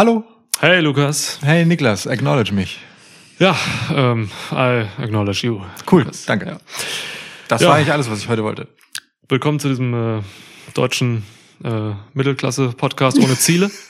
[0.00, 0.24] Hallo.
[0.60, 1.38] Hey Lukas.
[1.42, 2.78] Hey Niklas, acknowledge mich.
[3.38, 3.54] Ja,
[3.94, 5.60] ähm, I acknowledge you.
[5.92, 6.24] Cool, Lukas.
[6.24, 6.46] danke.
[6.46, 6.56] Ja.
[7.48, 7.68] Das Ja.
[7.68, 8.66] war eigentlich alles, was ich heute wollte.
[9.28, 10.22] Willkommen zu diesem äh,
[10.72, 11.24] deutschen
[11.62, 13.70] äh, Mittelklasse-Podcast ohne Ziele.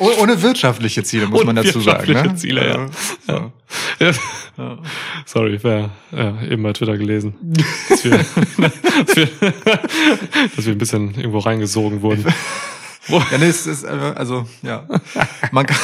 [0.00, 2.06] Oh, ohne wirtschaftliche Ziele, muss Ohne man dazu sagen.
[2.06, 2.36] wirtschaftliche Ne?
[2.36, 2.88] Ziele, ja.
[3.26, 3.52] So.
[4.00, 4.12] ja.
[4.58, 4.78] Ja.
[5.24, 7.34] Sorry, wer ja, eben bei Twitter gelesen,
[7.88, 8.18] dass wir,
[9.06, 9.28] dass, wir,
[10.54, 12.26] dass wir ein bisschen irgendwo reingesogen wurden.
[13.06, 14.86] Ja, nee, es ist also, ja.
[15.52, 15.78] Man kann,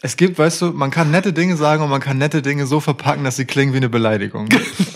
[0.00, 2.80] es gibt, weißt du, man kann nette Dinge sagen und man kann nette Dinge so
[2.80, 4.48] verpacken, dass sie klingen wie eine Beleidigung.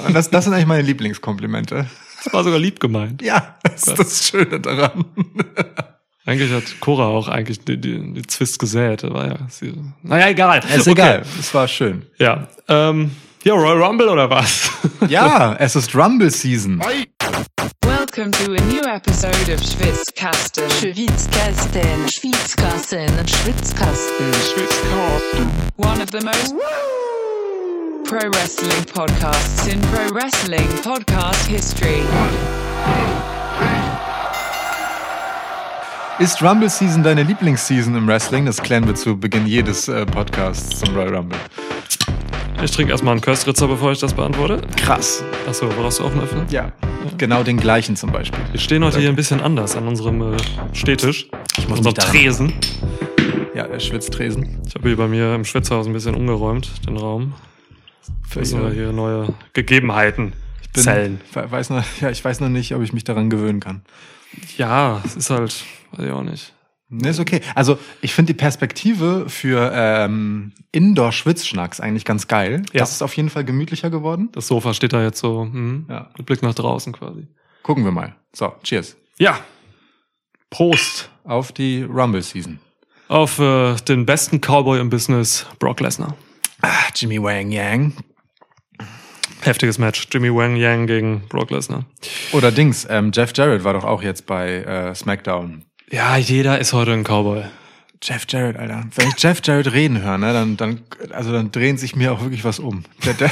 [0.07, 1.87] Und das, das sind eigentlich meine Lieblingskomplimente.
[2.25, 3.23] das war sogar lieb gemeint.
[3.23, 5.05] Ja, das ist das Schöne daran.
[6.25, 9.03] Eigentlich hat Cora auch eigentlich die, die, die Zwist gesät.
[9.03, 10.63] War ja, sie, naja, egal.
[10.75, 11.25] Ist egal.
[11.41, 12.07] Es war schön.
[12.19, 12.47] Ja.
[12.69, 13.11] Ähm,
[13.45, 14.71] ja, Royal Rumble oder was?
[15.09, 16.81] Ja, es ist Rumble Season.
[17.85, 20.69] Welcome to a new episode of Schwitzkasten.
[20.71, 24.33] Schwitzkasten, Schwitzkasten, Schwitzkasten.
[25.77, 26.55] One of the most
[28.05, 32.03] pro wrestling podcasts in pro wrestling podcast history.
[36.19, 38.47] Ist Rumble Season deine Lieblingsseason im Wrestling?
[38.47, 41.39] Das klären wir zu Beginn jedes äh, Podcasts zum Royal Rumble.
[42.63, 44.61] Ich trinke erstmal einen Köstritzer, bevor ich das beantworte.
[44.77, 45.25] Krass.
[45.49, 46.45] Achso, brauchst du auch einen Öffner?
[46.51, 46.73] Ja.
[47.19, 48.39] Genau den gleichen zum Beispiel.
[48.53, 50.37] Wir stehen heute hier ein bisschen anders an unserem äh,
[50.73, 51.29] Stehtisch.
[51.59, 52.53] Ich muss unserem Tresen.
[53.55, 54.61] Ja, der Schwitztresen.
[54.67, 57.35] Ich habe hier bei mir im Schwitzhaus ein bisschen umgeräumt, den Raum.
[58.29, 60.33] Für wir ihr- hier neue Gegebenheiten
[60.73, 61.21] bin- zählen.
[61.35, 63.83] we- Weiß noch, ja, ich weiß noch nicht, ob ich mich daran gewöhnen kann.
[64.57, 66.53] Ja, es ist halt, weiß ich auch nicht.
[66.89, 67.41] Ne, ist okay.
[67.55, 72.63] Also ich finde die Perspektive für ähm, Indoor-Schwitzschnacks eigentlich ganz geil.
[72.73, 72.81] Ja.
[72.81, 74.29] Das ist auf jeden Fall gemütlicher geworden.
[74.33, 76.11] Das Sofa steht da jetzt so, hm, Ja.
[76.19, 77.29] mit Blick nach draußen quasi.
[77.63, 78.15] Gucken wir mal.
[78.35, 78.97] So, cheers.
[79.19, 79.39] Ja.
[80.51, 82.59] Prost Auf die Rumble-Season.
[83.09, 86.15] auf äh, den besten Cowboy im Business, Brock Lesnar.
[86.61, 87.95] Ah, Jimmy Wang Yang.
[89.41, 90.07] Heftiges Match.
[90.13, 91.85] Jimmy Wang Yang gegen Brock Lesnar.
[92.33, 95.65] Oder Dings, ähm, Jeff Jarrett war doch auch jetzt bei äh, SmackDown.
[95.91, 97.45] Ja, jeder ist heute ein Cowboy.
[98.05, 98.85] Jeff Jarrett, Alter.
[98.97, 100.81] Wenn ich Jeff Jarrett reden höre, ne, dann, dann,
[101.11, 102.83] also dann drehen sich mir auch wirklich was um.
[103.05, 103.31] Der, der,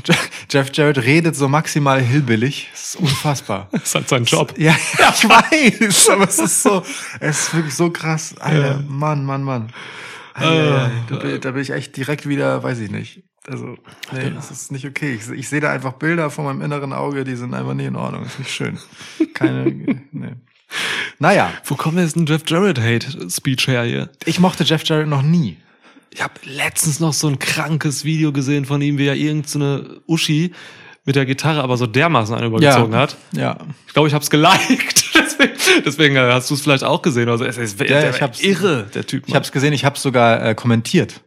[0.50, 2.68] Jeff Jarrett redet so maximal hillbillig.
[2.70, 3.68] Das ist unfassbar.
[3.72, 4.54] Das ist halt sein Job.
[4.58, 6.84] Ja, ich weiß, aber es ist so,
[7.18, 8.34] es ist wirklich so krass.
[8.38, 8.82] Alter, Ja.
[8.86, 9.72] Mann, Mann, Mann.
[10.34, 13.24] Alter, da, bin, da bin ich echt direkt wieder, weiß ich nicht.
[13.48, 13.74] Also,
[14.12, 15.14] nee, das ist nicht okay.
[15.20, 17.96] Ich, ich sehe da einfach Bilder vor meinem inneren Auge, die sind einfach nie in
[17.96, 18.24] Ordnung.
[18.24, 18.78] ist nicht schön.
[19.34, 19.64] Keine,
[20.12, 20.32] nee.
[21.18, 24.10] Naja, Wo kommt jetzt ein Jeff Jarrett Hate Speech her hier?
[24.24, 25.58] ich mochte Jeff Jarrett noch nie.
[26.10, 30.52] Ich habe letztens noch so ein krankes Video gesehen von ihm, wie er irgendeine Uschi
[31.04, 33.16] mit der Gitarre aber so dermaßen einen übergezogen hat.
[33.34, 33.58] Ja.
[33.88, 35.04] Ich glaube, ich habe es geliked.
[35.14, 37.28] Deswegen, deswegen äh, hast du es vielleicht auch gesehen.
[37.28, 39.24] Also es ist Ja, der ich hab's- irre, der Typ.
[39.26, 41.22] Ich habe es gesehen, ich habe es sogar äh, kommentiert.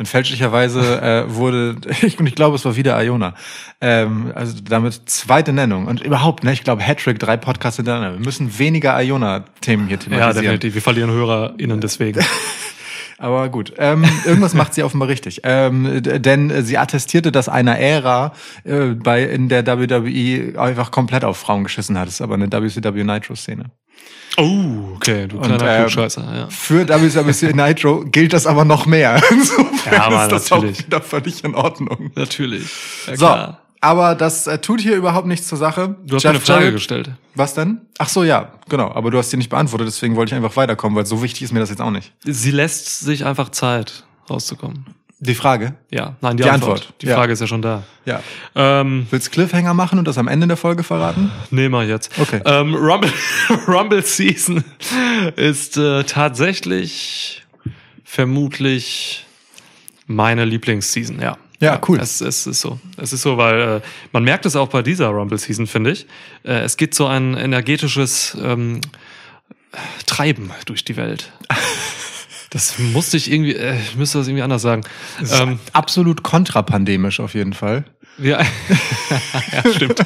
[0.00, 3.34] Denn fälschlicherweise äh, wurde, ich, und ich glaube, es war wieder Iona,
[3.82, 5.88] ähm, also damit zweite Nennung.
[5.88, 8.18] Und überhaupt, ne, ich glaube, Hattrick, drei Podcasts hintereinander.
[8.18, 10.34] Wir müssen weniger Iona-Themen hier ja, thematisieren.
[10.42, 10.74] definitiv.
[10.74, 12.24] Wir verlieren HörerInnen deswegen.
[13.22, 15.42] Aber gut, ähm, irgendwas macht sie offenbar richtig.
[15.44, 18.32] Ähm, denn äh, sie attestierte, dass einer Ära
[18.64, 22.06] äh, bei in der WWE einfach komplett auf Frauen geschissen hat.
[22.06, 23.66] Das ist aber eine WCW Nitro-Szene.
[24.38, 26.34] Oh, okay, du kleiner ähm, Klugscheißer.
[26.34, 26.46] Ja.
[26.48, 29.20] Für WCW Nitro gilt das aber noch mehr.
[29.30, 30.78] Insofern Ja, ist das natürlich.
[30.80, 32.10] auch wieder völlig in Ordnung.
[32.14, 32.64] Natürlich.
[33.06, 33.59] Ja, So, klar.
[33.80, 35.96] Aber das äh, tut hier überhaupt nichts zur Sache.
[36.04, 37.10] Du hast Jeff eine Frage Jarrett- gestellt.
[37.34, 37.80] Was denn?
[37.98, 38.92] Ach so, ja, genau.
[38.92, 41.52] Aber du hast die nicht beantwortet, deswegen wollte ich einfach weiterkommen, weil so wichtig ist
[41.52, 42.12] mir das jetzt auch nicht.
[42.24, 44.86] Sie lässt sich einfach Zeit, rauszukommen.
[45.22, 45.74] Die Frage?
[45.90, 46.78] Ja, nein, die, Die Antwort.
[46.80, 47.14] Antwort, Die ja.
[47.14, 47.82] Frage ist ja schon da.
[48.06, 48.22] Ja.
[48.54, 51.30] Ähm, Willst Cliffhanger machen und das am Ende der Folge verraten?
[51.50, 52.10] nee, mal jetzt.
[52.18, 52.40] Okay.
[52.46, 53.12] Ähm, Rumble,
[53.68, 54.64] Rumble Season
[55.36, 57.44] ist äh, tatsächlich
[58.02, 59.26] vermutlich
[60.06, 61.36] meine Lieblingsseason, ja.
[61.60, 61.98] Ja, cool.
[62.00, 62.80] Es, es ist so.
[62.96, 63.80] Es ist so, weil äh,
[64.12, 66.06] man merkt es auch bei dieser Rumble Season, finde ich.
[66.42, 68.80] Äh, es geht so ein energetisches ähm,
[70.06, 71.32] Treiben durch die Welt.
[72.52, 74.82] Das musste ich irgendwie, äh, ich müsste das irgendwie anders sagen.
[75.32, 77.84] Ähm, Absolut kontrapandemisch auf jeden Fall.
[78.18, 78.40] ja,
[79.52, 80.00] ja, stimmt.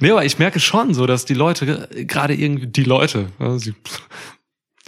[0.00, 3.74] Nee, aber ich merke schon so, dass die Leute, gerade irgendwie, die Leute, ja, sie,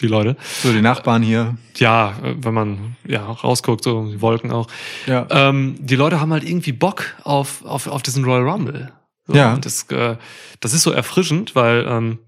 [0.00, 1.56] die Leute, So, die Nachbarn hier.
[1.76, 4.66] ja, wenn man ja rausguckt, so die Wolken auch,
[5.06, 5.26] Ja.
[5.30, 8.92] ähm, die Leute haben halt irgendwie Bock auf, auf, auf diesen Royal Rumble.
[9.26, 9.56] So, Ja.
[9.58, 10.16] Das, äh,
[10.60, 12.18] das ist so erfrischend, weil ähm,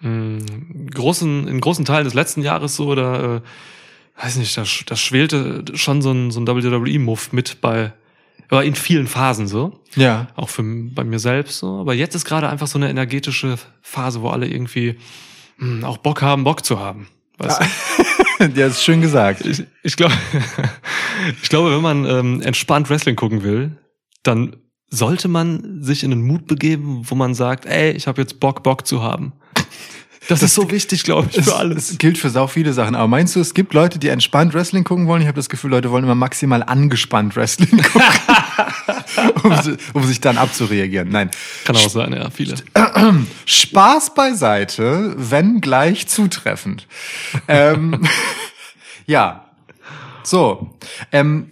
[0.00, 3.40] mh, großen, in großen Teilen des letzten Jahres so, da, äh,
[4.22, 7.92] weiß nicht, da, da schwelte schon so ein, so ein WWE-Muff mit bei,
[8.50, 9.80] aber in vielen Phasen so.
[9.94, 10.28] Ja.
[10.34, 11.80] Auch für, bei mir selbst so.
[11.80, 14.96] Aber jetzt ist gerade einfach so eine energetische Phase, wo alle irgendwie
[15.82, 17.08] auch Bock haben, Bock zu haben.
[17.38, 17.60] Weißt
[18.38, 18.44] du?
[18.54, 19.44] ja, ist schön gesagt.
[19.44, 20.14] Ich, ich glaube,
[21.42, 23.76] ich glaube, wenn man ähm, entspannt Wrestling gucken will,
[24.22, 24.56] dann
[24.90, 28.62] sollte man sich in einen Mut begeben, wo man sagt, ey, ich habe jetzt Bock,
[28.62, 29.32] Bock zu haben.
[30.28, 31.90] Das, ist so wichtig, glaube ich, für alles.
[31.90, 32.94] es gilt für sau viele Sachen.
[32.94, 35.22] Aber meinst du, es gibt Leute, die entspannt Wrestling gucken wollen?
[35.22, 38.02] Ich habe das Gefühl, Leute wollen immer maximal angespannt Wrestling gucken,
[39.42, 41.08] um, um sich dann abzureagieren.
[41.08, 41.30] Nein.
[41.64, 42.56] Kann auch sein, ja, viele.
[43.46, 46.86] Spaß beiseite, wenn gleich zutreffend.
[47.48, 48.06] ähm,
[49.06, 49.46] ja.
[50.24, 50.76] So.
[51.10, 51.48] Ähm,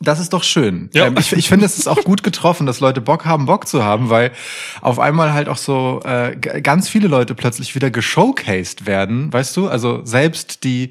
[0.00, 0.88] das ist doch schön.
[0.94, 1.06] Ja.
[1.06, 3.84] Ähm, ich ich finde, es ist auch gut getroffen, dass Leute Bock haben, Bock zu
[3.84, 4.32] haben, weil
[4.80, 9.68] auf einmal halt auch so äh, ganz viele Leute plötzlich wieder geshowcased werden, weißt du?
[9.68, 10.90] Also selbst die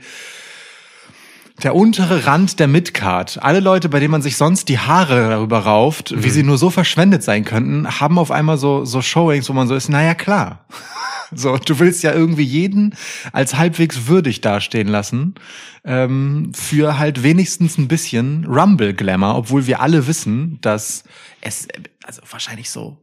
[1.63, 3.43] der untere Rand der Midcard.
[3.43, 6.69] Alle Leute, bei denen man sich sonst die Haare darüber rauft, wie sie nur so
[6.69, 10.63] verschwendet sein könnten, haben auf einmal so, so Showings, wo man so ist, naja, klar.
[11.33, 12.95] So, du willst ja irgendwie jeden
[13.31, 15.35] als halbwegs würdig dastehen lassen,
[15.83, 21.03] ähm, für halt wenigstens ein bisschen Rumble-Glamour, obwohl wir alle wissen, dass
[21.41, 21.67] es,
[22.03, 22.97] also wahrscheinlich so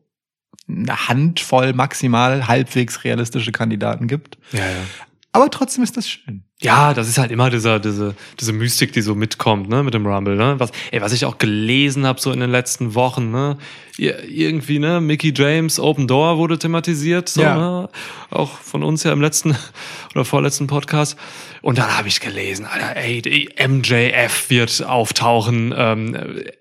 [0.69, 4.39] eine Handvoll maximal halbwegs realistische Kandidaten gibt.
[4.53, 4.85] Ja, ja.
[5.33, 6.45] Aber trotzdem ist das schön.
[6.63, 10.07] Ja, das ist halt immer dieser, diese, diese Mystik, die so mitkommt, ne, mit dem
[10.07, 10.55] Rumble, ne?
[10.59, 13.59] Was, ey, was ich auch gelesen habe so in den letzten Wochen, ne?
[13.99, 17.57] Ir- Irgendwie, ne, Mickey James Open Door wurde thematisiert, so, Ja.
[17.57, 17.89] ne?
[18.31, 19.55] Auch von uns ja im letzten
[20.15, 21.19] oder vorletzten Podcast.
[21.61, 26.17] Und dann habe ich gelesen, Alter, ey, MJF wird auftauchen, ähm,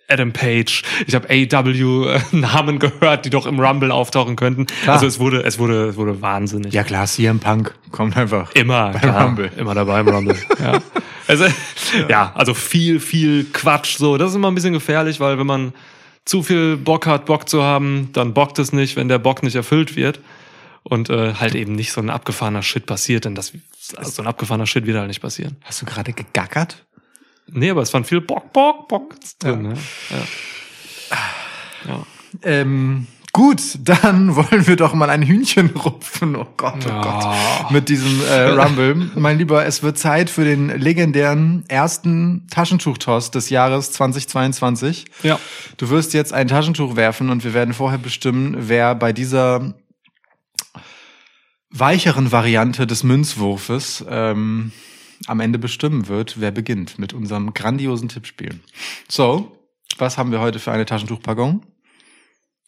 [0.08, 0.84] Adam Page.
[1.08, 4.66] Ich habe AW Namen gehört, die doch im Rumble auftauchen könnten.
[4.84, 4.96] Klar.
[4.96, 6.74] Also es wurde, es wurde, es wurde wahnsinnig.
[6.74, 8.52] Ja klar, CM Punk kommt einfach.
[8.54, 9.52] Immer, Beim klar, Rumble.
[9.58, 10.36] immer dabei im Rumble.
[10.60, 10.82] ja.
[11.28, 11.46] Also,
[12.08, 12.32] ja.
[12.36, 13.98] also viel, viel Quatsch.
[13.98, 15.74] So, das ist immer ein bisschen gefährlich, weil wenn man
[16.26, 19.56] zu viel Bock hat, Bock zu haben, dann bockt es nicht, wenn der Bock nicht
[19.56, 20.20] erfüllt wird
[20.84, 23.54] und äh, halt eben nicht so ein abgefahrener Shit passiert, denn das
[23.96, 25.58] also so ein abgefahrener Shit wird halt nicht passieren.
[25.64, 26.84] Hast du gerade gegackert?
[27.48, 29.62] Nee, aber es waren viel Bock, Bock, Bock drin.
[29.62, 29.78] Ne?
[30.10, 31.18] Ja.
[31.88, 32.06] Ja.
[32.42, 36.38] Ähm, gut, dann wollen wir doch mal ein Hühnchen rupfen.
[36.38, 37.02] Oh Gott, oh.
[37.02, 37.70] Gott.
[37.70, 39.12] Mit diesem äh, Rumble.
[39.16, 45.06] mein Lieber, es wird Zeit für den legendären ersten Taschentuchtoss des Jahres 2022.
[45.24, 45.38] ja.
[45.76, 49.76] Du wirst jetzt ein Taschentuch werfen und wir werden vorher bestimmen, wer bei dieser
[51.70, 54.72] weicheren Variante des Münzwurfes ähm,
[55.28, 58.62] am Ende bestimmen wird, wer beginnt mit unserem grandiosen Tippspiel.
[59.10, 59.60] So,
[59.98, 61.66] was haben wir heute für eine Taschentuchpackung?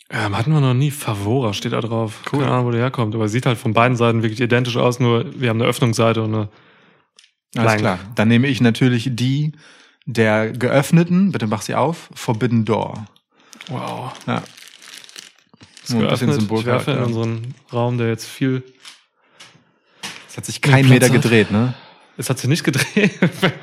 [0.09, 0.91] Ähm, hatten wir noch nie.
[0.91, 2.21] Favora steht da drauf.
[2.31, 2.39] Cool.
[2.39, 3.13] Keine Ahnung, wo der herkommt.
[3.13, 6.33] Aber sieht halt von beiden Seiten wirklich identisch aus, nur wir haben eine Öffnungsseite und
[6.33, 6.49] eine.
[7.55, 7.79] Alles Nein.
[7.79, 7.99] klar.
[8.15, 9.53] Dann nehme ich natürlich die
[10.05, 13.05] der geöffneten, bitte mach sie auf, Forbidden Door.
[13.67, 14.13] Wow.
[14.25, 14.41] Ja.
[15.83, 16.59] Ist Nur ein bisschen geöffnet.
[16.59, 18.63] Ich werfe in unseren Raum, der jetzt viel.
[20.29, 21.21] Es hat sich kein Platz Meter hat.
[21.21, 21.73] gedreht, ne?
[22.19, 23.11] Es hat sich nicht gedreht.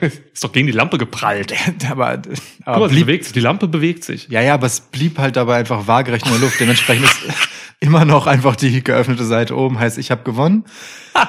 [0.33, 1.53] ist doch gegen die Lampe geprallt.
[1.91, 3.33] aber, Guck aber mal, sie blieb, bewegt sich.
[3.33, 4.29] Die Lampe bewegt sich.
[4.29, 6.61] ja, ja, aber es blieb halt dabei einfach waagerecht in der Luft.
[6.61, 7.19] Dementsprechend ist
[7.81, 9.79] immer noch einfach die geöffnete Seite oben.
[9.79, 10.65] Heißt, ich habe gewonnen.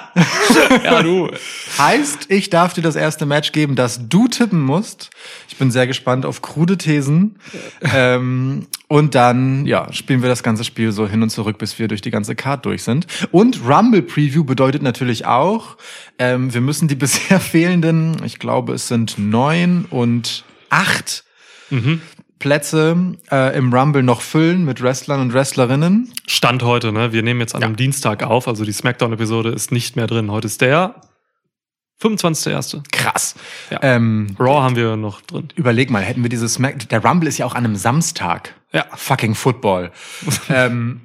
[0.84, 1.30] Ja, du.
[1.78, 5.10] Heißt, ich darf dir das erste Match geben, das du tippen musst.
[5.50, 7.36] Ich bin sehr gespannt auf krude Thesen.
[7.82, 11.88] ähm, und dann, ja, spielen wir das ganze Spiel so hin und zurück, bis wir
[11.88, 13.08] durch die ganze Card durch sind.
[13.32, 15.78] Und Rumble Preview bedeutet natürlich auch,
[16.20, 21.24] ähm, wir müssen die bisher fehlenden, ich glaube, es sind neun und acht
[22.46, 22.96] Plätze
[23.32, 26.14] äh, im Rumble noch füllen mit Wrestlern und Wrestlerinnen.
[26.28, 27.12] Stand heute, ne?
[27.12, 30.30] Wir nehmen jetzt an einem Dienstag auf, also die Smackdown-Episode ist nicht mehr drin.
[30.30, 30.94] Heute ist der
[32.00, 32.84] 25.1.
[32.92, 33.34] Krass.
[33.72, 33.80] Ja.
[33.82, 35.48] Ähm, Raw haben wir noch drin.
[35.56, 38.54] Überleg mal, hätten wir dieses Smack, der Rumble ist ja auch an einem Samstag.
[38.72, 38.86] Ja.
[38.94, 39.92] Fucking Football.
[40.50, 41.02] ähm,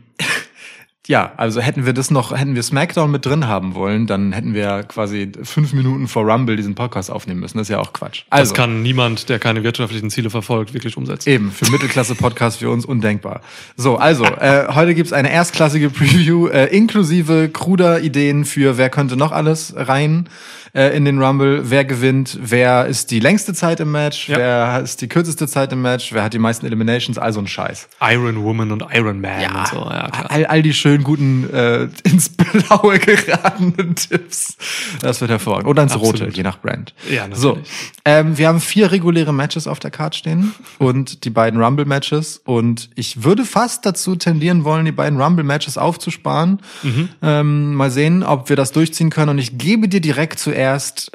[1.11, 4.55] ja, also hätten wir das noch, hätten wir SmackDown mit drin haben wollen, dann hätten
[4.55, 7.59] wir quasi fünf Minuten vor Rumble diesen Podcast aufnehmen müssen.
[7.59, 8.23] Das ist ja auch Quatsch.
[8.31, 11.29] Also, Das kann niemand, der keine wirtschaftlichen Ziele verfolgt, wirklich umsetzen.
[11.29, 13.41] Eben, für Mittelklasse-Podcast für uns undenkbar.
[13.77, 19.17] So, also, äh, heute gibt's eine erstklassige Preview, äh, inklusive kruder Ideen für wer könnte
[19.17, 20.29] noch alles rein
[20.73, 24.39] äh, in den Rumble, wer gewinnt, wer ist die längste Zeit im Match, Ja.
[24.39, 27.89] wer ist die kürzeste Zeit im Match, wer hat die meisten Eliminations, also ein Scheiß.
[28.01, 29.77] Iron Woman und Iron Man und so.
[29.77, 30.31] Ja, klar.
[30.31, 34.57] all, all die schönen, guten, äh, ins Blaue geratenen Tipps.
[35.01, 35.67] Das wird hervorragend.
[35.67, 36.21] Oder ins Absolut.
[36.23, 36.95] Rote, je nach Brand.
[37.11, 37.41] Ja, natürlich.
[37.41, 37.59] So,
[38.05, 42.43] ähm, wir haben vier reguläre Matches auf der Card stehen und die beiden Rumble-Matches.
[42.45, 46.61] Und ich würde fast dazu tendieren wollen, die beiden Rumble-Matches aufzusparen.
[46.83, 47.09] Mhm.
[47.23, 49.31] Ähm, mal sehen, ob wir das durchziehen können.
[49.31, 50.60] Und ich gebe dir direkt zuerst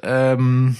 [0.03, 0.77] ähm,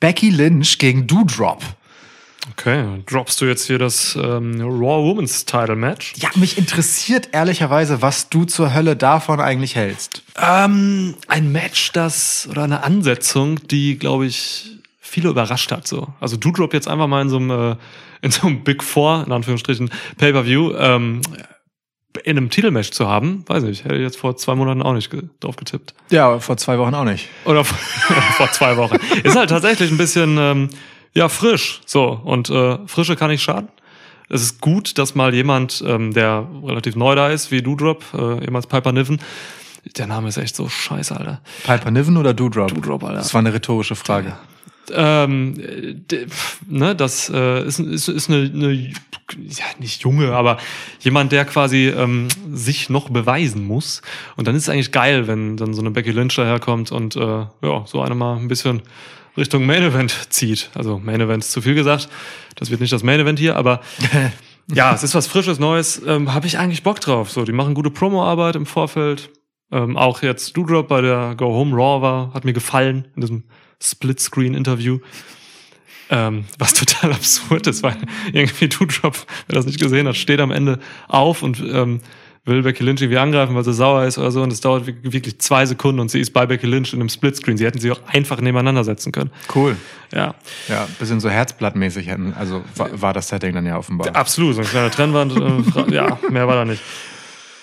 [0.00, 1.62] Becky Lynch gegen Doudrop.
[2.50, 6.14] Okay, droppst du jetzt hier das ähm, Raw Women's Title Match?
[6.16, 10.22] Ja, mich interessiert ehrlicherweise, was du zur Hölle davon eigentlich hältst.
[10.36, 15.86] Ähm, ein Match, das oder eine Ansetzung, die, glaube ich, viele überrascht hat.
[15.86, 17.76] So, also Doudrop jetzt einfach mal in so einem äh,
[18.22, 21.20] in so einem Big Four in Anführungsstrichen Pay-per-View ähm,
[22.24, 25.10] in einem Titelmatch zu haben, weiß nicht, hätte ich jetzt vor zwei Monaten auch nicht
[25.40, 25.94] drauf getippt.
[26.10, 27.28] Ja, vor zwei Wochen auch nicht.
[27.44, 27.78] Oder vor,
[28.36, 28.96] vor zwei Wochen.
[29.22, 30.68] Ist halt tatsächlich ein bisschen, ähm,
[31.14, 31.80] ja, frisch.
[31.86, 33.68] So, und äh, Frische kann nicht schaden.
[34.28, 38.44] Es ist gut, dass mal jemand, ähm, der relativ neu da ist, wie Doudrop, äh,
[38.44, 39.20] ehemals Piper Niven,
[39.96, 41.40] der Name ist echt so scheiße, Alter.
[41.64, 42.72] Piper Niven oder Doudrop?
[42.72, 43.18] Doudrop, Alter.
[43.18, 44.36] Das war eine rhetorische Frage.
[44.90, 46.04] Ähm,
[46.68, 50.58] ne, das äh, ist, ist, ist eine, eine, ja, nicht junge, aber
[51.00, 54.02] jemand, der quasi ähm, sich noch beweisen muss.
[54.36, 57.20] Und dann ist es eigentlich geil, wenn dann so eine Becky Lynch daherkommt und äh,
[57.20, 58.82] ja, so eine mal ein bisschen
[59.36, 60.70] Richtung Main Event zieht.
[60.74, 62.08] Also Main Event ist zu viel gesagt.
[62.56, 63.80] Das wird nicht das Main Event hier, aber
[64.72, 66.02] ja, es ist was Frisches, Neues.
[66.06, 67.30] Ähm, Habe ich eigentlich Bock drauf.
[67.30, 69.30] So, die machen gute Promo-Arbeit im Vorfeld.
[69.70, 73.44] Ähm, auch jetzt Doudrop bei der Go Home Raw war, hat mir gefallen in diesem
[73.82, 74.98] Split-Screen-Interview.
[76.10, 77.96] Ähm, was total absurd ist, weil
[78.32, 79.16] irgendwie Doudrop,
[79.48, 82.00] wer das nicht gesehen hat, steht am Ende auf und ähm,
[82.44, 84.42] will Becky Lynch irgendwie angreifen, weil sie sauer ist oder so.
[84.42, 87.56] Und es dauert wirklich zwei Sekunden und sie ist bei Becky Lynch in einem Splitscreen.
[87.56, 89.30] Sie hätten sie auch einfach nebeneinander setzen können.
[89.54, 89.76] Cool.
[90.12, 90.34] Ja,
[90.68, 92.08] Ja, bisschen so herzblattmäßig.
[92.08, 94.14] hätten- Also war, war das Setting dann ja offenbar.
[94.14, 94.56] absolut.
[94.56, 95.34] So eine kleine Trennwand.
[95.36, 96.82] Äh, ja, mehr war da nicht.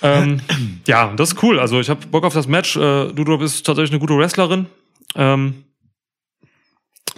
[0.01, 0.39] Ähm,
[0.88, 1.59] ja, das ist cool.
[1.59, 2.77] Also ich habe Bock auf das Match.
[2.77, 4.67] Äh, Doudrop ist tatsächlich eine gute Wrestlerin.
[5.15, 5.65] Ähm,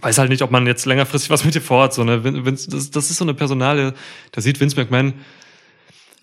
[0.01, 1.93] weiß halt nicht, ob man jetzt längerfristig was mit ihr vorhat.
[1.93, 2.23] So, ne?
[2.23, 3.93] Vin- Vince, das, das ist so eine Personale,
[4.31, 5.13] da sieht Vince McMahon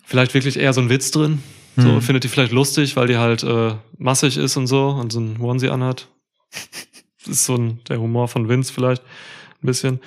[0.05, 1.41] vielleicht wirklich eher so einen Witz drin.
[1.77, 5.21] So, findet die vielleicht lustig, weil die halt äh, massig ist und so und so
[5.21, 6.09] ein Onesie anhat.
[7.19, 10.01] Das ist so ein, der Humor von Vince vielleicht ein bisschen.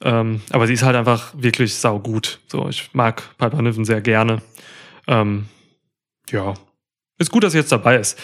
[0.00, 2.40] Ähm, aber sie ist halt einfach wirklich saugut.
[2.48, 4.42] So, ich mag Piper Niven sehr gerne.
[5.06, 5.46] Ähm,
[6.30, 6.54] ja.
[7.22, 8.18] Ist gut, dass sie jetzt dabei ist.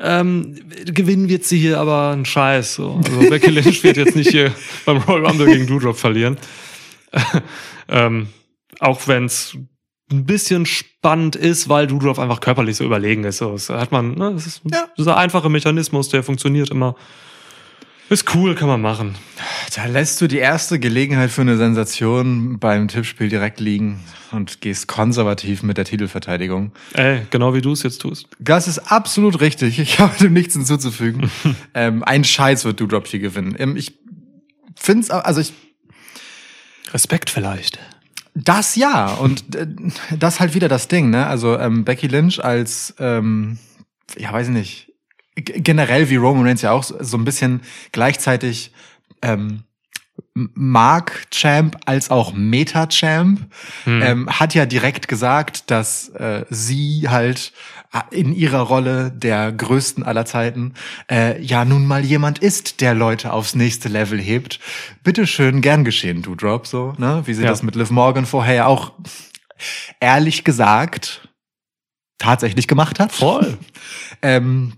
[0.00, 0.56] Ähm,
[0.86, 2.76] gewinnen wird sie hier aber ein Scheiß.
[2.76, 3.00] So.
[3.04, 4.52] Also Becky Lynch wird jetzt nicht hier
[4.86, 6.36] beim Royal Rumble gegen Doudrop verlieren.
[7.88, 8.28] ähm,
[8.80, 9.56] auch wenn es
[10.10, 13.38] ein bisschen spannend ist, weil Doudrop einfach körperlich so überlegen ist.
[13.38, 14.86] So, das hat man, ne, das ist Ja.
[14.96, 16.94] dieser einfache Mechanismus, der funktioniert immer.
[18.14, 19.16] Ist cool, kann man machen.
[19.74, 24.86] Da lässt du die erste Gelegenheit für eine Sensation beim Tippspiel direkt liegen und gehst
[24.86, 26.70] konservativ mit der Titelverteidigung.
[26.92, 28.28] Ey, genau wie du es jetzt tust.
[28.38, 29.80] Das ist absolut richtig.
[29.80, 31.28] Ich habe dem nichts hinzuzufügen.
[31.74, 33.56] ähm, ein Scheiß wird Doudrop hier gewinnen.
[33.58, 33.98] Ähm, ich
[34.76, 35.52] find's, also ich,
[36.92, 37.80] Respekt vielleicht.
[38.36, 39.06] das ja.
[39.06, 39.66] Und äh,
[40.16, 41.26] das halt wieder das Ding, ne?
[41.26, 43.58] Also ähm, Becky Lynch als, ähm,
[44.16, 44.93] ja, weiß ich nicht,
[45.36, 47.62] generell wie Roman Reigns ja auch so, ein bisschen
[47.92, 48.72] gleichzeitig
[49.22, 49.64] ähm,
[50.34, 53.40] Mark-Champ als auch Meta-Champ,
[53.86, 57.52] ähm, hat ja direkt gesagt, dass äh, sie halt
[58.10, 60.74] in ihrer Rolle der größten aller Zeiten
[61.10, 64.58] äh, ja nun mal jemand ist, der Leute aufs nächste Level hebt.
[65.04, 67.22] Bitteschön, gern geschehen, du Drop, so, ne?
[67.26, 67.50] Wie sie Ja.
[67.50, 68.92] das mit Liv Morgan vorher ja auch
[70.00, 71.28] ehrlich gesagt
[72.18, 73.12] tatsächlich gemacht hat.
[73.12, 73.58] Voll.
[74.22, 74.72] Ähm,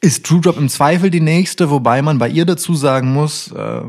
[0.00, 3.82] ist True im Zweifel die nächste, wobei man bei ihr dazu sagen muss, äh,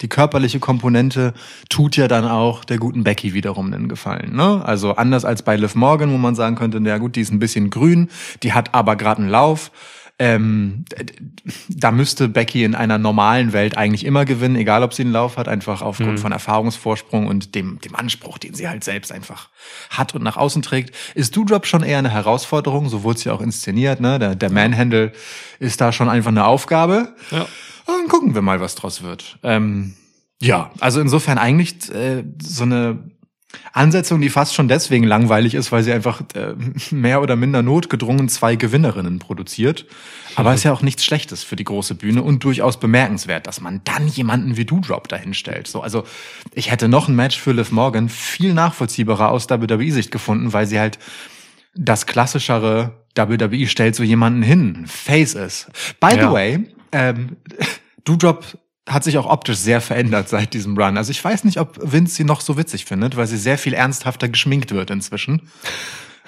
[0.00, 1.34] die körperliche Komponente
[1.68, 4.34] tut ja dann auch der guten Becky wiederum einen Gefallen.
[4.34, 4.64] Ne?
[4.64, 7.38] Also anders als bei Liv Morgan, wo man sagen könnte, na gut, die ist ein
[7.38, 8.08] bisschen grün,
[8.42, 9.70] die hat aber gerade einen Lauf.
[10.22, 10.84] Ähm,
[11.70, 15.38] da müsste Becky in einer normalen Welt eigentlich immer gewinnen, egal ob sie einen Lauf
[15.38, 19.48] hat, einfach aufgrund von Erfahrungsvorsprung und dem, dem Anspruch, den sie halt selbst einfach
[19.88, 20.94] hat und nach außen trägt.
[21.14, 24.18] Ist Doudrop schon eher eine Herausforderung, so wurde es ja auch inszeniert, ne?
[24.18, 25.12] Der, der Manhandle
[25.58, 27.14] ist da schon einfach eine Aufgabe.
[27.30, 27.46] Ja.
[27.86, 29.38] Dann gucken wir mal, was draus wird.
[29.42, 29.94] Ähm,
[30.42, 33.10] ja, also insofern eigentlich äh, so eine
[33.72, 36.54] Ansetzung, die fast schon deswegen langweilig ist, weil sie einfach äh,
[36.90, 39.86] mehr oder minder notgedrungen zwei Gewinnerinnen produziert.
[40.36, 43.80] Aber ist ja auch nichts Schlechtes für die große Bühne und durchaus bemerkenswert, dass man
[43.84, 45.66] dann jemanden wie Doudrop dahin stellt.
[45.66, 46.04] So, also
[46.54, 50.78] ich hätte noch ein Match für Liv Morgan viel nachvollziehbarer aus WWE-Sicht gefunden, weil sie
[50.78, 50.98] halt
[51.74, 55.68] das klassischere WWE stellt so jemanden hin, Face ist.
[56.00, 56.32] By the Ja.
[56.32, 57.36] way, ähm,
[58.04, 58.44] Doudrop
[58.90, 60.96] hat sich auch optisch sehr verändert seit diesem Run.
[60.96, 63.72] Also ich weiß nicht, ob Vince sie noch so witzig findet, weil sie sehr viel
[63.74, 65.42] ernsthafter geschminkt wird inzwischen.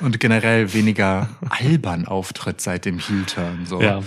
[0.01, 3.67] Und generell weniger albern auftritt seit dem Heel-Turn.
[3.67, 3.81] So.
[3.83, 4.01] Ja.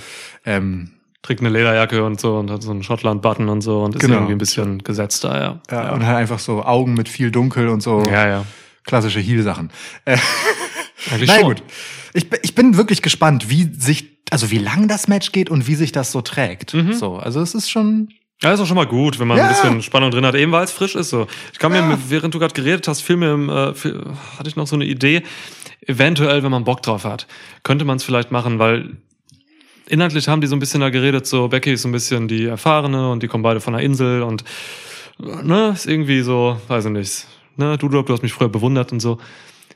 [0.45, 4.01] Ähm, Trägt eine Lederjacke und so und hat so einen Schottland-Button und so und ist
[4.01, 4.15] Genau.
[4.17, 5.61] irgendwie ein bisschen gesetzter, ja.
[5.71, 5.91] ja.
[5.91, 8.03] Und halt einfach so Augen mit viel Dunkel und so.
[8.03, 8.45] Ja, ja.
[8.83, 9.71] Klassische Heel-Sachen.
[10.05, 10.17] Äh,
[11.11, 11.43] Eigentlich schon.
[11.43, 11.63] gut.
[12.13, 15.65] Ich, bin- ich bin wirklich gespannt, wie sich, also wie lang das Match geht und
[15.67, 16.75] wie sich das so trägt.
[16.75, 16.93] Mhm.
[16.93, 18.09] So, also es ist schon,
[18.45, 19.43] Ja, ist auch schon mal gut, wenn man Ja.
[19.43, 21.25] ein bisschen Spannung drin hat, eben weil es frisch ist so.
[21.51, 21.81] Ich kann Ja.
[21.81, 24.01] mir, während du gerade geredet hast, viel mir, im, äh, viel,
[24.37, 25.23] hatte ich noch so eine Idee,
[25.87, 27.25] eventuell, wenn man Bock drauf hat,
[27.63, 28.97] könnte man es vielleicht machen, weil
[29.87, 32.45] inhaltlich haben die so ein bisschen da geredet, so Becky ist so ein bisschen die
[32.45, 34.43] Erfahrene und die kommen beide von der Insel und
[35.19, 38.99] ne, ist irgendwie so, weiß ich nicht, ne, Dudrop, du hast mich früher bewundert und
[38.99, 39.17] so.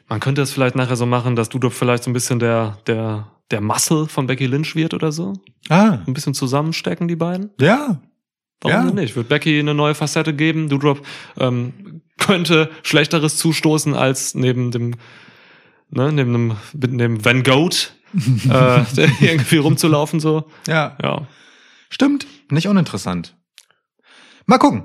[0.08, 3.28] Man könnte es vielleicht nachher so machen, dass Dudrop vielleicht so ein bisschen der, der,
[3.52, 5.34] der Muscle von Becky Lynch wird oder so.
[5.70, 7.50] Ah, Ein bisschen zusammenstecken, die beiden.
[7.60, 8.00] ja.
[8.62, 8.86] Warum Ja.
[8.86, 9.16] denn nicht?
[9.16, 10.68] Wird Becky eine neue Facette geben?
[10.70, 11.06] Doudrop
[11.38, 14.96] ähm, könnte Schlechteres zustoßen als neben dem,
[15.90, 17.94] ne, neben dem, neben dem Van Goat
[18.50, 18.84] äh,
[19.22, 20.50] irgendwie rumzulaufen so.
[20.68, 20.98] Ja.
[21.02, 21.28] Ja.
[21.90, 22.28] Stimmt.
[22.50, 23.36] Nicht uninteressant.
[24.46, 24.84] Mal gucken.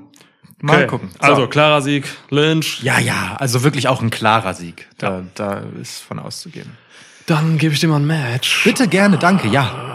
[0.61, 0.87] Mal Okay.
[0.87, 1.09] gucken.
[1.11, 1.19] So.
[1.27, 2.81] Also klarer Sieg, Lynch.
[2.81, 4.87] Ja, ja, also wirklich auch ein klarer Sieg.
[4.97, 6.71] Da, da ist von auszugehen.
[7.25, 8.63] Dann gebe ich dir mal ein Match.
[8.63, 9.94] Bitte gerne, danke, ja.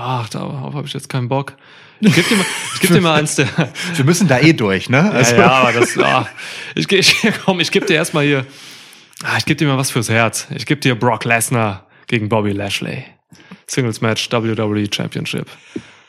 [0.00, 1.54] Ach, darauf habe ich jetzt keinen Bock.
[2.00, 3.46] Ich gebe dir, mal- ich geb dir mal eins der.
[3.94, 5.10] Wir müssen da eh durch, ne?
[5.12, 5.98] Also, ja, ja, aber das.
[5.98, 6.26] Ah,
[6.74, 8.46] ich, ich, komm, ich gebe dir erstmal hier.
[9.22, 10.46] Ah, ich gebe dir mal was fürs Herz.
[10.54, 13.04] Ich gebe dir Brock Lesnar gegen Bobby Lashley.
[13.66, 15.46] Singles Match WWE Championship.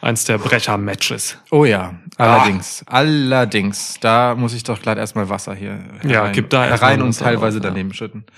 [0.02, 1.38] Eins der Brecher-Matches.
[1.52, 2.84] Oh ja, allerdings.
[2.88, 3.98] Allerdings.
[4.02, 7.60] Da muss ich doch glatt erstmal Wasser hier Ja, herein, gib da herein und teilweise
[7.60, 7.64] ja.
[7.64, 8.26] daneben schütten.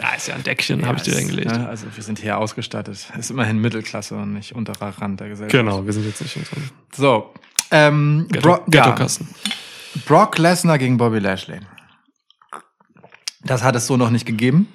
[0.00, 1.50] Ja, ist ja ein Deckchen, habe ich dir hingelegt.
[1.52, 3.06] ne, Also wir sind hier ausgestattet.
[3.16, 5.52] Ist immerhin Mittelklasse und nicht unterer Rand der Gesellschaft.
[5.52, 6.42] Genau, wir sind jetzt nicht in
[6.92, 7.32] so.
[7.70, 9.28] Ähm, Ghetto- Bro ja, Ghetto-Kasten.
[10.06, 11.60] Brock Lesnar gegen Bobby Lashley.
[13.44, 14.66] Das hat es so noch nicht gegeben.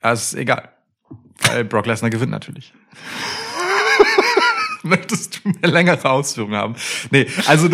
[0.00, 0.68] Das ist egal.
[1.48, 2.72] Weil Brock Lesnar gewinnt natürlich.
[4.82, 6.74] Möchtest du mehr längere Ausführungen haben?
[7.10, 7.68] Nee, also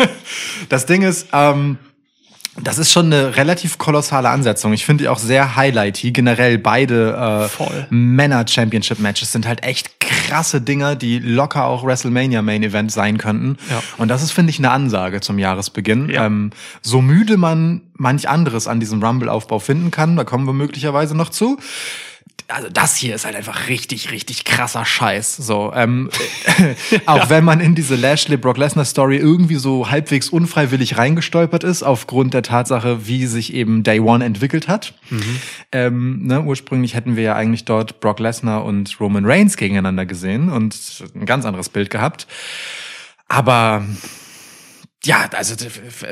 [0.68, 1.78] das Ding ist, ähm,
[2.62, 4.72] das ist schon eine relativ kolossale Ansetzung.
[4.72, 6.12] Ich finde die auch sehr highlighty.
[6.12, 12.92] Generell beide äh, Männer-Championship-Matches sind halt echt krasse Dinger, die locker auch WrestleMania Main Event
[12.92, 13.56] sein könnten.
[13.70, 13.82] Ja.
[13.98, 16.10] Und das ist, finde ich, eine Ansage zum Jahresbeginn.
[16.10, 16.26] Ja.
[16.26, 21.16] Ähm, so müde man manch anderes an diesem Rumble-Aufbau finden kann, da kommen wir möglicherweise
[21.16, 21.58] noch zu.
[22.48, 25.36] Also das hier ist halt einfach richtig, richtig krasser Scheiß.
[25.36, 26.10] So, ähm,
[27.06, 31.82] auch wenn man in diese Lashley Brock Lesnar Story irgendwie so halbwegs unfreiwillig reingestolpert ist,
[31.82, 34.94] aufgrund der Tatsache, wie sich eben Day One entwickelt hat.
[35.72, 40.50] Ähm, ne, ursprünglich hätten wir ja eigentlich dort Brock Lesnar und Roman Reigns gegeneinander gesehen
[40.50, 42.26] und ein ganz anderes Bild gehabt.
[43.26, 43.86] Aber
[45.02, 45.54] ja, also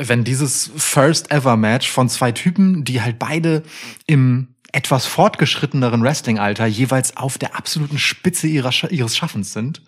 [0.01, 3.63] wenn dieses First Ever Match von zwei Typen, die halt beide
[4.07, 9.83] im etwas fortgeschritteneren Wrestling-Alter jeweils auf der absoluten Spitze Scha- ihres Schaffens sind,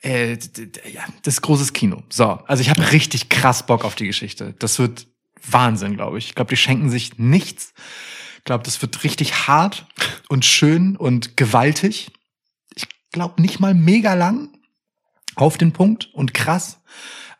[0.00, 2.02] äh, d- ja, das ist großes Kino.
[2.08, 4.54] So, also ich habe richtig krass Bock auf die Geschichte.
[4.58, 5.06] Das wird
[5.50, 6.26] Wahnsinn, glaube ich.
[6.28, 7.72] Ich glaube, die schenken sich nichts.
[8.38, 9.86] Ich glaube, das wird richtig hart
[10.28, 12.10] und schön und gewaltig.
[12.74, 14.48] Ich glaube nicht mal mega lang
[15.34, 16.80] auf den Punkt und krass.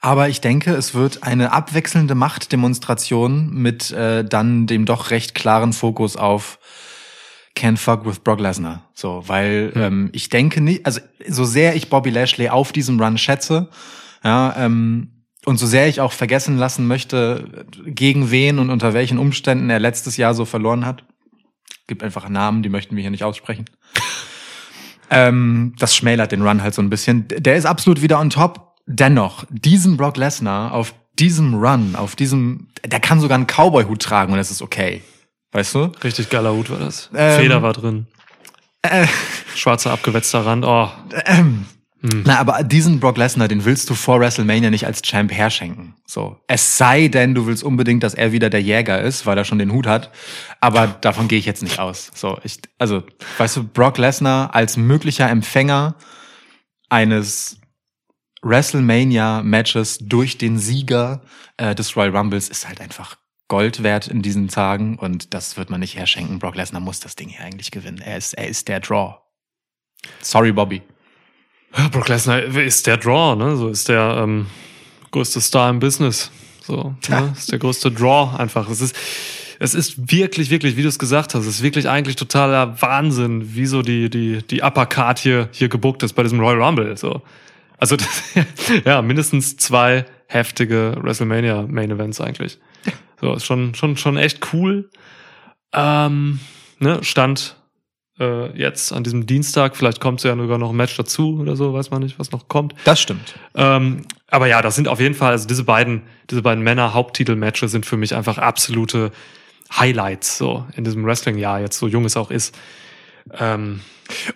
[0.01, 5.73] Aber ich denke, es wird eine abwechselnde Machtdemonstration mit äh, dann dem doch recht klaren
[5.73, 6.58] Fokus auf
[7.59, 8.89] Can't fuck with Brock Lesnar.
[8.95, 13.19] So, weil ähm, ich denke nicht, also so sehr ich Bobby Lashley auf diesem Run
[13.19, 13.69] schätze,
[14.23, 19.19] ja, ähm, und so sehr ich auch vergessen lassen möchte, gegen wen und unter welchen
[19.19, 21.05] Umständen er letztes Jahr so verloren hat,
[21.89, 23.65] gibt einfach Namen, die möchten wir hier nicht aussprechen.
[25.11, 27.25] Ähm, das schmälert den Run halt so ein bisschen.
[27.29, 28.75] Der ist absolut wieder on top.
[28.85, 34.33] Dennoch, diesen Brock Lesnar auf diesem Run, auf diesem, der kann sogar einen Cowboy-Hut tragen
[34.33, 35.01] und das ist okay.
[35.59, 35.91] Weißt du?
[36.05, 37.11] Richtig geiler Hut war das.
[37.13, 38.07] Ähm, Feder war drin.
[39.57, 40.65] Schwarzer abgewetzter Rand.
[40.65, 40.89] Oh,
[42.01, 45.97] Na, aber diesen Brock Lesnar, den willst du vor WrestleMania nicht als Champ herschenken.
[46.07, 46.39] So.
[46.47, 49.59] Es sei denn, du willst unbedingt, dass er wieder der Jäger ist, weil er schon
[49.59, 50.13] den Hut hat.
[50.61, 52.13] Aber davon gehe ich jetzt nicht aus.
[52.15, 53.03] So, ich, also,
[53.39, 55.97] weißt du, Brock Lesnar als möglicher Empfänger
[56.89, 57.59] eines
[58.43, 61.23] WrestleMania-Matches durch den Sieger
[61.57, 63.17] äh, des Royal Rumbles ist halt einfach
[63.49, 66.39] Gold wert in diesen Tagen und das wird man nicht herschenken.
[66.39, 67.99] Brock Lesnar muss das Ding hier eigentlich gewinnen.
[67.99, 69.17] Er ist, er ist der Draw.
[70.21, 70.83] Sorry, Bobby.
[71.77, 73.57] Ja, Brock Lesnar ist der Draw, ne?
[73.57, 74.47] So ist der ähm,
[75.11, 76.31] größte Star im Business.
[76.63, 77.33] So, ne?
[77.37, 78.69] Ist der größte Draw einfach.
[78.69, 78.95] Es ist,
[79.59, 83.55] es ist wirklich, wirklich, wie du es gesagt hast, es ist wirklich eigentlich totaler Wahnsinn,
[83.55, 86.95] wie so die, die, die Upper Card hier, hier gebuckt ist bei diesem Royal Rumble.
[86.99, 87.23] So.
[87.79, 88.23] Also, das,
[88.85, 92.59] ja, mindestens zwei heftige WrestleMania Main Events eigentlich.
[93.21, 94.91] So, ist schon, schon, schon echt cool.
[95.73, 96.41] Ähm,
[96.79, 97.57] ne, Stand
[98.19, 99.77] äh, jetzt an diesem Dienstag.
[99.77, 102.49] Vielleicht kommt ja sogar noch ein Match dazu oder so, weiß man nicht, was noch
[102.49, 102.75] kommt.
[102.85, 103.35] Das stimmt.
[103.55, 107.87] Ähm, aber ja, das sind auf jeden Fall, also diese beiden, diese beiden Männer-Haupttitel-Matches sind
[107.87, 109.13] für mich einfach absolute
[109.77, 112.57] Highlights so in diesem Wrestling-Jahr, jetzt so jung es auch ist.
[113.39, 113.81] Ähm,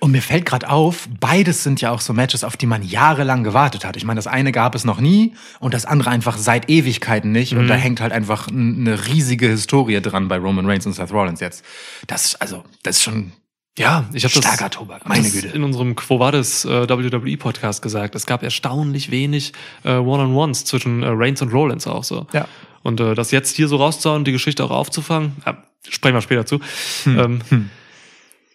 [0.01, 3.43] Und mir fällt gerade auf, beides sind ja auch so Matches, auf die man jahrelang
[3.43, 3.97] gewartet hat.
[3.97, 7.55] Ich meine, das eine gab es noch nie und das andere einfach seit Ewigkeiten nicht.
[7.55, 11.41] Und da hängt halt einfach eine riesige Historie dran bei Roman Reigns und Seth Rollins
[11.41, 11.65] jetzt.
[12.07, 13.33] Das, also, das ist schon
[13.79, 15.49] ja, ich habe das, starker Tobak, meine das Güte.
[15.49, 18.15] in unserem Quo Vadis äh, WWE Podcast gesagt.
[18.15, 22.27] Es gab erstaunlich wenig äh, One-on-Ones zwischen äh, Reigns und Rollins auch so.
[22.35, 22.47] Ja.
[22.83, 25.55] Und äh, das jetzt hier so rauszuhauen, die Geschichte auch aufzufangen, äh,
[25.89, 26.61] sprechen wir später zu.
[27.05, 27.19] Hm.
[27.19, 27.71] Ähm,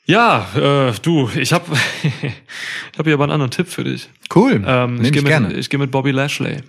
[0.07, 1.65] Ja, äh, du, ich habe
[2.03, 4.09] ich hab hier aber einen anderen Tipp für dich.
[4.33, 4.63] Cool.
[4.65, 6.63] Ähm, ich gehe mit, ich geh mit Bobby Lashley.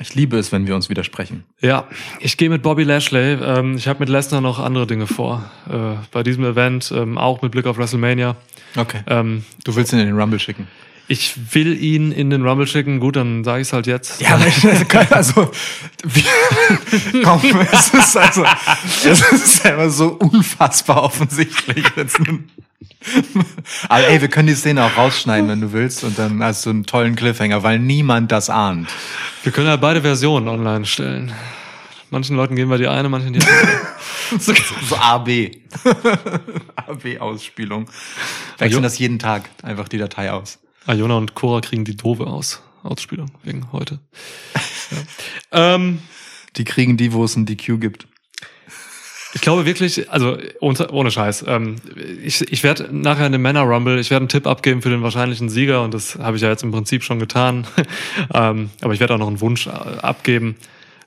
[0.00, 1.42] Ich liebe es, wenn wir uns widersprechen.
[1.60, 1.88] Ja,
[2.20, 3.36] ich gehe mit Bobby Lashley.
[3.42, 5.50] Ähm, ich habe mit Lesnar noch andere Dinge vor.
[5.68, 8.36] Äh, bei diesem Event, ähm, auch mit Blick auf WrestleMania.
[8.76, 9.00] Okay.
[9.08, 10.68] Ähm, Du willst ihn in den Rumble schicken.
[11.08, 13.00] Ich will ihn in den Rumble schicken.
[13.00, 14.20] Gut, dann sage ich es halt jetzt.
[14.20, 14.38] Ja,
[15.10, 15.50] also,
[16.04, 16.24] wie,
[17.24, 17.40] komm,
[17.72, 18.44] es ist also,
[19.04, 21.84] es ist einfach so unfassbar offensichtlich.
[23.88, 26.70] Aber ey, wir können die Szene auch rausschneiden, wenn du willst, und dann hast du
[26.70, 28.90] einen tollen Cliffhanger, weil niemand das ahnt.
[29.42, 31.32] Wir können ja beide Versionen online stellen.
[32.10, 33.68] Manchen Leuten geben wir die eine, manchen die andere.
[34.38, 34.52] So,
[34.86, 35.52] so AB.
[36.76, 37.88] AB-Ausspielung.
[38.58, 38.82] Wechseln Jo.
[38.82, 40.58] das jeden Tag, einfach die Datei aus.
[40.88, 42.62] Iona und Cora kriegen die doofe aus.
[42.82, 43.98] Ausspielung wegen heute.
[45.52, 45.74] Ja.
[45.74, 45.98] ähm,
[46.56, 48.06] Die kriegen die, wo es ein DQ gibt.
[49.34, 51.44] Ich glaube wirklich, also ohne, ohne Scheiß.
[51.46, 51.76] Ähm,
[52.22, 55.02] ich ich werde nachher in dem Männer Rumble, ich werde einen Tipp abgeben für den
[55.02, 57.66] wahrscheinlichen Sieger und das habe ich ja jetzt im Prinzip schon getan.
[58.34, 60.56] ähm, aber ich werde auch noch einen Wunsch äh, abgeben.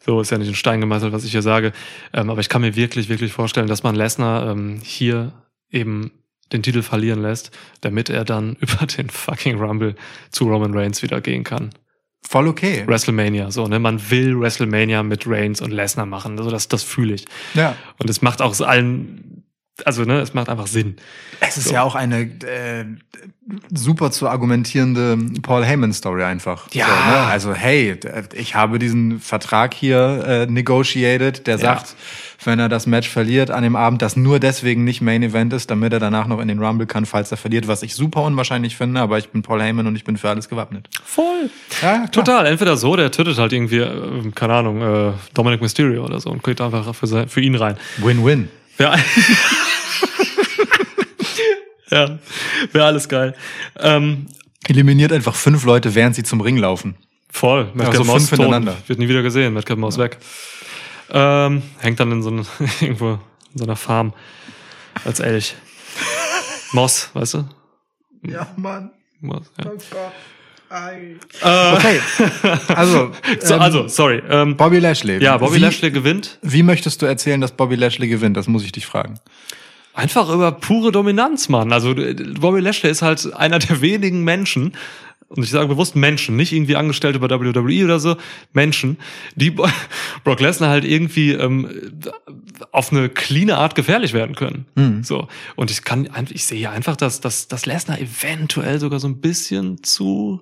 [0.06, 1.74] So ist ja nicht in Stein gemeißelt, was ich hier sage.
[2.14, 5.34] Ähm, aber ich kann mir wirklich, wirklich vorstellen, dass man Lesnar ähm, hier
[5.72, 6.12] eben
[6.54, 9.96] den Titel verlieren lässt, damit er dann über den fucking Rumble
[10.32, 11.72] zu Roman Reigns wieder gehen kann.
[12.24, 12.84] Voll okay.
[12.86, 13.80] WrestleMania, so, ne?
[13.80, 16.38] Man will WrestleMania mit Reigns und Lesnar machen.
[16.38, 17.26] Also das, das fühle ich.
[17.56, 17.76] Ja.
[17.98, 19.44] Und es macht auch so allen,
[19.86, 20.98] also ne, es macht einfach Sinn.
[21.40, 22.86] Es ist ja auch eine äh,
[23.74, 26.68] super zu argumentierende Paul Heyman Story einfach.
[26.74, 26.86] Ja.
[26.86, 27.18] So, ne?
[27.26, 28.00] Also hey,
[28.36, 31.62] ich habe diesen Vertrag hier äh, negotiated, der Ja.
[31.62, 31.96] sagt,
[32.44, 35.70] wenn er das Match verliert an dem Abend, das nur deswegen nicht Main Event ist,
[35.70, 38.76] damit er danach noch in den Rumble kann, falls er verliert, was ich super unwahrscheinlich
[38.78, 40.88] finde, aber ich bin Paul Heyman und ich bin für alles gewappnet.
[41.06, 41.50] Voll.
[41.82, 42.08] Ja.
[42.08, 42.46] Total.
[42.48, 46.44] Entweder so, der tötet halt irgendwie, äh, keine Ahnung, äh, Dominic Mysterio oder so und
[46.44, 47.78] geht einfach für, sein, für ihn rein.
[47.98, 48.50] Win-win.
[48.80, 48.96] Ja.
[51.92, 52.18] ja,
[52.72, 53.36] wäre alles geil.
[53.80, 54.28] Ähm,
[54.68, 56.96] Eliminiert einfach fünf Leute, während sie zum Ring laufen.
[57.30, 57.70] voll.
[57.74, 58.78] Madcap so Moss fünf hintereinander.
[58.88, 59.54] Wird nie wieder gesehen.
[59.54, 60.18] Madcap Moss weg.
[61.12, 62.46] Ähm, hängt dann in so einem,
[62.82, 64.14] irgendwo in so einer Farm
[65.04, 65.56] als Elch.
[66.74, 67.50] Moss, weißt du?
[68.24, 68.92] Ja, Mann.
[69.20, 69.72] Moss, ja.
[70.72, 72.00] Okay.
[72.74, 74.22] Also, So, ähm, also, sorry.
[74.30, 75.22] Ähm, Bobby Lashley.
[75.22, 76.40] ja, Bobby wie, Lashley gewinnt.
[76.42, 78.38] Wie möchtest du erzählen, dass Bobby Lashley gewinnt?
[78.38, 79.20] Das muss ich dich fragen.
[79.94, 81.74] Einfach über pure Dominanz, Mann.
[81.74, 84.74] Also äh, Bobby Lashley ist halt einer der wenigen Menschen,
[85.36, 88.18] und ich sage bewusst Menschen, nicht irgendwie Angestellte bei WWE oder so,
[88.52, 88.98] Menschen,
[89.36, 89.52] die
[90.24, 91.70] Brock Lesnar halt irgendwie ähm,
[92.72, 94.66] auf eine cleane Art gefährlich werden können.
[95.04, 95.28] So.
[95.56, 99.84] Und ich kann ich sehe einfach, dass, dass, dass Lesnar eventuell sogar so ein bisschen
[99.84, 100.42] zu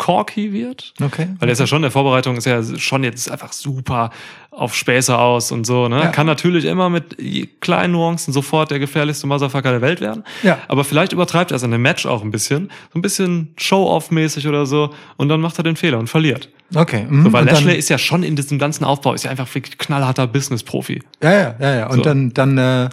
[0.00, 0.94] corky wird.
[1.00, 1.28] Okay.
[1.38, 4.10] Weil er ist ja schon in der Vorbereitung, ist ja schon jetzt einfach super
[4.50, 6.00] auf Späße aus und so, ne?
[6.00, 6.06] Ja.
[6.08, 7.16] Kann natürlich immer mit
[7.60, 10.24] kleinen Nuancen sofort der gefährlichste Motherfucker der Welt werden.
[10.42, 10.58] Ja.
[10.68, 12.70] Aber vielleicht übertreibt er es in dem Match auch ein bisschen.
[12.92, 14.90] So ein bisschen Show-off-mäßig oder so.
[15.18, 16.48] Und dann macht er den Fehler und verliert.
[16.74, 17.04] Okay.
[17.06, 17.24] mhm.
[17.24, 19.76] So, weil Und Lashley ist ja schon in diesem ganzen Aufbau, ist ja einfach wirklich
[19.76, 21.02] knallharter Business-Profi.
[21.22, 21.86] Ja, ja, ja, ja.
[21.88, 22.02] Und So.
[22.02, 22.88] dann, dann, äh,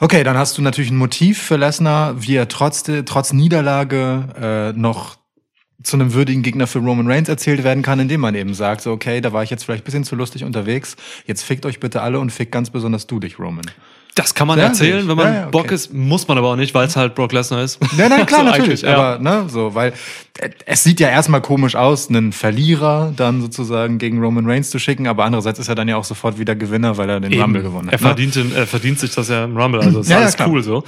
[0.00, 4.78] okay, dann hast du natürlich ein Motiv für Lesnar, wie er trotz, trotz Niederlage äh,
[4.78, 5.19] noch
[5.82, 8.92] zu einem würdigen Gegner für Roman Reigns erzählt werden kann, indem man eben sagt, so,
[8.92, 12.02] okay, da war ich jetzt vielleicht ein bisschen zu lustig unterwegs, jetzt fickt euch bitte
[12.02, 13.64] alle und fickt ganz besonders du dich, Roman.
[14.16, 15.50] Das kann man Ja, erzählen, wenn man Ja, ja, okay.
[15.52, 17.78] Bock ist, muss man aber auch nicht, weil es halt Brock Lesnar ist.
[17.96, 18.86] Nein, nein, klar, So natürlich.
[18.86, 19.92] Aber, ne, so, weil
[20.38, 24.80] äh, es sieht ja erstmal komisch aus, einen Verlierer dann sozusagen gegen Roman Reigns zu
[24.80, 27.40] schicken, aber andererseits ist er dann ja auch sofort wieder Gewinner, weil er den Eben.
[27.40, 27.92] Rumble gewonnen hat.
[27.94, 28.06] Er ne?
[28.08, 30.82] verdient, den, er verdient sich das ja im Rumble, also ist Ja, alles cool so.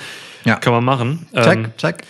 [0.44, 0.56] Ja.
[0.56, 1.26] Kann man machen.
[1.32, 2.02] Check, Ähm, check.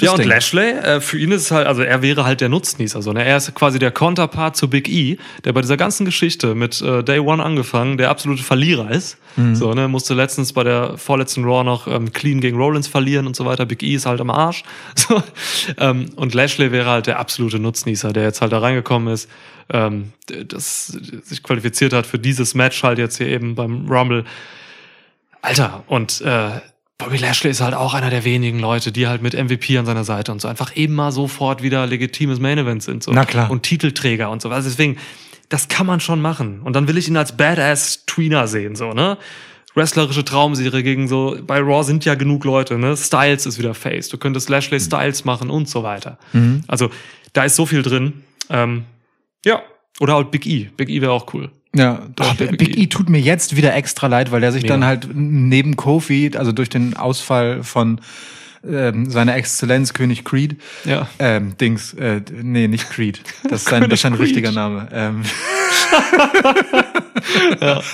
[0.00, 0.24] Ja, und.
[0.24, 3.02] Lashley, äh, für ihn ist es halt, also er wäre halt der Nutznießer.
[3.02, 3.24] So, ne?
[3.24, 7.02] Er ist quasi der Counterpart zu Big E, der bei dieser ganzen Geschichte mit äh,
[7.02, 9.18] Day One angefangen, der absolute Verlierer ist.
[9.54, 13.36] So, ne, musste letztens bei der vorletzten Raw noch ähm, clean gegen Rollins verlieren und
[13.36, 13.66] so weiter.
[13.66, 14.64] Big E ist halt am Arsch.
[14.96, 15.22] So,
[15.78, 19.30] ähm, und Lashley wäre halt der absolute Nutznießer, der jetzt halt da reingekommen ist,
[19.70, 24.24] ähm, das sich qualifiziert hat für dieses Match halt jetzt hier eben beim Rumble.
[25.40, 26.60] Alter, und äh,
[26.98, 30.02] Bobby Lashley ist halt auch einer der wenigen Leute, die halt mit MVP an seiner
[30.02, 33.04] Seite und so einfach immer sofort wieder legitimes Main Event sind.
[33.04, 33.12] So.
[33.12, 33.50] Na klar.
[33.50, 34.50] Und Titelträger und so.
[34.50, 34.96] Also deswegen,
[35.48, 36.60] das kann man schon machen.
[36.60, 39.16] Und dann will ich ihn als Badass Tweener sehen, so, ne?
[39.74, 42.96] wrestlerische Traumserie gegen so, bei Raw sind ja genug Leute, ne?
[42.96, 46.18] Styles ist wieder Face, du könntest Lashley Styles machen und so weiter.
[46.66, 46.90] Also,
[47.32, 48.24] da ist so viel drin.
[48.50, 48.84] Ähm,
[49.44, 49.62] ja.
[50.00, 50.68] Oder halt Big E.
[50.76, 51.50] Big E wäre auch cool.
[51.78, 54.62] Ja, Doch, Big, der Big E tut mir jetzt wieder extra leid, weil der sich
[54.62, 54.74] Mega.
[54.74, 58.00] dann halt neben Kofi, also durch den Ausfall von
[58.68, 61.08] ähm, seiner Exzellenz König Creed, Ja.
[61.20, 64.50] ähm, Dings, äh, nee, nicht Creed, das ist sein, das ist sein richtiger.
[64.52, 64.88] Name.
[64.92, 65.22] Ähm.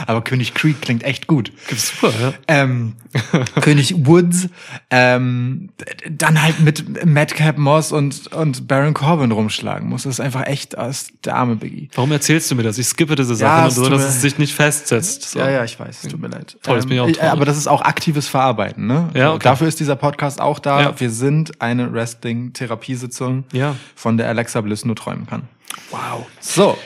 [0.07, 1.53] Aber König Creed klingt echt gut.
[1.75, 2.33] Super, ja.
[2.49, 2.95] ähm,
[3.61, 4.49] König Woods,
[4.91, 5.71] ähm,
[6.09, 10.05] dann halt mit Madcap Moss und, und Baron Corbin rumschlagen muss.
[10.05, 11.89] Das ist einfach echt aus der arme Biggie.
[11.95, 12.79] Warum erzählst du mir das?
[12.79, 15.31] Ich skippe diese Ja, Sache, nur so, dass mir- es sich nicht festsetzt.
[15.31, 15.39] So.
[15.39, 16.57] Ja, ja, ich weiß, es tut mir leid.
[16.63, 17.33] Toll, das bin ich auch äh, traurig.
[17.33, 19.11] Aber das ist auch aktives Verarbeiten, ne?
[19.15, 19.45] Ja, okay.
[19.45, 20.81] Dafür ist dieser Podcast auch da.
[20.81, 21.01] Ja.
[21.01, 23.77] Wir sind eine Wrestling-Therapiesitzung, Ja.
[23.95, 25.43] von der Alexa Bliss nur träumen kann.
[25.91, 26.27] Wow.
[26.41, 26.79] So.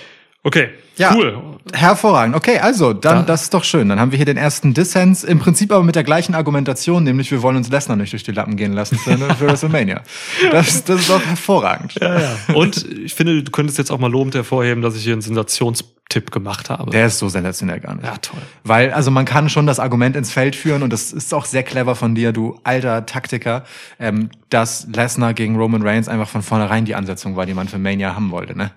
[0.45, 1.13] Okay, Ja.
[1.15, 1.58] cool.
[1.73, 2.35] Hervorragend.
[2.37, 3.89] Okay, also, dann, Da- das ist doch schön.
[3.89, 7.31] Dann haben wir hier den ersten Dissens, im Prinzip aber mit der gleichen Argumentation, nämlich
[7.31, 10.03] wir wollen uns Lesnar nicht durch die Lappen gehen lassen für, für WrestleMania.
[10.51, 11.95] Das, das ist doch hervorragend.
[12.01, 12.37] Ja, ja.
[12.55, 16.31] Und ich finde, du könntest jetzt auch mal lobend hervorheben, dass ich hier einen Sensationstipp
[16.33, 16.91] gemacht habe.
[16.91, 18.05] Der ist so sensationell gar nicht.
[18.07, 18.41] ja, toll.
[18.65, 21.63] Weil, also man kann schon das Argument ins Feld führen und das ist auch sehr
[21.63, 23.65] clever von dir, du alter Taktiker,
[24.01, 27.79] ähm, dass Lesnar gegen Roman Reigns einfach von vornherein die Ansetzung war, die man für
[27.79, 28.71] Mania haben wollte, ne?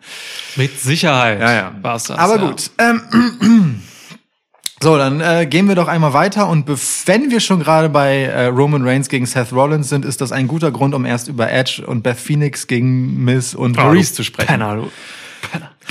[0.58, 1.72] Mit Sicherheit Ja, ja.
[1.82, 2.18] war's das.
[2.18, 2.48] Aber ja.
[2.50, 2.72] gut.
[2.82, 3.02] Ähm,
[4.82, 6.68] so, dann äh, gehen wir doch einmal weiter und
[7.06, 10.48] wenn wir schon gerade bei äh, Roman Reigns gegen Seth Rollins sind, ist das ein
[10.48, 14.24] guter Grund, um erst über Edge und Beth Phoenix gegen Miz und Ah, Maurice zu
[14.24, 14.48] sprechen.
[14.48, 14.92] Penner, du.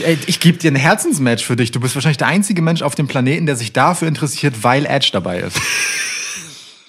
[0.03, 1.73] Ey, ich gebe dir ein Herzensmatch für dich.
[1.73, 5.11] Du bist wahrscheinlich der einzige Mensch auf dem Planeten, der sich dafür interessiert, weil Edge
[5.13, 5.61] dabei ist.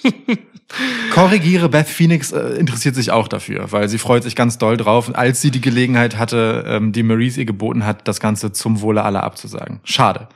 [1.14, 5.12] Korrigiere, Beth Phoenix äh, interessiert sich auch dafür, weil sie freut sich ganz doll drauf,
[5.14, 9.04] als sie die Gelegenheit hatte, ähm, die Maurice ihr geboten hat, das Ganze zum Wohle
[9.04, 9.82] aller abzusagen.
[9.84, 10.28] Schade.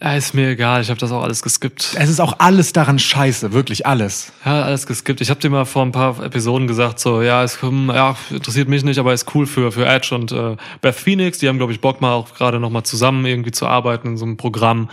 [0.00, 1.96] Ja, ist mir egal, ich habe das auch alles geskippt.
[1.98, 4.32] Es ist auch alles daran scheiße, wirklich alles.
[4.44, 5.20] Ja, alles geskippt.
[5.22, 8.68] Ich habe dir mal vor ein paar Episoden gesagt, so, ja, es hm, ja, interessiert
[8.68, 11.38] mich nicht, aber ist cool für, für Edge und äh, Beth Phoenix.
[11.38, 14.16] Die haben, glaube ich, Bock mal auch gerade noch mal zusammen irgendwie zu arbeiten in
[14.18, 14.90] so einem Programm.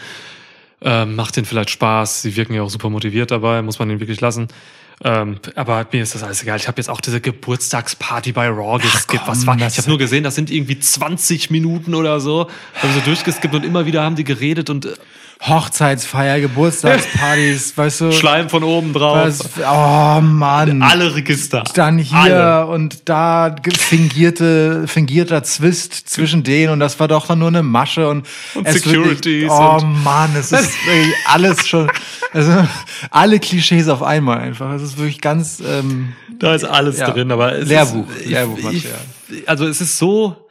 [0.83, 2.23] Ähm, macht denen vielleicht Spaß.
[2.23, 4.47] Sie wirken ja auch super motiviert dabei, muss man den wirklich lassen.
[5.03, 6.57] Ähm, aber mir ist das alles egal.
[6.57, 9.27] Ich habe jetzt auch diese Geburtstagsparty bei Raw geskippt.
[9.27, 9.57] Was war?
[9.57, 12.49] das- Ich habe nur gesehen, das sind irgendwie 20 Minuten oder so.
[12.81, 14.93] Haben so durchgeskippt und immer wieder haben die geredet und äh,
[15.41, 18.11] Hochzeitsfeier, Geburtstagspartys, weißt du?
[18.11, 19.17] Schleim von oben drauf.
[19.17, 20.83] Was, oh Mann.
[20.83, 21.63] Alle Register.
[21.73, 22.65] dann hier Alle.
[22.67, 28.07] und da fingierte, fingierter Zwist zwischen denen und das war doch dann nur eine Masche
[28.07, 31.89] und, Und es Securities Wirklich, oh und- Mann, es ist wirklich alles schon,
[32.33, 32.67] also
[33.09, 34.71] alle Klischees auf einmal einfach.
[34.73, 37.09] Es ist wirklich ganz, ähm, Da ist alles Ja.
[37.09, 38.99] drin, aber es Lehrbuch, ist, ich, Lehrbuchmaterial.
[39.29, 40.47] ich, also es ist so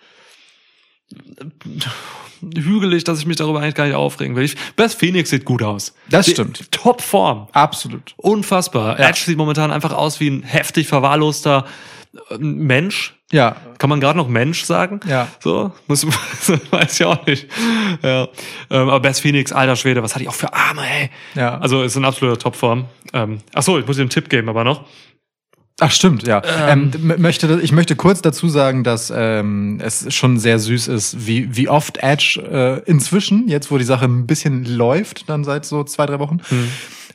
[2.43, 4.45] hügelig, dass ich mich darüber eigentlich gar nicht aufregen will.
[4.45, 5.95] Ich, Beth Phoenix sieht gut aus.
[6.09, 6.71] Das Die- stimmt.
[6.73, 7.49] Top Form.
[7.53, 8.15] absolut.
[8.17, 8.99] Unfassbar.
[8.99, 9.09] Ja.
[9.09, 11.67] Edge sieht momentan einfach aus wie ein heftig verwahrloster
[12.31, 13.15] äh, Mensch.
[13.33, 14.99] Ja, Kann man gerade noch Mensch sagen?
[15.07, 15.29] Ja.
[15.39, 16.05] So, muss,
[16.73, 17.47] weiß ich auch nicht.
[18.03, 18.23] Ja.
[18.71, 21.11] Ähm, aber Beth Phoenix, alter Schwede, was hat die auch für Arme, ey.
[21.37, 21.57] Ja.
[21.59, 22.87] Also ist in absoluter Topform.
[23.13, 24.85] Ähm, ach so, ich muss dir einen Tipp geben, aber noch.
[25.81, 26.43] Ach stimmt, ja.
[26.69, 31.27] Ähm, m- möchte, ich möchte kurz dazu sagen, dass ähm, es schon sehr süß ist,
[31.27, 32.41] wie, wie oft Edge
[32.87, 36.41] äh, inzwischen, jetzt wo die Sache ein bisschen läuft, dann seit so zwei, drei Wochen,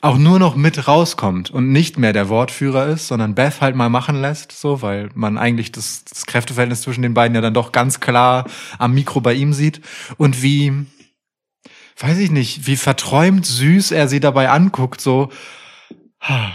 [0.01, 3.89] auch nur noch mit rauskommt und nicht mehr der Wortführer ist, sondern Beth halt mal
[3.89, 7.71] machen lässt, so, weil man eigentlich das, das Kräfteverhältnis zwischen den beiden ja dann doch
[7.71, 8.45] ganz klar
[8.77, 9.81] am Mikro bei ihm sieht.
[10.17, 10.73] Und wie,
[11.99, 15.29] weiß ich nicht, wie verträumt süß er sie dabei anguckt, so,
[16.21, 16.51] "Ha,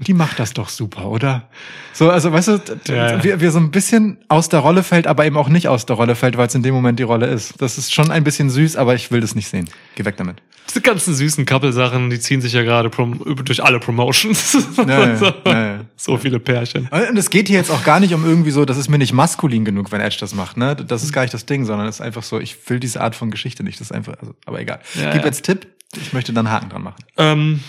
[0.00, 1.48] die macht das doch super, oder?
[1.92, 3.22] So, also weißt du, Ja.
[3.22, 5.96] Wie, wie so ein bisschen aus der Rolle fällt, aber eben auch nicht aus der
[5.96, 7.60] Rolle fällt, weil es in dem Moment die Rolle ist.
[7.60, 9.68] Das ist schon ein bisschen süß, aber ich will das nicht sehen.
[9.94, 10.42] Geh weg damit.
[10.68, 14.56] Diese ganzen süßen Couple-Sachen, die ziehen sich ja gerade durch alle Promotions.
[14.86, 15.80] Ja, so, ja.
[15.96, 16.88] so viele Pärchen.
[16.88, 19.12] Und es geht hier jetzt auch gar nicht um irgendwie so, das ist mir nicht
[19.12, 20.76] maskulin genug, wenn Edge das macht, ne?
[20.76, 23.14] Das ist gar nicht das Ding, sondern es ist einfach so, ich will diese Art
[23.14, 23.80] von Geschichte nicht.
[23.80, 24.80] Das ist einfach, also, aber egal.
[25.00, 25.26] Ja, Gib ja.
[25.26, 25.66] jetzt Tipp.
[26.00, 26.96] Ich möchte dann einen Haken dran machen.
[27.16, 27.60] Ähm,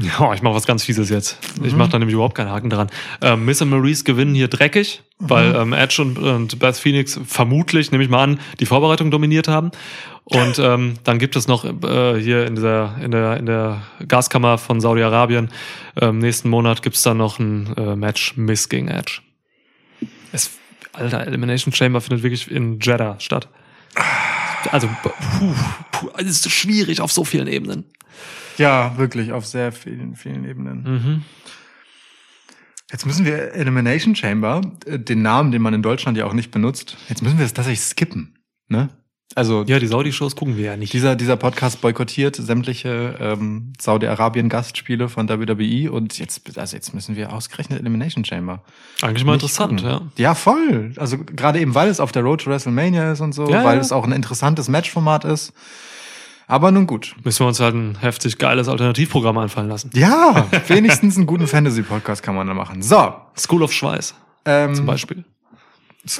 [0.00, 1.38] ja, ich mache was ganz Fieses jetzt.
[1.62, 1.78] Ich Mhm.
[1.78, 2.88] mache da nämlich überhaupt keinen Haken dran.
[3.20, 5.30] Ähm, Miss und Maurice gewinnen hier dreckig, Mhm.
[5.30, 9.48] weil ähm, Edge und, und Beth Phoenix vermutlich, nehme ich mal an, die Vorbereitung dominiert
[9.48, 9.70] haben.
[10.24, 14.56] Und ähm, dann gibt es noch äh, hier in der, in, der, in der Gaskammer
[14.56, 15.50] von Saudi-Arabien,
[16.00, 19.20] ähm, nächsten Monat gibt's dann noch ein äh, Match Miss gegen Edge.
[20.32, 20.58] Es,
[20.94, 23.48] Alter, Elimination Chamber findet wirklich in Jeddah statt.
[24.70, 25.54] Also, puh,
[25.92, 27.84] puh, es ist schwierig auf so vielen Ebenen.
[28.56, 30.82] Ja, wirklich, auf sehr vielen, vielen Ebenen.
[30.82, 31.24] Mhm.
[32.90, 36.50] Jetzt müssen wir Elimination Chamber, äh, den Namen, den man in Deutschland ja auch nicht
[36.50, 38.38] benutzt, jetzt müssen wir es tatsächlich skippen.
[38.68, 38.88] Ne?
[39.36, 40.92] Also Ja, die Saudi-Shows gucken wir ja nicht.
[40.92, 47.32] dieser, dieser Podcast boykottiert sämtliche ähm, Saudi-Arabien-Gastspiele von WWE und jetzt, also jetzt müssen wir
[47.32, 48.62] ausgerechnet Elimination Chamber.
[49.02, 50.10] Eigentlich mal interessant, gucken.
[50.16, 50.22] ja.
[50.30, 50.92] Ja, voll.
[50.96, 53.76] Also gerade eben, weil es auf der Road to WrestleMania ist und so, Ja, weil
[53.76, 53.80] ja.
[53.80, 55.52] es auch ein interessantes Matchformat ist.
[56.46, 57.16] Aber nun gut.
[57.24, 59.90] Müssen wir uns halt ein heftig geiles Alternativprogramm einfallen lassen.
[59.94, 62.82] Ja, wenigstens einen guten Fantasy-Podcast kann man da machen.
[62.82, 63.14] So.
[63.36, 65.24] School of Schweiß Ähm, zum Beispiel.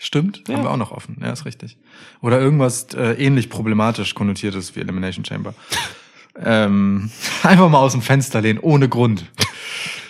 [0.00, 1.16] Stimmt, haben wir auch noch offen.
[1.20, 1.76] Ja, ist richtig.
[2.20, 5.54] Oder irgendwas äh, ähnlich problematisch konnotiertes wie Elimination Chamber.
[6.36, 7.10] ähm,
[7.42, 9.24] einfach mal aus dem Fenster lehnen, ohne Grund.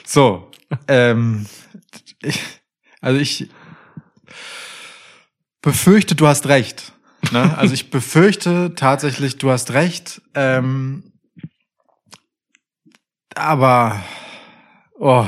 [0.05, 0.51] So.
[0.88, 1.46] Ähm,
[2.20, 2.42] ich,
[3.01, 3.48] also ich
[5.62, 6.92] befürchte, du hast recht.
[7.33, 7.57] Ne?
[7.57, 10.20] Also ich befürchte tatsächlich, du hast recht.
[10.35, 11.12] Ähm,
[13.35, 14.05] aber,
[14.98, 15.24] oh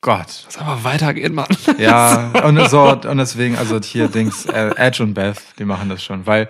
[0.00, 0.44] Gott.
[0.46, 1.48] Lass aber weitergehen, Mann.
[1.78, 6.02] Ja, und so, und deswegen, also hier Dings, äh, Edge und Beth, die machen das
[6.04, 6.48] schon, weil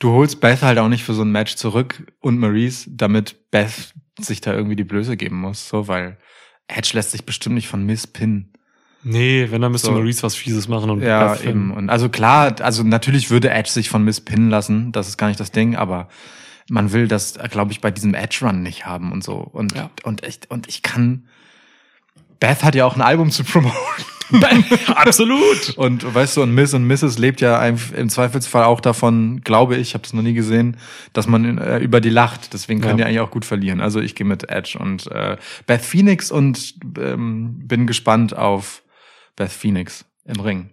[0.00, 3.94] du holst Beth halt auch nicht für so ein Match zurück und Maurice, damit Beth
[4.20, 6.18] sich da irgendwie die Blöße geben muss, so, weil
[6.66, 8.52] Edge lässt sich bestimmt nicht von Miss pinnen.
[9.04, 9.92] Nee, wenn, dann müsste So.
[9.92, 11.70] Maurice was Fieses machen und Ja, Beth eben.
[11.72, 15.28] Und also klar, also natürlich würde Edge sich von Miss pinnen lassen, das ist gar
[15.28, 16.08] nicht das Ding, aber
[16.68, 19.36] man will das, glaube ich, bei diesem Edge-Run nicht haben und so.
[19.36, 19.88] Und, Ja.
[20.02, 21.28] und, ich, und ich kann,
[22.40, 23.74] Beth hat ja auch ein Album zu promoten.
[24.94, 25.74] Absolut.
[25.76, 27.18] Und weißt du, und Miss und Mrs.
[27.18, 30.76] lebt ja im Zweifelsfall auch davon, glaube ich, ich habe das noch nie gesehen,
[31.14, 32.52] dass man äh, über die lacht.
[32.52, 33.04] Deswegen können Ja.
[33.04, 33.80] die eigentlich auch gut verlieren.
[33.80, 38.82] Also ich gehe mit Edge und äh, Beth Phoenix und ähm, bin gespannt auf
[39.36, 40.70] Beth Phoenix im Ring.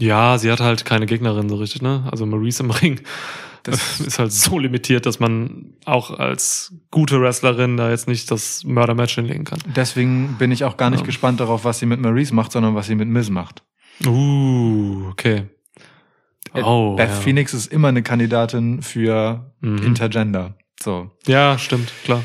[0.00, 2.06] Ja, sie hat halt keine Gegnerin so richtig, ne?
[2.10, 3.00] Also Maurice im Ring.
[3.66, 8.64] Das- ist halt so limitiert, dass man auch als gute Wrestlerin da jetzt nicht das
[8.64, 9.58] Mördermatch hinlegen kann.
[9.74, 11.06] Deswegen bin ich auch gar nicht Ja.
[11.06, 13.62] gespannt darauf, was sie mit Maurice macht, sondern was sie mit Miz macht.
[14.06, 15.44] Uh, okay.
[16.54, 17.14] Äh, Oh, Beth ja.
[17.14, 19.78] Phoenix ist immer eine Kandidatin für Mhm.
[19.78, 20.54] Intergender.
[20.82, 21.10] So.
[21.26, 22.22] Ja, stimmt, klar.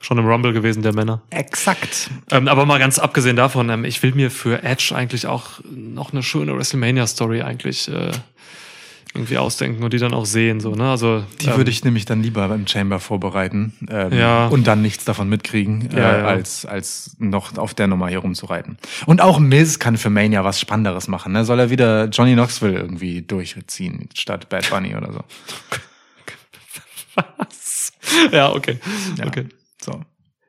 [0.00, 1.22] Schon im Rumble gewesen der Männer.
[1.30, 2.10] Exakt.
[2.30, 6.12] Ähm, aber mal ganz abgesehen davon, ähm, ich will mir für Edge eigentlich auch noch
[6.12, 8.10] eine schöne WrestleMania-Story eigentlich äh,
[9.14, 10.58] irgendwie ausdenken und die dann auch sehen.
[10.60, 10.90] So, ne?
[10.90, 14.48] Also Die ähm, würde ich nämlich dann lieber im Chamber vorbereiten ähm, Ja.
[14.48, 16.24] und dann nichts davon mitkriegen, äh, Ja, ja.
[16.26, 18.76] als als noch auf der Nummer hier rumzureiten.
[19.06, 21.32] Und auch Miz kann für Mania was Spannenderes machen.
[21.32, 21.44] Ne?
[21.44, 25.20] Soll er wieder Johnny Knoxville irgendwie durchziehen statt Bad Bunny oder so?
[27.38, 27.92] Was?
[28.32, 28.78] ja, okay.
[29.16, 29.26] Ja.
[29.26, 29.46] okay.
[29.80, 30.00] So.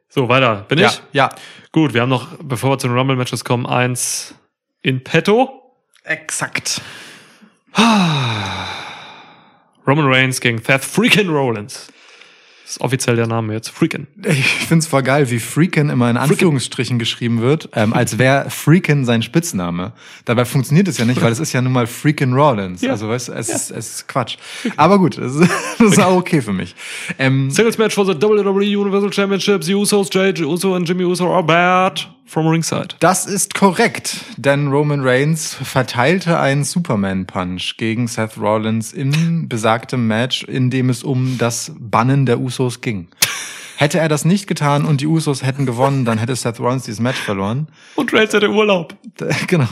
[0.10, 0.65] So, weiter.
[0.67, 1.01] Bin Ja, ich?
[1.12, 1.30] ja.
[1.71, 4.34] Gut, wir haben noch, bevor wir zu den Rumble-Matches kommen, eins
[4.82, 5.62] in petto.
[6.04, 6.82] Exakt.
[9.88, 11.88] Roman Reigns gegen Seth Freakin' Rollins.
[12.63, 13.69] Das ist offiziell der Name jetzt.
[13.69, 14.07] Freakin'.
[14.23, 19.05] Ich find's voll geil, wie Freakin immer in Anführungsstrichen geschrieben wird, ähm, als wäre Freakin
[19.05, 19.93] sein Spitzname.
[20.25, 22.81] Dabei funktioniert es ja nicht, weil es ist ja nun mal Freakin Rollins.
[22.81, 22.91] Ja.
[22.91, 24.38] Also weißt du, es, ist, es ist Quatsch.
[24.77, 26.75] Aber gut, es ist, das ist auch okay für mich.
[27.19, 29.67] Ähm, Singles Match for the WWE Universal Championships.
[29.67, 32.89] The Usos, Jay Uso und Jimmy Uso are bad from ringside.
[32.99, 40.43] Das ist korrekt, denn Roman Reigns verteilte einen Superman-Punch gegen Seth Rollins im besagtem Match,
[40.43, 43.07] in dem es um das Bannen der Usos ging.
[43.77, 46.99] Hätte er das nicht getan und die Usos hätten gewonnen, dann hätte Seth Rollins dieses
[46.99, 47.67] Match verloren.
[47.95, 48.95] Und Reigns hatte Urlaub.
[49.47, 49.67] Genau.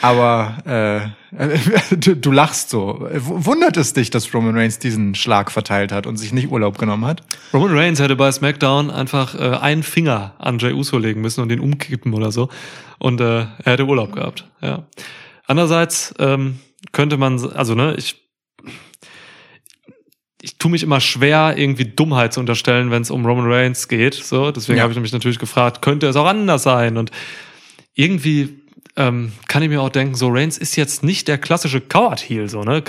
[0.00, 1.46] Aber äh,
[1.96, 3.06] du, du lachst so.
[3.12, 7.04] Wundert es dich, dass Roman Reigns diesen Schlag verteilt hat und sich nicht Urlaub genommen
[7.04, 7.22] hat?
[7.52, 11.48] Roman Reigns hätte bei SmackDown einfach äh, einen Finger an Jey Uso legen müssen und
[11.48, 12.48] den umkippen oder so.
[12.98, 14.46] Und äh, er hätte Urlaub gehabt.
[14.60, 14.84] Ja.
[15.46, 16.58] Andererseits ähm,
[16.92, 18.22] könnte man, also ne, ich
[20.44, 24.14] ich tue mich immer schwer, irgendwie Dummheit zu unterstellen, wenn es um Roman Reigns geht.
[24.14, 24.82] So, deswegen Ja.
[24.82, 26.96] habe ich mich natürlich gefragt, könnte es auch anders sein?
[26.96, 27.12] Und
[27.94, 28.60] irgendwie
[28.96, 32.62] ähm, kann ich mir auch denken, so Reigns ist jetzt nicht der klassische Coward-Heel, so,
[32.64, 32.82] ne?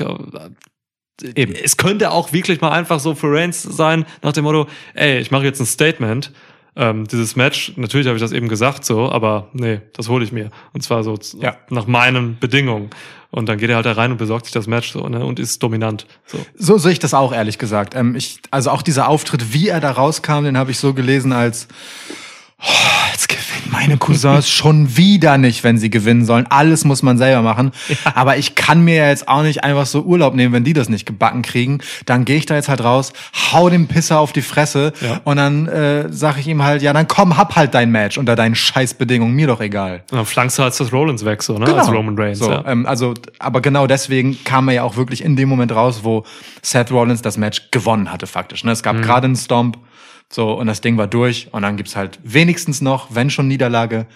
[1.35, 1.53] Eben.
[1.53, 5.29] Es könnte auch wirklich mal einfach so für Reigns sein, nach dem Motto, ey, ich
[5.29, 6.31] mache jetzt ein Statement.
[6.75, 10.31] Ähm, dieses Match, natürlich habe ich das eben gesagt so, aber nee, das hole ich
[10.31, 10.49] mir.
[10.73, 11.55] Und zwar so Ja.
[11.69, 12.89] nach meinen Bedingungen.
[13.29, 15.39] Und dann geht er halt da rein und besorgt sich das Match so, ne, und
[15.39, 16.05] ist dominant.
[16.25, 16.37] So.
[16.55, 17.95] So sehe ich das auch, ehrlich gesagt.
[17.95, 21.31] Ähm, ich, also auch dieser Auftritt, wie er da rauskam, den habe ich so gelesen
[21.31, 21.67] als
[22.61, 22.65] oh,
[23.11, 26.45] jetzt gewinnen meine Cousins schon wieder nicht, wenn sie gewinnen sollen.
[26.49, 27.71] Alles muss man selber machen.
[28.13, 30.89] Aber ich kann mir ja jetzt auch nicht einfach so Urlaub nehmen, wenn die das
[30.89, 31.79] nicht gebacken kriegen.
[32.05, 33.13] Dann gehe ich da jetzt halt raus,
[33.51, 35.21] hau dem Pisser auf die Fresse Ja.
[35.23, 38.35] und dann äh, sage ich ihm halt, ja, dann komm, hab halt dein Match unter
[38.35, 40.03] deinen Scheißbedingungen, mir doch egal.
[40.11, 41.73] Und dann flankst du halt das Rollins weg, so, ne?
[41.73, 42.39] Als Roman Reigns.
[42.39, 42.51] Genau.
[42.51, 42.71] So, ja.
[42.71, 46.23] ähm, also, aber genau deswegen kam er ja auch wirklich in dem Moment raus, wo
[46.61, 48.63] Seth Rollins das Match gewonnen hatte, faktisch.
[48.63, 48.71] Ne?
[48.71, 48.83] Es Mhm.
[48.83, 49.77] gab gerade einen Stomp,
[50.33, 51.49] so, und das Ding war durch.
[51.51, 54.07] Und dann gibt's halt wenigstens noch, wenn schon Niederlage,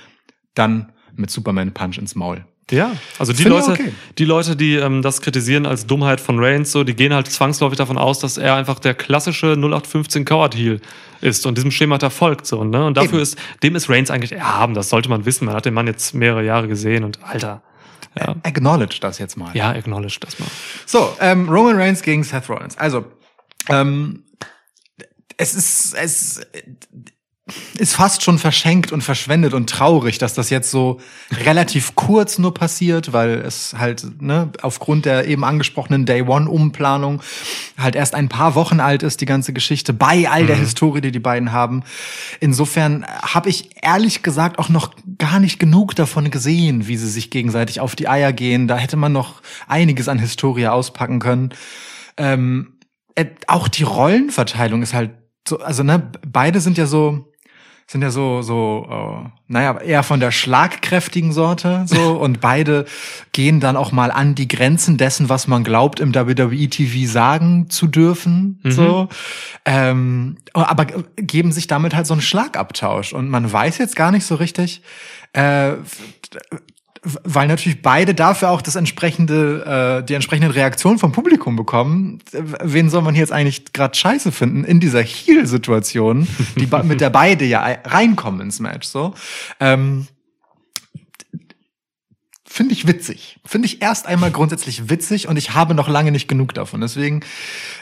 [0.55, 2.45] dann mit Superman Punch ins Maul.
[2.70, 3.93] Ja, also die Finde Leute, okay.
[4.18, 7.78] die Leute, die ähm, das kritisieren als Dummheit von Reigns, so, die gehen halt zwangsläufig
[7.78, 10.82] davon aus, dass er einfach der klassische 0815 Coward Heel
[11.22, 12.86] ist und diesem Schema da folgt so, ne?
[12.86, 13.22] Und dafür Eben.
[13.22, 14.74] ist, dem ist Reigns eigentlich erhaben.
[14.74, 15.45] Das sollte man wissen.
[15.45, 17.61] Man hat den Mann jetzt mehrere Jahre gesehen und Alter,
[18.20, 19.55] ja, Acknowledge das jetzt mal.
[19.55, 20.49] ja, acknowledge das mal.
[20.86, 22.78] So, ähm, Roman Reigns gegen Seth Rollins.
[22.78, 23.05] Also,
[23.70, 24.24] ähm,
[25.38, 26.41] es ist, es
[27.77, 30.99] ist fast schon verschenkt und verschwendet und traurig, dass das jetzt so
[31.31, 37.21] relativ kurz nur passiert, weil es halt ne, aufgrund der eben angesprochenen Day One Umplanung
[37.77, 41.11] halt erst ein paar Wochen alt ist, die ganze Geschichte, bei all der Historie, die
[41.11, 41.83] die beiden haben.
[42.41, 47.29] Insofern habe ich ehrlich gesagt auch noch gar nicht genug davon gesehen, wie sie sich
[47.29, 48.67] gegenseitig auf die Eier gehen.
[48.67, 51.53] Da hätte man noch einiges an Historie auspacken können.
[52.17, 52.73] Ähm,
[53.15, 55.11] äh, auch die Rollenverteilung ist halt
[55.47, 57.31] so, also ne, beide sind ja so,
[57.89, 62.85] sind ja so, so, äh, naja, eher von der schlagkräftigen Sorte, so, und beide
[63.31, 67.87] gehen dann auch mal an die Grenzen dessen, was man glaubt, im WWE-TV sagen zu
[67.87, 69.07] dürfen, so,
[69.65, 70.85] ähm, aber
[71.15, 73.13] geben sich damit halt so einen Schlagabtausch.
[73.13, 74.81] Und man weiß jetzt gar nicht so richtig,
[75.33, 75.73] äh,
[77.23, 82.19] weil natürlich beide dafür auch das entsprechende, äh, die entsprechenden Reaktionen vom Publikum bekommen.
[82.31, 87.09] Wen soll man hier jetzt eigentlich gerade scheiße finden in dieser Heel-Situation, die mit der
[87.09, 88.87] beide ja ei- reinkommen ins Match?
[88.87, 89.13] So,
[89.59, 90.07] ähm,
[92.57, 93.39] finde ich witzig.
[93.45, 96.81] Finde ich erst einmal grundsätzlich witzig und ich habe noch lange nicht genug davon.
[96.81, 97.21] Deswegen,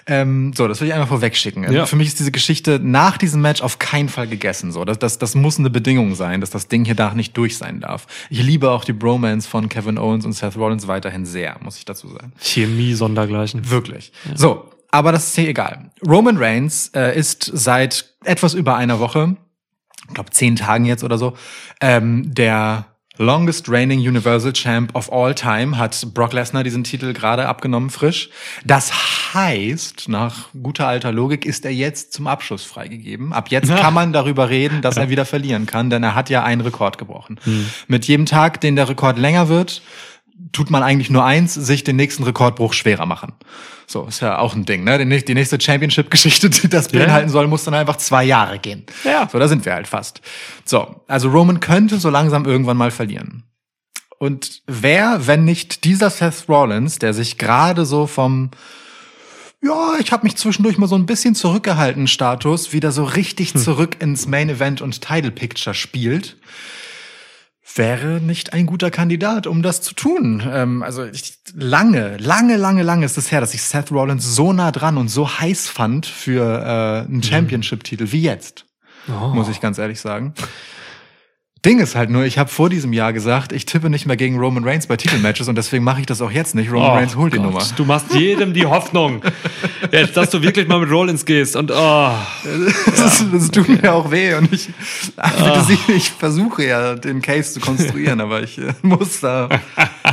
[0.05, 1.71] ähm, so, das will ich einmal vorwegschicken.
[1.71, 1.85] Ja.
[1.85, 4.73] Für mich ist diese Geschichte nach diesem Match auf keinen Fall gegessen.
[4.73, 7.57] So, das, das, das muss eine Bedingung sein, dass das Ding hier da nicht durch
[7.57, 8.05] sein darf.
[8.29, 11.85] Ich liebe auch die Bromance von Kevin Owens und Seth Rollins weiterhin sehr, muss ich
[11.85, 12.33] dazu sagen.
[12.41, 13.69] Chemie sondergleichen.
[13.69, 14.11] Wirklich.
[14.33, 15.89] So, aber das ist hier egal.
[16.05, 19.37] Roman Reigns äh, ist seit etwas über einer Woche,
[20.09, 21.37] ich glaube zehn Tagen jetzt oder so,
[21.79, 22.87] ähm, der
[23.17, 28.29] longest reigning Universal Champ of all time hat Brock Lesnar diesen Titel gerade abgenommen frisch.
[28.63, 33.33] Das heißt, nach guter alter Logik ist er jetzt zum Abschluss freigegeben.
[33.33, 36.43] Ab jetzt kann man darüber reden, dass er wieder verlieren kann, denn er hat ja
[36.43, 37.39] einen Rekord gebrochen.
[37.87, 39.81] Mit jedem Tag, den der Rekord länger wird,
[40.51, 43.33] tut man eigentlich nur eins, sich den nächsten Rekordbruch schwerer machen.
[43.87, 44.97] So, ist ja auch ein Ding, ne?
[45.05, 46.99] Die Die nächste Championship-Geschichte, die das Ja.
[46.99, 48.85] beinhalten soll, muss dann einfach zwei Jahre gehen.
[49.03, 49.29] Ja.
[49.31, 50.21] So, da sind wir halt fast.
[50.65, 53.43] So, also Roman könnte so langsam irgendwann mal verlieren.
[54.17, 58.51] Und wer, wenn nicht dieser Seth Rollins, der sich gerade so vom
[59.61, 63.97] ja, ich habe mich zwischendurch mal so ein bisschen zurückgehalten Status wieder so richtig zurück
[63.99, 66.37] ins Main Event und Title Picture spielt,
[67.73, 70.43] wäre nicht ein guter Kandidat, um das zu tun.
[70.47, 74.53] Ähm, also ich, lange, lange, lange, lange ist es her, dass ich Seth Rollins so
[74.53, 78.65] nah dran und so heiß fand für äh, einen Championship-Titel wie jetzt,
[79.33, 80.33] muss ich ganz ehrlich sagen.
[81.65, 84.37] Ding ist halt nur, ich habe vor diesem Jahr gesagt, ich tippe nicht mehr gegen
[84.37, 86.71] Roman Reigns bei Titelmatches und deswegen mache ich das auch jetzt nicht.
[86.71, 87.63] Roman Oh Reigns holt die Gott, Nummer.
[87.75, 89.21] Du machst jedem die Hoffnung,
[89.91, 91.55] jetzt, dass du wirklich mal mit Rollins gehst.
[91.55, 91.75] Und oh,
[92.85, 94.69] Das, das tut mir auch weh und ich,
[95.67, 99.49] Sie, ich versuche ja den Case zu konstruieren, aber ich äh, muss da,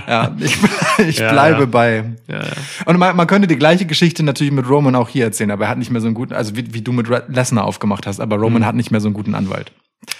[0.08, 0.56] ja, ich,
[1.06, 1.66] ich Ja, bleibe ja.
[1.66, 2.04] bei.
[2.28, 2.52] ja, ja.
[2.86, 5.70] Und man, man könnte die gleiche Geschichte natürlich mit Roman auch hier erzählen, aber er
[5.70, 8.36] hat nicht mehr so einen guten, also wie, wie du mit Lesnar aufgemacht hast, aber
[8.36, 8.42] Mhm.
[8.42, 9.70] Roman hat nicht mehr so einen guten Anwalt.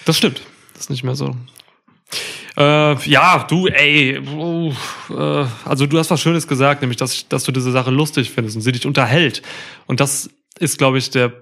[0.04, 0.42] Das stimmt.
[0.82, 1.36] Das nicht mehr so.
[2.56, 4.72] Äh, ja, du, ey, uh,
[5.10, 8.56] äh, also du hast was Schönes gesagt, nämlich, dass, dass du diese Sache lustig findest
[8.56, 9.42] und sie dich unterhält.
[9.86, 10.28] Und das
[10.58, 11.32] ist, glaube ich, der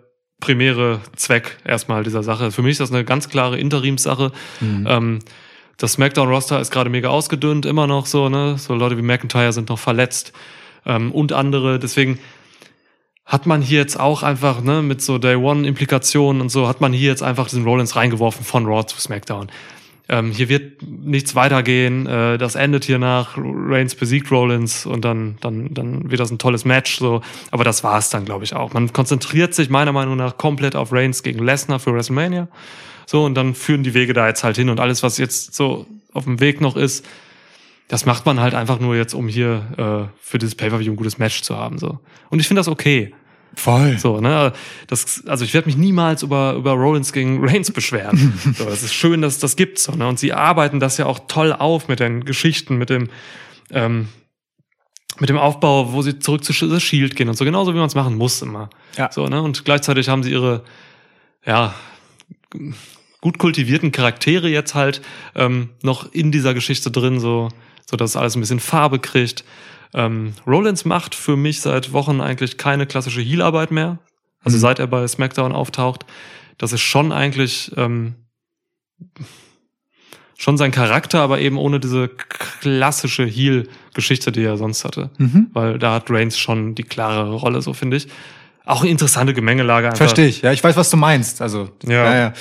[0.41, 2.51] primäre Zweck erstmal dieser Sache.
[2.51, 4.31] Für mich ist das eine ganz klare Interimssache.
[4.61, 5.21] Ähm,
[5.79, 8.59] das SmackDown-Roster ist gerade mega ausgedünnt, immer noch so, ne?
[8.59, 10.35] So Leute wie McIntyre sind noch verletzt
[10.85, 11.79] ähm, und andere.
[11.79, 12.19] Deswegen
[13.31, 16.93] hat man hier jetzt auch einfach, ne, mit so Day One-Implikationen und so, hat man
[16.93, 19.47] hier jetzt einfach diesen Rollins reingeworfen von Raw zu SmackDown.
[20.09, 22.07] Ähm, hier wird nichts weitergehen.
[22.07, 26.39] Äh, das endet hier nach Reigns besiegt Rollins und dann, dann, dann wird das ein
[26.39, 26.99] tolles Match.
[26.99, 27.21] So,
[27.53, 28.73] aber das war es dann, glaube ich, auch.
[28.73, 32.49] Man konzentriert sich meiner Meinung nach komplett auf Reigns gegen Lesnar für WrestleMania.
[33.07, 35.87] So, und dann führen die Wege da jetzt halt hin und alles, was jetzt so
[36.13, 37.07] auf dem Weg noch ist,
[37.87, 41.19] das macht man halt einfach nur jetzt, um hier äh, für dieses Pay-Per-View ein gutes
[41.19, 41.79] Match zu haben.
[41.79, 42.01] So.
[42.29, 43.13] Und ich finde das okay.
[43.55, 43.99] Voll.
[43.99, 44.53] So, ne?
[44.87, 48.33] Das, also ich werde mich niemals über, über Rollins gegen Reigns beschweren.
[48.57, 49.79] so, es ist schön, dass das gibt.
[49.79, 50.07] So, ne?
[50.07, 53.09] Und sie arbeiten das ja auch toll auf mit den Geschichten, mit dem,
[53.71, 54.09] ähm,
[55.19, 57.87] mit dem Aufbau, wo sie zurück zu The Shield gehen und so, genauso wie man
[57.87, 58.71] es machen muss immer.
[58.97, 59.11] Ja.
[59.13, 59.43] So, ne?
[59.43, 60.65] Und gleichzeitig haben sie ihre,
[61.45, 61.75] ja,
[63.21, 65.03] gut kultivierten Charaktere jetzt halt
[65.35, 67.49] ähm, noch in dieser Geschichte drin, so,
[67.89, 69.45] so dass alles ein bisschen Farbe kriegt.
[69.95, 73.99] Ähm, Rollins macht für mich seit Wochen eigentlich keine klassische Heal-Arbeit mehr.
[74.43, 74.61] Also Mhm.
[74.61, 76.07] seit er bei SmackDown auftaucht.
[76.59, 78.15] Das ist schon eigentlich ähm,
[80.39, 85.11] schon sein Charakter, aber eben ohne diese klassische Heel-Geschichte, die er sonst hatte.
[85.19, 85.49] Mhm.
[85.53, 88.09] Weil da hat Reigns schon die klarere Rolle, so finde ich.
[88.65, 89.87] Auch eine interessante Gemengelage.
[89.89, 89.99] Einfach.
[89.99, 90.43] Verstehe ich.
[90.43, 91.43] Ja, ich weiß, was du meinst.
[91.43, 92.05] Also, Ja.
[92.05, 92.17] ja.
[92.17, 92.33] ja.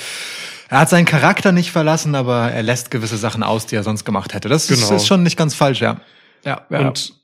[0.68, 4.04] Er hat seinen Charakter nicht verlassen, aber er lässt gewisse Sachen aus, die er sonst
[4.04, 4.48] gemacht hätte.
[4.48, 4.94] Das ist, Genau.
[4.94, 6.00] ist schon nicht ganz falsch, ja.
[6.44, 6.78] Ja, ja.
[6.88, 7.14] Und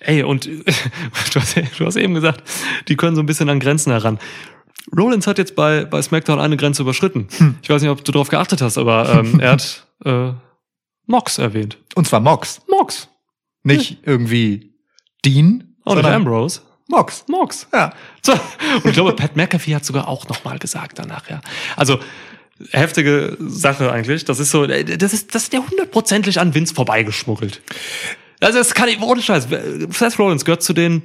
[0.00, 2.42] ey, und du hast, du hast eben gesagt,
[2.88, 4.18] die können so ein bisschen an Grenzen heran.
[4.96, 7.28] Rollins hat jetzt bei, bei SmackDown eine Grenze überschritten.
[7.36, 7.56] Hm.
[7.62, 10.32] Ich weiß nicht, ob du darauf geachtet hast, aber ähm, er hat äh,
[11.06, 11.78] Mox erwähnt.
[11.94, 12.60] Und zwar Mox.
[12.68, 13.08] Mox.
[13.64, 14.72] Nicht irgendwie
[15.24, 16.60] Dean, nicht sondern Ambrose.
[16.88, 17.24] Mox.
[17.28, 17.66] Mox.
[17.72, 17.92] Ja.
[18.22, 18.32] So.
[18.32, 21.40] Und ich glaube, Pat McAfee hat sogar auch nochmal gesagt danach, ja.
[21.76, 21.98] Also,
[22.70, 24.24] heftige Sache eigentlich.
[24.24, 27.60] Das ist so, äh, das ist, das ist ja hundertprozentig an Vince vorbeigeschmuggelt.
[28.40, 29.48] Also, das kann ich, ohne Scheiß.
[29.90, 31.02] Seth Rollins gehört zu den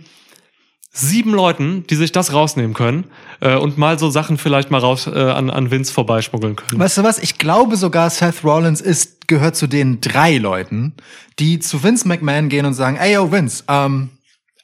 [0.96, 3.06] sieben Leuten, die sich das rausnehmen können
[3.42, 6.80] äh, und mal so Sachen vielleicht mal raus äh, an, an Vince vorbeischmuggeln können.
[6.80, 7.18] Weißt du was?
[7.18, 10.94] Ich glaube sogar, Seth Rollins ist, gehört zu den drei Leuten,
[11.40, 14.12] die zu Vince McMahon gehen und sagen, ey, yo, Vince, um,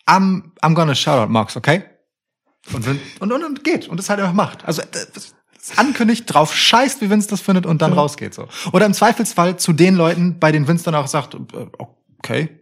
[0.07, 1.83] I'm, I'm gonna shout out Mox, okay?
[2.73, 3.87] Und, und, und, und geht.
[3.87, 4.63] Und das halt einfach macht.
[4.65, 5.33] Also, äh, das
[5.77, 8.47] ankündigt, drauf scheißt, wie Vince das findet und dann rausgeht so.
[8.71, 11.37] Oder im Zweifelsfall zu den Leuten, bei denen Vince dann auch sagt, äh,
[12.19, 12.58] okay,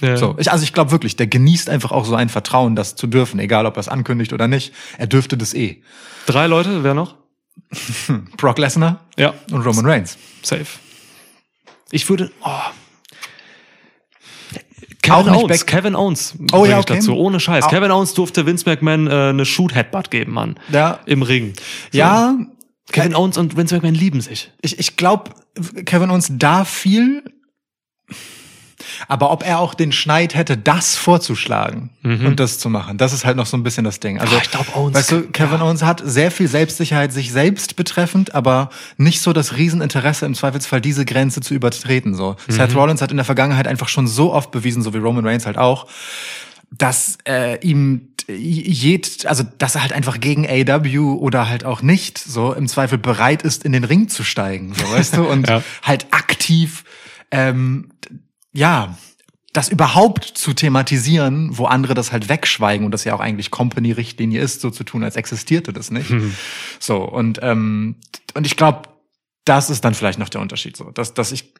[0.00, 0.16] Ja.
[0.16, 3.06] so, ich, also ich glaube wirklich, der genießt einfach auch so ein Vertrauen, das zu
[3.08, 4.72] dürfen, egal ob er es ankündigt oder nicht.
[4.96, 5.82] Er dürfte das eh.
[6.26, 7.16] Drei Leute, wer noch?
[8.36, 10.16] Brock Lesnar Ja, und Roman Reigns.
[10.42, 10.66] safe.
[11.90, 12.50] Ich würde, oh.
[15.02, 16.96] Kevin Owens, Kevin Owens Oh ja, okay.
[16.96, 17.64] dazu, ohne Scheiß.
[17.64, 20.60] Au- Kevin Owens durfte Vince McMahon äh, eine Shoot-Headbutt geben, Mann.
[20.70, 21.00] Ja.
[21.06, 21.54] Im Ring.
[21.92, 21.98] So.
[21.98, 22.36] Ja,
[22.92, 24.52] Kevin Owens und Vince McMahon lieben sich.
[24.60, 25.30] ich, ich glaube,
[25.86, 27.24] Kevin Owens darf viel,
[29.06, 33.24] aber ob er auch den Schneid hätte, das vorzuschlagen und das zu machen, das ist
[33.24, 34.18] halt noch so ein bisschen das Ding.
[34.18, 37.76] Also Ah, ich glaub, Owens- weißt du, Kevin Owens hat sehr viel Selbstsicherheit sich selbst
[37.76, 42.14] betreffend, aber nicht so das Rieseninteresse im Zweifelsfall diese Grenze zu übertreten.
[42.14, 45.26] So Seth Rollins hat in der Vergangenheit einfach schon so oft bewiesen, so wie Roman
[45.26, 45.86] Reigns halt auch,
[46.70, 52.18] dass äh, ihm jed, also dass er halt einfach gegen AW oder halt auch nicht
[52.18, 55.62] so im Zweifel bereit ist, in den Ring zu steigen, so weißt du, und Ja.
[55.82, 56.84] halt aktiv,
[57.30, 57.88] ähm,
[58.52, 58.96] ja,
[59.52, 64.40] das überhaupt zu thematisieren, wo andere das halt wegschweigen und das ja auch eigentlich Company-Richtlinie
[64.40, 66.12] ist, so zu tun, als existierte das nicht.
[66.78, 67.96] So und ähm,
[68.34, 68.82] und ich glaube,
[69.44, 71.54] das ist dann vielleicht noch der Unterschied, so dass dass ich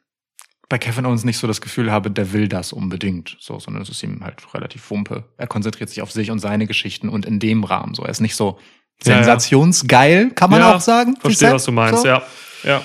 [0.68, 3.88] bei Kevin Owens nicht so das Gefühl habe, der will das unbedingt, so, sondern es
[3.88, 5.24] ist ihm halt relativ wumpe.
[5.38, 8.02] Er konzentriert sich auf sich und seine Geschichten und in dem Rahmen so.
[8.02, 8.58] Er ist nicht so
[9.02, 11.16] sensationsgeil, kann man ja, auch sagen.
[11.16, 12.08] Verstehe, was du meinst, so.
[12.08, 12.22] ja.
[12.64, 12.82] Ja.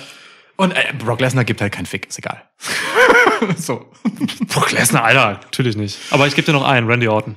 [0.55, 2.43] Und äh, Brock Lesnar gibt halt keinen Fick, ist egal.
[3.57, 3.91] so.
[4.47, 5.97] Brock Lesnar, Alter, natürlich nicht.
[6.11, 7.35] Aber ich gebe dir noch einen, Randy Orton.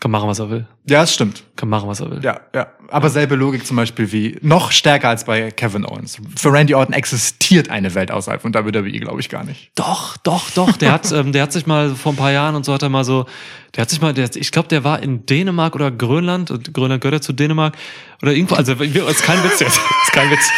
[0.00, 0.66] Kann machen, was er will.
[0.88, 1.42] Ja, es stimmt.
[1.56, 2.20] Kann machen, was er will.
[2.22, 2.66] Ja, ja.
[2.88, 6.18] Aber selbe Logik zum Beispiel wie, noch stärker als bei Kevin Owens.
[6.36, 9.70] Für Randy Orton existiert eine Welt außerhalb von WWE, glaube ich, gar nicht.
[9.74, 10.76] Doch, doch, doch.
[10.76, 12.90] Der hat, ähm, der hat sich mal vor ein paar Jahren und so hat er
[12.90, 13.26] mal so,
[13.74, 16.50] der hat sich mal, der, ich glaube, der war in Dänemark oder Grönland.
[16.50, 17.74] Und Grönland gehört ja zu Dänemark
[18.22, 18.54] oder irgendwo.
[18.54, 20.50] Also ist kein Witz jetzt, ist kein Witz.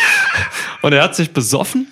[0.82, 1.86] Und er hat sich besoffen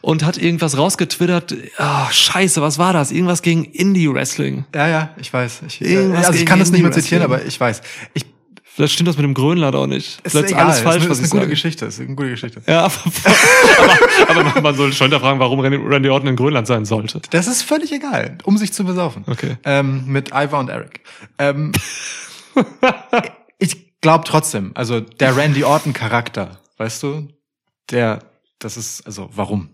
[0.00, 1.54] und hat irgendwas rausgetwittert.
[1.78, 3.10] Ah, scheiße, was war das?
[3.12, 4.64] Irgendwas gegen Indie Wrestling.
[4.74, 5.62] Ja, ja, ich weiß.
[5.66, 7.82] Ich, Irgendwas also ich kann das nicht mehr zitieren, aber ich weiß.
[8.14, 8.24] Ich,
[8.72, 10.20] Vielleicht stimmt das mit dem Grönland auch nicht.
[10.24, 10.66] ist Vielleicht ist egal.
[10.66, 11.50] alles falsch, ist, eine- was ist ich eine gute sage.
[11.50, 11.86] Geschichte.
[11.86, 12.62] Ist eine gute Geschichte.
[12.66, 12.94] Ja, aber,
[14.28, 17.20] aber, aber man soll schon hinterfragen, warum Randy Orton in Grönland sein sollte.
[17.30, 19.24] Das ist völlig egal, um sich zu besaufen.
[19.26, 19.56] Okay.
[19.64, 21.00] Ähm, mit Ivar und Eric.
[21.38, 21.72] Ähm,
[23.58, 27.28] ich glaube trotzdem, also der Randy Orton Charakter, weißt du,
[27.90, 28.20] der,
[28.60, 29.70] das ist, also warum?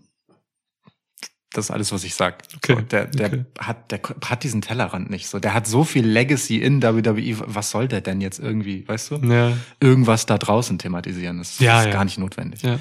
[1.53, 2.43] Das ist alles, was ich sag.
[2.57, 3.45] Okay, So, der, der okay.
[3.59, 5.39] hat, der hat diesen Tellerrand nicht so.
[5.39, 7.37] Der hat so viel Legacy in WWE.
[7.45, 9.15] Was soll der denn jetzt irgendwie, weißt du?
[9.17, 9.53] Ja.
[9.79, 11.37] Irgendwas da draußen thematisieren.
[11.37, 11.91] Das Ja, ist ja.
[11.93, 12.61] gar nicht notwendig.
[12.63, 12.79] ja.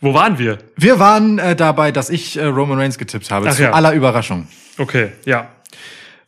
[0.00, 0.58] Wo waren wir?
[0.76, 3.48] Wir waren äh, dabei, dass ich äh, Roman Reigns getippt habe.
[3.48, 3.72] Ach zu ja.
[3.72, 4.48] aller Überraschung.
[4.76, 5.48] Okay, ja.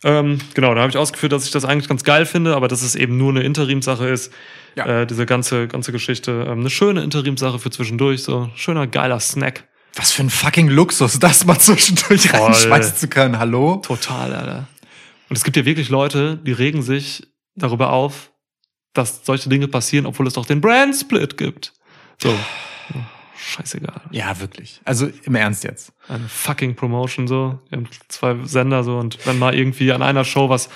[0.05, 2.83] Ähm, genau, da habe ich ausgeführt, dass ich das eigentlich ganz geil finde, aber dass
[2.83, 4.33] es eben nur eine Interimsache ist.
[4.77, 5.03] Ja.
[5.03, 6.47] Äh, diese ganze, ganze Geschichte.
[6.49, 9.65] Ähm, eine schöne Interimsache für zwischendurch, so schöner, geiler Snack.
[9.97, 12.41] Was für ein fucking Luxus, das mal zwischendurch Voll.
[12.41, 13.39] reinschmeißen zu können.
[13.39, 13.77] Hallo?
[13.77, 14.69] Total, Alter.
[15.29, 18.31] Und es gibt ja wirklich Leute, die regen sich darüber auf,
[18.93, 21.73] dass solche Dinge passieren, obwohl es doch den Brand Split gibt.
[22.23, 22.35] So.
[23.37, 24.01] Scheißegal.
[24.11, 24.81] Ja, wirklich.
[24.85, 25.93] Also im Ernst jetzt.
[26.09, 27.59] Eine fucking Promotion so.
[27.69, 30.69] Wir haben zwei Sender so und wenn mal irgendwie an einer Show was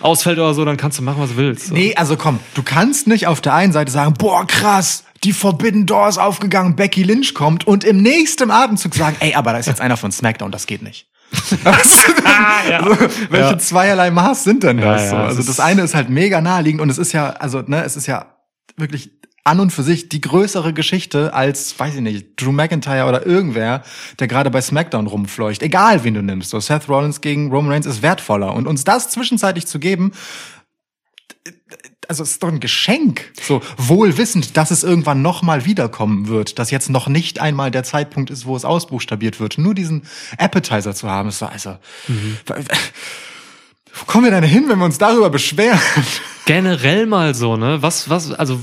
[0.00, 1.68] ausfällt oder so, dann kannst du machen, was du willst.
[1.68, 1.74] So.
[1.74, 5.86] Nee, also komm, du kannst nicht auf der einen Seite sagen, boah, krass, die Forbidden
[5.86, 9.66] Door ist aufgegangen, Becky Lynch kommt und im nächsten Atemzug sagen, ey, aber da ist
[9.66, 11.08] jetzt einer von SmackDown, das geht nicht.
[11.64, 12.04] Was?
[12.70, 12.80] ja.
[12.80, 12.96] Also,
[13.30, 13.58] welche Ja.
[13.58, 15.04] zweierlei Maß sind denn das?
[15.04, 15.16] Ja, so?
[15.16, 18.06] Also das eine ist halt mega naheliegend und es ist ja, also ne, es ist
[18.06, 18.36] ja
[18.76, 19.15] wirklich
[19.46, 23.82] an und für sich die größere Geschichte als, weiß ich nicht, Drew McIntyre oder irgendwer,
[24.18, 25.62] der gerade bei SmackDown rumfleucht.
[25.62, 26.50] Egal, wen du nimmst.
[26.50, 28.54] So Seth Rollins gegen Roman Reigns ist wertvoller.
[28.54, 30.12] Und uns das zwischenzeitlich zu geben,
[32.08, 33.32] also es ist doch ein Geschenk.
[33.40, 37.70] So wohl wissend, dass es irgendwann noch mal wiederkommen wird, dass jetzt noch nicht einmal
[37.70, 39.58] der Zeitpunkt ist, wo es ausbuchstabiert wird.
[39.58, 40.02] Nur diesen
[40.38, 41.76] Appetizer zu haben, ist so, also,
[43.98, 45.78] wo kommen wir denn hin, wenn wir uns darüber beschweren?
[46.44, 47.82] Generell mal so, ne?
[47.82, 48.60] Was, was, also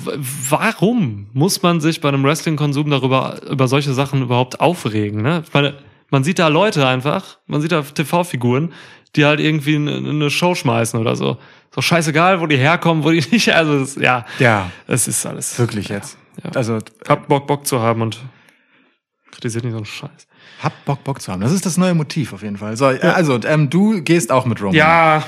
[0.49, 5.43] warum muss man sich bei einem Wrestling-Konsum darüber, über solche Sachen überhaupt aufregen, ne?
[5.45, 5.75] Ich meine,
[6.09, 8.71] man sieht da Leute einfach, man sieht da TV-Figuren,
[9.15, 11.38] die halt irgendwie eine, eine Show schmeißen oder so.
[11.73, 14.25] So scheißegal, wo die herkommen, wo die nicht, also, es, ja.
[14.39, 15.57] Ja, Es ist alles.
[15.57, 16.17] wirklich jetzt.
[16.43, 16.51] Ja.
[16.51, 18.19] Also Habt Bock, Bock zu haben und
[19.31, 20.27] kritisiert nicht so einen Scheiß.
[20.64, 21.41] Hab Bock, Bock zu haben.
[21.41, 22.78] Das ist das neue Motiv auf jeden Fall.
[22.78, 24.76] So, also ähm, du gehst auch mit Roman.
[24.76, 25.24] Ja,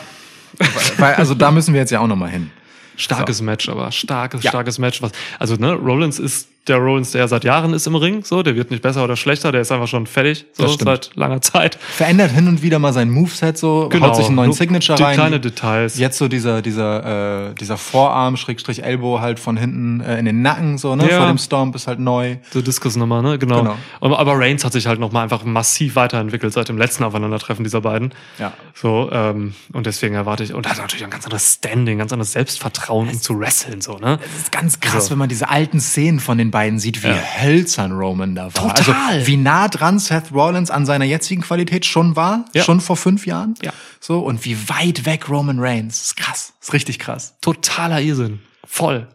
[0.98, 2.50] Weil, also da müssen wir jetzt ja auch noch mal hin.
[2.98, 4.52] Starkes Match, aber starkes, Ja.
[4.52, 5.02] starkes Match.
[5.02, 8.55] Was, also, ne, Rollins ist der Rollins, der seit Jahren ist im Ring, so, der
[8.55, 11.76] wird nicht besser oder schlechter, der ist einfach schon fertig, so, seit langer Zeit.
[11.76, 15.03] Verändert hin und wieder mal sein Moveset so, haut sich einen neuen nur Signature die
[15.03, 15.16] rein.
[15.16, 15.97] kleine Details.
[15.97, 20.41] Jetzt so dieser, dieser, äh, dieser Vorarm, Schrägstrich Elbow halt von hinten äh, in den
[20.41, 21.09] Nacken, so, ne?
[21.09, 21.18] Ja.
[21.18, 22.38] Vor dem Stomp ist halt neu.
[22.51, 23.38] So Diskusnummer, ne?
[23.38, 23.61] Genau.
[23.61, 23.78] Genau.
[24.01, 27.82] Aber, aber Reigns hat sich halt nochmal einfach massiv weiterentwickelt seit dem letzten Aufeinandertreffen dieser
[27.82, 28.13] beiden.
[28.39, 28.53] Ja.
[28.74, 32.32] So, ähm, und deswegen erwarte ich, und hat natürlich ein ganz anderes Standing, ganz anderes
[32.32, 34.20] Selbstvertrauen, um zu wresteln, so, ne?
[34.36, 35.11] Es ist ganz krass, So.
[35.11, 37.16] wenn man diese alten Szenen von den beiden sieht, wie Ja.
[37.41, 38.74] hölzern Roman da war.
[38.74, 38.95] Total.
[39.16, 42.64] Also wie nah dran Seth Rollins an seiner jetzigen Qualität schon war, Ja.
[42.64, 43.56] schon vor fünf Jahren.
[43.62, 43.74] Ja.
[43.99, 45.97] So, und wie weit weg Roman Reigns.
[45.99, 46.53] Das ist krass.
[46.60, 47.36] Das ist richtig krass.
[47.41, 48.39] Totaler Irrsinn.
[48.66, 49.08] Voll.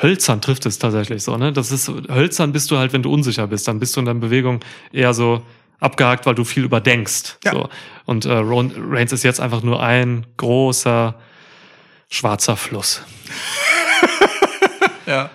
[0.00, 1.52] Hölzern trifft es tatsächlich so, ne?
[1.52, 3.66] Das ist, hölzern bist du halt, wenn du unsicher bist.
[3.66, 4.60] Dann bist du in deiner Bewegung
[4.92, 5.42] eher so
[5.80, 7.38] abgehakt, weil du viel überdenkst.
[7.44, 7.52] Ja.
[7.52, 7.68] So.
[8.04, 11.14] Und äh, Ron- Reigns ist jetzt einfach nur ein großer
[12.10, 13.00] schwarzer Fluss.
[15.06, 15.30] Ja.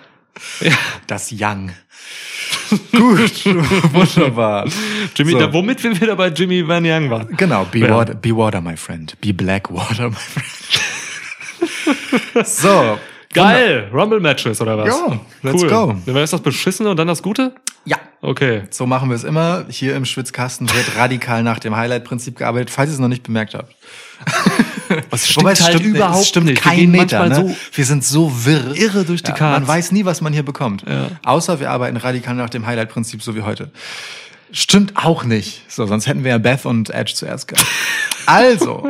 [1.06, 1.70] Das Young.
[2.92, 3.44] Gut,
[3.92, 4.68] wunderbar.
[5.14, 5.38] Jimmy, So.
[5.38, 7.36] da, womit wir wieder bei Jimmy Van Young waren.
[7.36, 7.90] Genau, be, Ja.
[7.94, 9.18] water, be water, my friend.
[9.20, 10.46] Be black water, my friend.
[12.46, 12.98] so.
[13.32, 13.90] Geil!
[13.92, 14.88] Rumble-Matches oder was?
[14.88, 15.68] Ja, let's cool.
[15.68, 15.96] go.
[16.06, 17.54] Dann ist das Beschissene und dann das Gute?
[17.84, 17.98] Ja.
[18.22, 18.62] Okay.
[18.70, 19.66] So machen wir es immer.
[19.68, 23.54] Hier im Schwitzkasten wird radikal nach dem Highlight-Prinzip gearbeitet, falls ihr es noch nicht bemerkt
[23.54, 23.74] habt.
[25.10, 26.64] Was Wobei es stimmt überhaupt es stimmt nicht.
[26.64, 27.18] Wir Kein gehen Meter.
[27.18, 27.50] manchmal Ne?
[27.50, 28.74] so wir sind so wirr.
[28.76, 29.60] irre durch die ja, Cards.
[29.60, 30.84] Man weiß nie, was man hier bekommt.
[30.88, 31.08] Ja.
[31.24, 33.70] Außer wir arbeiten radikal nach dem Highlight-Prinzip, so wie heute.
[34.52, 35.62] Stimmt auch nicht.
[35.68, 37.66] So, sonst hätten wir ja Beth und Edge zuerst gehabt.
[38.28, 38.88] Also,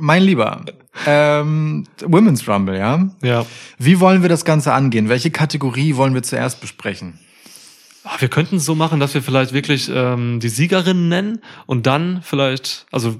[0.00, 0.64] mein Lieber,
[1.06, 3.06] ähm, Women's Rumble, ja?
[3.22, 3.44] Ja.
[3.78, 5.10] Wie wollen wir das Ganze angehen?
[5.10, 7.18] Welche Kategorie wollen wir zuerst besprechen?
[8.04, 11.86] Ah, Wir könnten es so machen, dass wir vielleicht wirklich ähm, die Siegerinnen nennen und
[11.86, 13.16] dann vielleicht, also,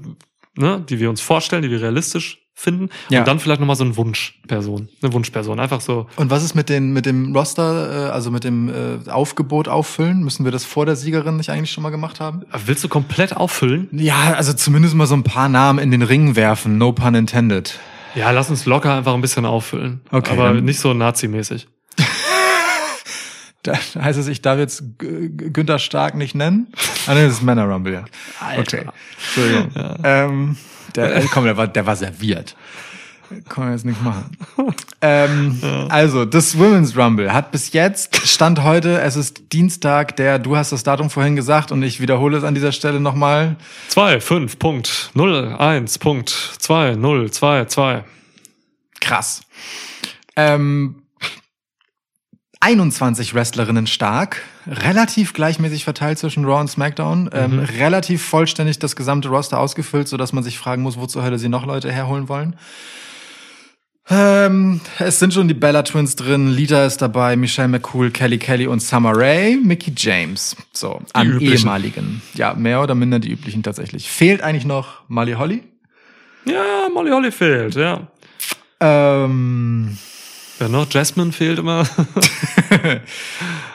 [0.59, 2.89] ne, die wir uns vorstellen, die wir realistisch finden.
[3.09, 3.19] Ja.
[3.19, 4.89] Und dann vielleicht nochmal so eine Wunschperson.
[5.01, 5.59] Eine Wunschperson.
[5.59, 6.07] Einfach so.
[6.17, 10.23] Und was ist mit, den, mit dem Roster, äh, also mit dem äh, Aufgebot auffüllen?
[10.23, 12.41] Müssen wir das vor der Siegerin nicht eigentlich schon mal gemacht haben?
[12.65, 13.87] Willst du komplett auffüllen?
[13.93, 17.79] Ja, also zumindest mal so ein paar Namen in den Ring werfen, no pun intended.
[18.15, 20.01] Ja, lass uns locker einfach ein bisschen auffüllen.
[20.11, 21.67] Okay, Aber nicht so nazimäßig.
[23.63, 26.67] Da heißt es, ich darf jetzt Günther Stark nicht nennen?
[27.07, 28.05] Ah, nee, das ist Männer Rumble, ja.
[28.39, 28.61] Alter.
[28.61, 28.85] Okay.
[29.17, 29.71] Entschuldigung.
[30.03, 30.57] Ähm,
[30.95, 32.55] der, äh, komm, der war, der war serviert.
[33.47, 34.35] Kann man jetzt nicht machen.
[35.01, 40.57] ähm, Also, das Women's Rumble hat bis jetzt, Stand heute, es ist Dienstag, der, du
[40.57, 43.55] hast das Datum vorhin gesagt und ich wiederhole es an dieser Stelle nochmal.
[43.89, 48.03] 2, 5, Punkt, 0, 1, Punkt, 2, 0, 2, 2.
[48.99, 49.41] Krass.
[50.35, 50.98] Ähm,
[52.61, 59.29] 21 Wrestlerinnen stark, relativ gleichmäßig verteilt zwischen Raw und SmackDown, ähm, relativ vollständig das gesamte
[59.29, 62.27] Roster ausgefüllt, so dass man sich fragen muss, wo zur Hölle sie noch Leute herholen
[62.27, 62.57] wollen.
[64.11, 68.65] Ähm, es sind schon die Bella Twins drin, Lita ist dabei, Michelle McCool, Kelly Kelly
[68.65, 70.55] und Summer Rae, Mickey James.
[70.73, 71.59] So, an üblichen.
[71.59, 72.21] ehemaligen.
[72.33, 74.09] Ja, mehr oder minder die üblichen tatsächlich.
[74.09, 75.63] Fehlt eigentlich noch Molly Holly?
[76.45, 78.07] Ja, Molly Holly fehlt, ja.
[78.79, 79.97] Ähm,
[80.59, 80.91] Wer noch?
[80.91, 81.87] Jasmine fehlt immer.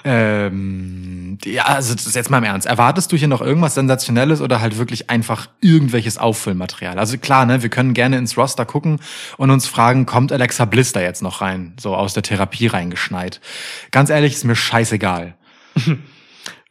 [0.07, 2.67] Ähm, ja, also das ist jetzt mal im Ernst.
[2.67, 6.99] Erwartest du hier noch irgendwas Sensationelles oder halt wirklich einfach irgendwelches Auffüllmaterial?
[6.99, 9.01] Also klar, ne, wir können gerne ins Roster gucken
[9.39, 11.73] und uns fragen, kommt Alexa Bliss da jetzt noch rein?
[11.81, 13.41] So aus der Therapie reingeschneit.
[13.93, 15.35] Ganz ehrlich, ist mir scheißegal.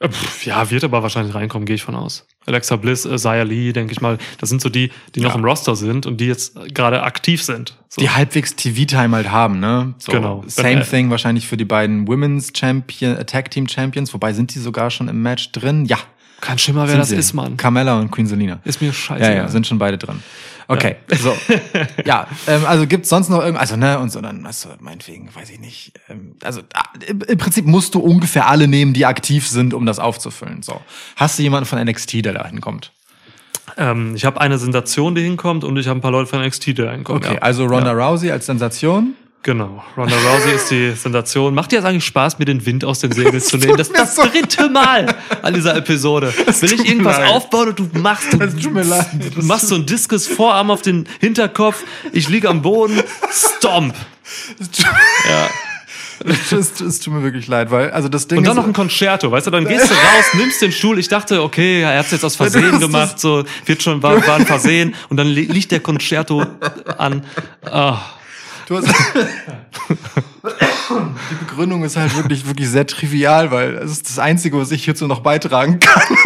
[0.03, 0.09] Äh,
[0.43, 2.25] ja, wird aber wahrscheinlich reinkommen, gehe ich von aus.
[2.45, 5.35] Alexa Bliss, äh, Zaya Lee, denke ich mal, das sind so die, die noch Ja.
[5.39, 7.77] im Roster sind und die jetzt äh, gerade aktiv sind.
[7.89, 8.01] So.
[8.01, 9.93] Die halbwegs TV-Time halt haben, ne?
[9.99, 10.43] So, Genau.
[10.47, 14.59] Same Äh, thing wahrscheinlich für die beiden Women's Champion, Tag Team Champions, wobei sind die
[14.59, 15.85] sogar schon im Match drin?
[15.85, 15.97] Ja.
[16.41, 17.15] Kein Schimmer, wer Sind das sie.
[17.15, 17.55] ist, Mann.
[17.55, 18.59] Carmella und Queen Selina.
[18.65, 19.23] Ist mir scheiße.
[19.23, 20.21] Ja, ja, sind schon beide drin.
[20.67, 21.35] Okay, so.
[22.05, 25.49] Ja, ähm, also gibt's sonst noch irgendwas, also ne, und so dann, also meinetwegen, weiß
[25.49, 25.93] ich nicht.
[26.09, 26.61] Ähm, also
[27.07, 30.61] im, Prinzip musst du ungefähr alle nehmen, die aktiv sind, um das aufzufüllen.
[30.63, 30.81] So.
[31.15, 32.91] Hast du jemanden von NXT, der da hinkommt?
[33.77, 36.67] ähm, ich habe eine Sensation, die hinkommt und ich habe ein paar Leute von NXT,
[36.67, 37.23] die da hinkommen.
[37.23, 37.41] Okay, ja.
[37.41, 39.15] also Ronda Rousey als Sensation.
[39.43, 39.83] Genau.
[39.97, 41.53] Ronda Rousey ist die Sensation.
[41.53, 43.75] Macht dir jetzt eigentlich Spaß, mir den Wind aus den Segeln zu nehmen?
[43.77, 46.33] Das ist das so- dritte Mal an dieser Episode.
[46.61, 47.29] Will ich irgendwas leid.
[47.29, 49.05] aufbauen und du machst, du, Es tut mir leid.
[49.35, 51.83] du machst so einen Diskus Vorarm auf den Hinterkopf.
[52.13, 53.01] Ich liege am Boden.
[53.31, 53.93] Stomp.
[55.29, 55.49] Ja.
[56.51, 59.47] Es, tut mir wirklich leid, weil, also das Ding Und dann noch ein Concerto, weißt
[59.47, 60.97] du, dann gehst du raus, nimmst den Stuhl.
[60.97, 64.35] Ich dachte, okay, er hat's jetzt aus Das Versehen gemacht, so, wird schon, war, war
[64.35, 64.95] ein Versehen.
[65.09, 66.45] Und dann li liegt der Concerto
[66.97, 67.25] an.
[67.69, 67.97] Ah.
[68.67, 68.87] Du hast
[71.31, 74.83] die Begründung ist halt wirklich, wirklich sehr trivial, weil es ist das Einzige, was ich
[74.85, 76.03] hierzu noch beitragen kann.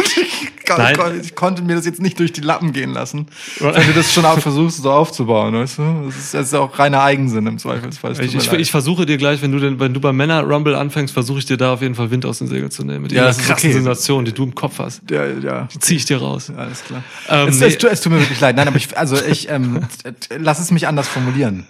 [0.69, 3.27] Ich, kann, kon- ich konnte mir das jetzt nicht durch die Lappen gehen lassen.
[3.59, 6.03] Wenn du das schon auch versuchst, so aufzubauen, weißt du?
[6.07, 8.19] Das ist, das ist auch reiner Eigensinn im Zweifelsfall.
[8.19, 11.13] Ich, ich, ich versuche dir gleich, wenn du den, wenn du beim Männer Rumble anfängst,
[11.13, 13.03] versuche ich dir da auf jeden Fall Wind aus den Segeln zu nehmen.
[13.03, 13.73] Mit Ja, dieser das ist krassen okay.
[13.75, 15.09] Sensation, die du im Kopf hast.
[15.09, 15.69] ja, ja.
[15.73, 16.51] Die zieh ich dir raus.
[16.57, 17.01] Alles klar.
[17.29, 17.67] Ähm, es, nee.
[17.67, 18.57] es, es tut mir wirklich leid.
[18.57, 19.79] Nein, aber ich, also ich, ähm,
[20.37, 21.65] lass es mich anders formulieren.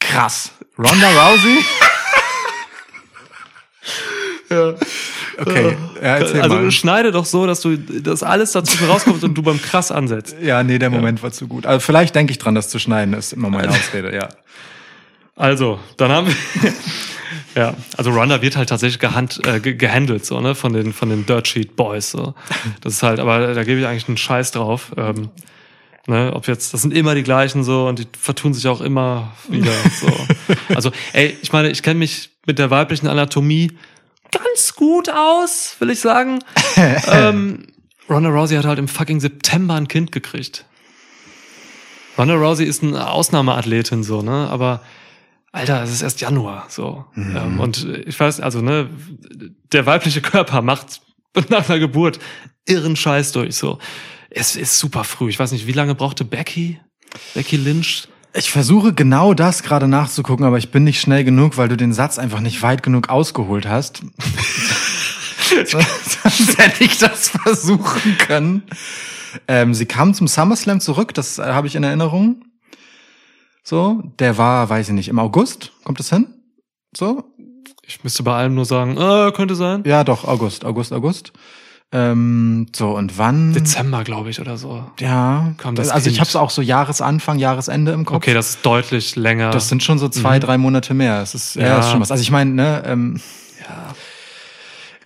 [0.00, 0.52] Krass.
[0.78, 1.58] Ronda Rousey?
[4.50, 4.74] ja.
[5.40, 6.70] Okay, ja, erzähl also mal.
[6.72, 10.34] schneide doch so, dass du, dass alles dazwischen rauskommt und du beim krass ansetzt.
[10.40, 11.64] Ja, nee, der Moment war zu gut.
[11.64, 14.28] Also vielleicht denke ich dran, das zu schneiden, ist immer meine Ausrede, ja.
[15.36, 16.72] Also, dann haben wir.
[17.54, 21.08] ja, also Ronda wird halt tatsächlich gehand, äh, ge- gehandelt, so, ne, von den, von
[21.08, 22.34] den Dirt Sheet Boys, so.
[22.80, 24.90] Das ist halt, aber da gebe ich eigentlich einen Scheiß drauf.
[24.96, 25.30] Ähm,
[26.08, 29.32] ne, ob jetzt, das sind immer die gleichen, so, und die vertun sich auch immer
[29.48, 30.12] wieder, so.
[30.74, 33.76] Also, ey, ich meine, ich kenne mich mit der weiblichen Anatomie
[34.30, 36.40] ganz gut aus, will ich sagen.
[37.10, 37.66] ähm,
[38.08, 40.64] Ronda Rousey hat halt im fucking September ein Kind gekriegt.
[42.16, 44.82] Ronda Rousey ist eine Ausnahmeathletin, so, ne, aber
[45.50, 47.06] Alter, es ist erst Januar, so.
[47.16, 48.90] Ähm, und ich weiß, also, ne,
[49.72, 51.00] der weibliche Körper macht
[51.48, 52.18] nach einer Geburt
[52.66, 53.78] irren Scheiß durch, so.
[54.30, 55.30] Es ist super früh.
[55.30, 56.80] Ich weiß nicht, wie lange brauchte Becky?
[57.34, 58.08] Becky Lynch?
[58.34, 61.92] Ich versuche genau das gerade nachzugucken, aber ich bin nicht schnell genug, weil du den
[61.94, 64.02] Satz einfach nicht weit genug ausgeholt hast.
[65.64, 68.62] Sonst hätte ich das versuchen können.
[69.46, 72.44] Ähm, sie kam zum SummerSlam zurück, das äh, habe ich in Erinnerung.
[73.62, 75.72] So, der war, weiß ich nicht, im August.
[75.84, 76.26] Kommt das hin?
[76.96, 77.24] So?
[77.82, 79.82] Ich müsste bei allem nur sagen, äh, könnte sein.
[79.86, 81.32] Ja, doch, August, August, August.
[81.90, 83.54] Ähm, so, und wann?
[83.54, 84.84] Dezember, glaube ich, oder so.
[85.00, 86.20] Ja, kam das also ich Kind.
[86.20, 88.16] habe es auch so Jahresanfang, Jahresende im Kopf.
[88.16, 89.50] Okay, das ist deutlich länger.
[89.50, 91.22] Das sind schon so zwei, drei Monate mehr.
[91.22, 91.62] Es ist, ja.
[91.62, 91.76] Ja.
[91.76, 92.10] das ist schon was.
[92.10, 93.20] Also ich meine, ne, ähm,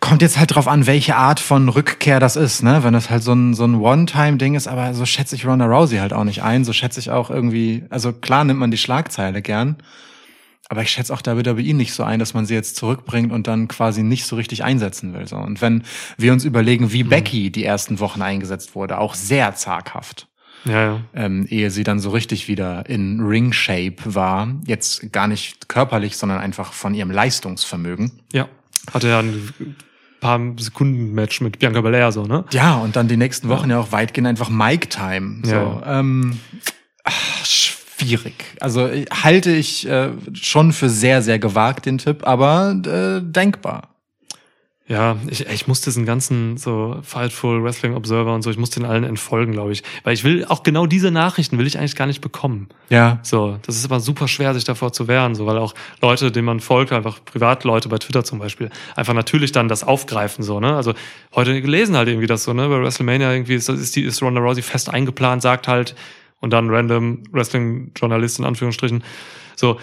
[0.03, 2.83] kommt jetzt halt drauf an, welche Art von Rückkehr das ist, ne?
[2.83, 5.99] Wenn das halt so ein, so ein One-Time-Ding ist, aber so schätze ich Ronda Rousey
[5.99, 6.65] halt auch nicht ein.
[6.65, 9.77] So schätze ich auch irgendwie, also klar nimmt man die Schlagzeile gern,
[10.73, 13.69] aber ich schätze auch WWE nicht so ein, dass man sie jetzt zurückbringt und dann
[13.69, 15.29] quasi nicht so richtig einsetzen will.
[15.29, 15.37] So.
[15.37, 15.85] Und wenn
[16.17, 20.29] wir uns überlegen, wie Becky die ersten Wochen eingesetzt wurde, auch sehr zaghaft
[20.65, 21.01] ja, ja.
[21.13, 24.49] ähm, ehe sie dann so richtig wieder in Ring-Shape war.
[24.65, 28.23] Jetzt gar nicht körperlich, sondern einfach von ihrem Leistungsvermögen.
[28.33, 28.49] Ja.
[28.95, 29.77] Hatte ja ein
[30.21, 32.47] paar Sekunden Match mit Bianca Belair, so, ne?
[32.51, 35.41] Ja, und dann die nächsten Wochen ja, auch weitgehend einfach Mike-Time.
[35.45, 36.01] So, Ja.
[36.01, 36.41] ähm,
[37.05, 37.45] ach,
[38.03, 38.35] schwierig.
[38.61, 43.93] Also äh, halte ich äh, schon für sehr, sehr gewagt den Tipp, aber äh, denkbar.
[44.89, 48.85] Ja, ich, ich muss diesen ganzen so Fightful Wrestling Observer und so, ich muss den
[48.85, 49.83] allen entfolgen, glaube ich.
[50.03, 52.69] Weil ich will auch genau diese Nachrichten will ich eigentlich gar nicht bekommen.
[52.91, 53.19] Ja.
[53.23, 56.45] So, das ist aber super schwer, sich davor zu wehren, so, weil auch Leute, denen
[56.47, 60.77] man folgt, einfach Privatleute bei Twitter zum Beispiel, einfach natürlich dann das aufgreifen, so, ne?
[60.77, 60.95] Also
[61.35, 62.69] heute gelesen halt irgendwie das so, ne?
[62.69, 65.95] Bei WrestleMania irgendwie ist, ist, die, ist Ronda Rousey fest eingeplant, sagt halt,
[66.43, 69.03] und dann random Wrestling-Journalist in Anführungsstrichen.
[69.57, 69.81] So.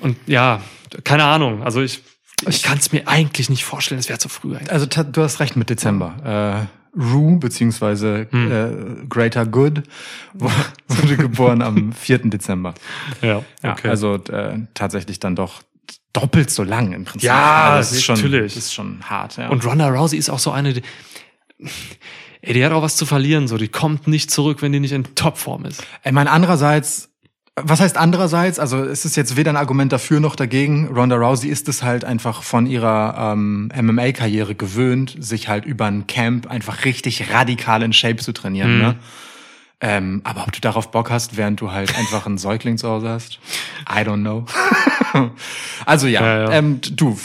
[0.00, 0.62] Und ja,
[1.04, 1.62] keine Ahnung.
[1.62, 2.02] Also ich,
[2.48, 4.72] ich kann es mir eigentlich nicht vorstellen, es wäre zu früh eigentlich.
[4.72, 6.68] Also du hast recht mit Dezember.
[6.96, 8.50] Äh, Rue, beziehungsweise Hm.
[9.02, 9.82] äh, Greater Good,
[10.88, 12.18] wurde geboren am 4.
[12.30, 12.72] Dezember.
[13.20, 15.62] Ja, Ja, also äh, tatsächlich dann doch
[16.14, 17.24] doppelt so lang im Prinzip.
[17.28, 18.54] Ja, Also das ist schon, natürlich.
[18.54, 19.36] Das ist schon hart.
[19.36, 19.48] Ja.
[19.50, 20.80] Und Ronda Rousey ist auch so eine,
[22.42, 24.92] ey, die hat auch was zu verlieren, so, die kommt nicht zurück, wenn die nicht
[24.92, 25.82] in Topform ist.
[26.04, 27.10] ich meine, andererseits,
[27.56, 28.58] was heißt andererseits?
[28.58, 30.88] Also es ist jetzt weder ein Argument dafür noch dagegen.
[30.88, 36.06] Ronda Rousey ist es halt einfach von ihrer ähm, MMA-Karriere gewöhnt, sich halt über ein
[36.06, 38.74] Camp einfach richtig radikal in Shape zu trainieren.
[38.74, 38.82] Mhm.
[38.82, 38.96] Ne?
[39.80, 43.10] Ähm, aber ob du darauf Bock hast, während du halt einfach einen Säugling zu Hause
[43.10, 43.38] hast,
[43.88, 44.46] I don't know.
[45.86, 46.50] also ja, Ja, ja.
[46.50, 47.18] Ähm, du,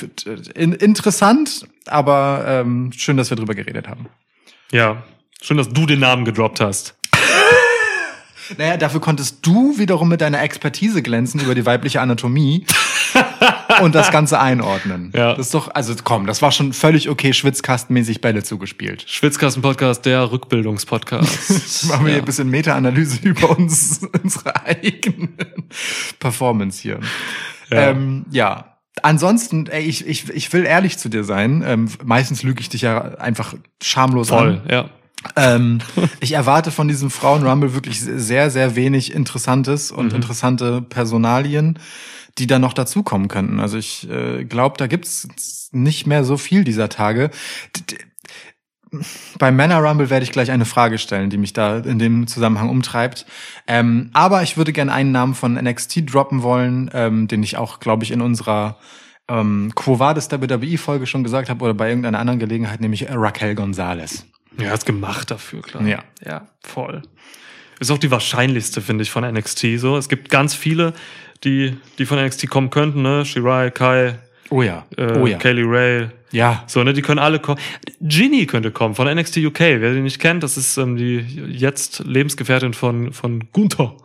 [0.53, 4.07] in, interessant, aber ähm, schön, dass wir drüber geredet haben.
[4.71, 5.03] Ja.
[5.41, 6.95] Schön, dass du den Namen gedroppt hast.
[8.57, 12.65] Naja, dafür konntest du wiederum mit deiner Expertise glänzen über die weibliche Anatomie
[13.81, 15.13] und das Ganze einordnen.
[15.15, 15.35] Ja.
[15.35, 19.05] Das ist doch, also komm, das war schon völlig okay, schwitzkastenmäßig Bälle zugespielt.
[19.07, 21.85] Schwitzkasten-Podcast, der Rückbildungspodcast.
[21.87, 22.15] Machen wir ja.
[22.15, 25.29] hier ein bisschen Meta-Analyse über uns, unsere eigene
[26.19, 26.99] Performance hier.
[27.69, 27.77] Ja.
[27.77, 27.89] Ja.
[27.91, 28.70] Ähm, ja.
[29.03, 31.63] Ansonsten, ey, ich, ich, ich will ehrlich zu dir sein.
[31.65, 34.69] Ähm, meistens lüge ich dich ja einfach schamlos Voll, an.
[34.69, 34.89] ja.
[35.35, 35.79] Ähm,
[36.19, 41.79] ich erwarte von diesem Frauenrumble wirklich sehr, sehr wenig Interessantes und interessante Personalien,
[42.37, 43.59] die da noch dazukommen könnten.
[43.59, 47.29] Also ich äh, glaube, da gibt's nicht mehr so viel dieser Tage.
[47.89, 47.97] D-
[49.39, 52.69] Beim Männer Rumble werde ich gleich eine Frage stellen, die mich da in dem Zusammenhang
[52.69, 53.25] umtreibt.
[53.67, 57.79] Ähm, aber ich würde gerne einen Namen von NXT droppen wollen, ähm, den ich auch,
[57.79, 58.77] glaube ich, in unserer
[59.29, 64.25] ähm, Quo Vadis WWE-Folge schon gesagt habe oder bei irgendeiner anderen Gelegenheit, nämlich Raquel Gonzalez.
[64.59, 65.83] Ja, ist gemacht dafür, klar.
[65.87, 66.03] Ja.
[66.25, 67.01] Ja, voll.
[67.79, 69.67] Ist auch die wahrscheinlichste, finde ich, von NXT.
[69.77, 70.93] So, es gibt ganz viele,
[71.45, 73.25] die, die von NXT kommen könnten, ne?
[73.25, 74.19] Shirai, Kai,
[74.51, 74.85] Oh ja.
[74.97, 75.37] äh, oh ja.
[75.37, 76.09] Kaylee Ray.
[76.31, 76.63] Ja.
[76.67, 77.59] So, ne, die können alle kommen.
[77.99, 79.59] Ginny könnte kommen von NXT UK.
[79.59, 83.95] Wer die nicht kennt, das ist ähm, die jetzt Lebensgefährtin von, von Gunther.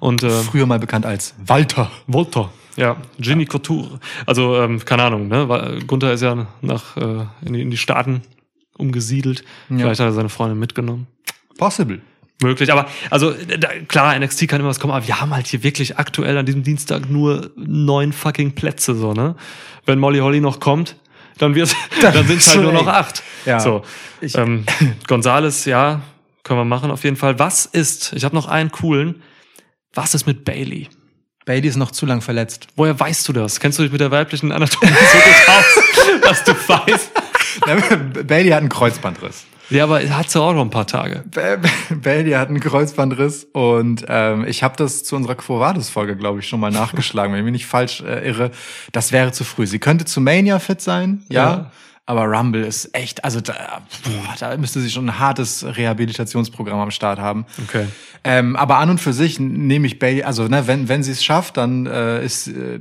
[0.00, 1.90] Und äh, Früher mal bekannt als Walter.
[2.06, 2.50] Volta.
[2.76, 3.98] Ja, Ginny Couture.
[4.24, 5.48] Also, ähm, keine Ahnung, ne?
[5.48, 8.22] weil Gunther ist ja nach äh, in, die, in die Staaten
[8.76, 9.44] umgesiedelt.
[9.66, 11.08] Vielleicht hat er seine Freundin mitgenommen.
[11.58, 12.00] Possible.
[12.40, 15.64] Möglich, aber also da, klar, NXT kann immer was kommen, aber wir haben halt hier
[15.64, 19.34] wirklich aktuell an diesem Dienstag nur neun fucking Plätze, so, ne?
[19.86, 20.94] Wenn Molly Holly noch kommt,
[21.38, 23.22] dann wird, dann sind es halt nur noch acht.
[23.44, 23.60] Ja.
[23.60, 23.82] So.
[24.20, 24.64] Ich- ähm,
[25.06, 26.00] Gonzales, ja,
[26.42, 27.38] können wir machen auf jeden Fall.
[27.38, 29.22] Was ist, ich habe noch einen coolen,
[29.94, 30.88] was ist mit Bailey?
[31.44, 32.66] Bailey ist noch zu lang verletzt.
[32.76, 33.58] Woher weißt du das?
[33.58, 37.10] Kennst du dich mit der weiblichen Anatomie so gut aus, dass du weißt?
[38.26, 39.46] Bailey hat einen Kreuzbandriss.
[39.70, 41.24] Ja, aber hat sie auch noch ein paar Tage.
[41.90, 46.40] Bailey hat einen Kreuzbandriss und ähm, ich habe das zu unserer Quo Vadis Folge, glaube
[46.40, 48.50] ich, schon mal nachgeschlagen, wenn ich mich nicht falsch äh, irre.
[48.92, 49.66] Das wäre zu früh.
[49.66, 51.50] Sie könnte zu Mania fit sein, ja.
[51.50, 51.70] Ja.
[52.06, 56.90] Aber Rumble ist echt, also da, boah, da müsste sie schon ein hartes Rehabilitationsprogramm am
[56.90, 57.44] Start haben.
[57.62, 57.86] Okay.
[58.24, 61.22] Ähm, aber an und für sich nehme ich Bailey, also ne, wenn, wenn sie es
[61.22, 62.80] schafft, dann äh, ist äh,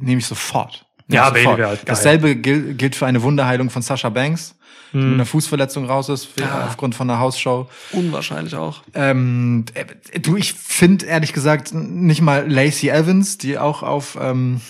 [0.00, 0.85] nehme ich sofort.
[1.08, 1.84] Ja, Bailey wäre halt geil.
[1.86, 4.54] Dasselbe gilt, gilt für eine Wunderheilung von Sasha Banks,
[4.92, 5.04] die Hm.
[5.10, 6.66] mit einer Fußverletzung raus ist, für, Ah.
[6.66, 7.68] aufgrund von einer Hausshow.
[7.92, 8.82] Unwahrscheinlich auch.
[8.94, 14.60] Ähm, äh, du, ich finde ehrlich gesagt nicht mal Lacey Evans, die auch auf ähm,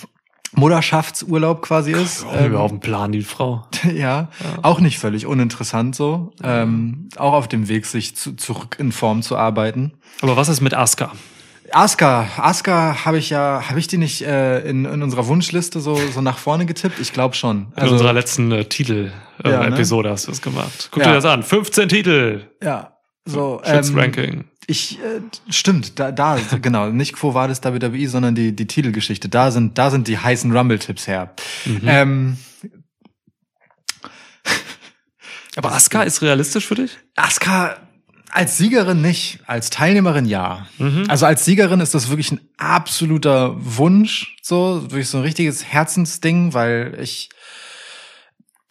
[0.66, 2.24] Mutterschaftsurlaub quasi ist.
[2.24, 3.66] Auch ähm, überhaupt einen Plan, die Frau.
[3.94, 4.28] ja,
[4.62, 6.32] auch nicht völlig uninteressant so.
[6.42, 9.92] Ähm, auch auf dem Weg, sich zu, zurück in Form zu arbeiten.
[10.22, 11.12] Aber was ist mit Asuka?
[11.72, 15.96] Asuka, Asuka habe ich ja, habe ich die nicht äh, in, in unserer Wunschliste so,
[15.96, 16.98] so nach vorne getippt?
[17.00, 17.72] Ich glaube schon.
[17.76, 19.74] In unserer letzten äh, Titel-Episode Ja, ne?
[19.74, 20.88] Episode hast du es gemacht.
[20.92, 21.08] Guck Ja.
[21.10, 21.42] dir das an.
[21.42, 22.42] 15 Titel.
[22.62, 22.92] ja,
[23.24, 24.44] so ähm, Ranking.
[24.68, 25.20] Ich äh,
[25.52, 29.28] stimmt, da, da genau, nicht Quo Vadis WWE, sondern die die Titelgeschichte.
[29.28, 31.34] Da sind da sind die heißen Rumble Tipps her.
[31.84, 32.36] Ähm,
[35.56, 36.98] Aber Asuka ist realistisch für dich?
[37.16, 37.76] Asuka
[38.36, 40.66] als Siegerin nicht, als Teilnehmerin ja.
[40.78, 41.06] Mhm.
[41.08, 46.52] Also als Siegerin ist das wirklich ein absoluter Wunsch, so wirklich so ein richtiges Herzensding,
[46.52, 47.30] weil ich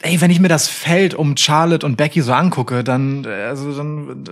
[0.02, 3.76] Ey, wenn ich mir das Feld um Charlotte und Becky so angucke, dann äh, also
[3.76, 4.24] dann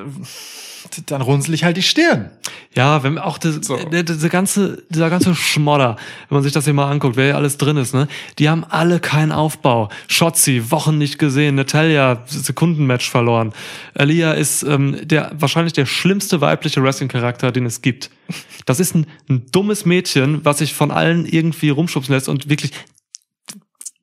[1.06, 2.30] dann runzel ich halt die Stirn.
[2.76, 3.78] Ja, wenn auch das, So.
[3.78, 5.96] der, dieser ganze, dieser ganze Schmodder,
[6.30, 8.08] wenn man sich das hier mal anguckt, wer hier alles drin ist, ne,
[8.40, 9.90] die haben alle keinen Aufbau.
[10.08, 13.54] Shotzi, Wochen nicht gesehen, Natalia, Sekundenmatch verloren.
[13.94, 18.10] Alia ist ähm, der wahrscheinlich der schlimmste weibliche Wrestling-Charakter, den es gibt.
[18.66, 22.72] Das ist ein, ein dummes Mädchen, was sich von allen irgendwie rumschubsen lässt und wirklich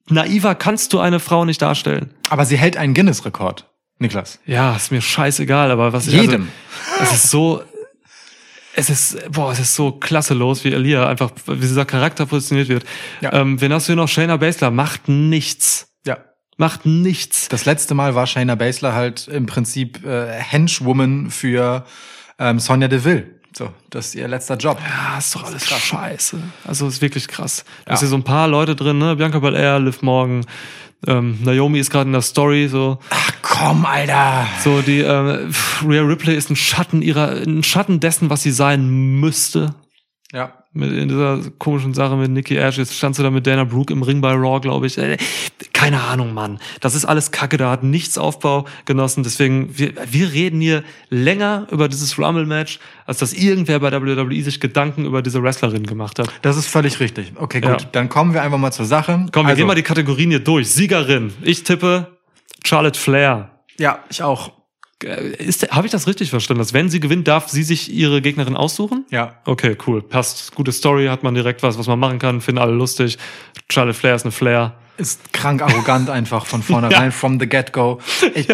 [0.09, 2.11] naiver kannst du eine Frau nicht darstellen.
[2.29, 3.70] Aber sie hält einen Guinness-Rekord,
[4.01, 4.41] Niklas.
[4.47, 6.49] Ja, ist mir scheißegal, aber was ich Jedem.
[6.99, 7.63] Also, es ist so,
[8.75, 12.69] es ist, boah, es ist so klasse los, wie Elia einfach, wie dieser Charakter positioniert
[12.69, 12.85] wird.
[13.21, 13.33] Ja.
[13.35, 14.09] Ähm, wen hast du hier noch?
[14.09, 15.89] Shayna Baszler macht nichts.
[16.07, 16.19] Ja.
[16.57, 17.49] Macht nichts.
[17.49, 21.85] Das letzte Mal war Shayna Baszler halt im Prinzip äh, Henchwoman für
[22.39, 23.39] ähm, Sonja Deville.
[23.53, 24.79] So, das ist ihr letzter Job.
[24.81, 26.39] Ja, ist doch alles scheiße.
[26.65, 27.65] Also ist wirklich krass.
[27.85, 27.95] Da Ja.
[27.95, 29.17] ist hier so ein paar Leute drin, ne?
[29.17, 30.47] Bianca Belair, Liv Morgan,
[31.07, 32.99] ähm, Naomi ist gerade in der Story, so.
[33.11, 34.47] Ach komm, Alter.
[34.63, 35.53] So, die ähm,
[35.87, 38.89] Rhea Ripley ist ein Schatten ihrer, ein Schatten dessen, was sie sein
[39.21, 39.75] müsste.
[40.33, 40.60] Ja.
[40.73, 42.79] Mit in dieser komischen Sache mit Nikki Ash.
[42.79, 44.99] Jetzt standst du da mit Dana Brooke im Ring bei Raw, glaube ich.
[44.99, 45.17] Äh,
[45.73, 46.61] Keine Ahnung, Mann.
[46.81, 49.25] Das ist alles Kacke, da hat nichts Aufbau genossen.
[49.25, 54.61] Deswegen, wir, wir reden hier länger über dieses Rumble-Match, als dass irgendwer bei WWE sich
[54.61, 56.31] Gedanken über diese Wrestlerin gemacht hat.
[56.43, 57.33] Das ist völlig richtig.
[57.35, 57.83] Okay, gut.
[57.83, 57.89] Ja.
[57.91, 59.27] Dann kommen wir einfach mal zur Sache.
[59.33, 60.71] Komm, wir also, gehen mal die Kategorien hier durch.
[60.71, 61.33] Siegerin.
[61.43, 62.17] Ich tippe
[62.65, 63.51] Charlotte Flair.
[63.79, 64.60] Ja, ich auch.
[65.05, 65.33] Äh,
[65.71, 66.59] habe ich das richtig verstanden?
[66.61, 69.05] Dass wenn sie gewinnt, darf sie sich ihre Gegnerin aussuchen?
[69.11, 69.37] Ja.
[69.45, 70.03] Okay, cool.
[70.03, 70.55] Passt.
[70.55, 73.19] Gute Story, hat man direkt was, was man machen kann, finden alle lustig.
[73.71, 74.75] Charlotte Flair ist eine Flair.
[74.99, 78.01] Ist krank arrogant einfach von vornherein, from the get-go.
[78.35, 78.49] Ich,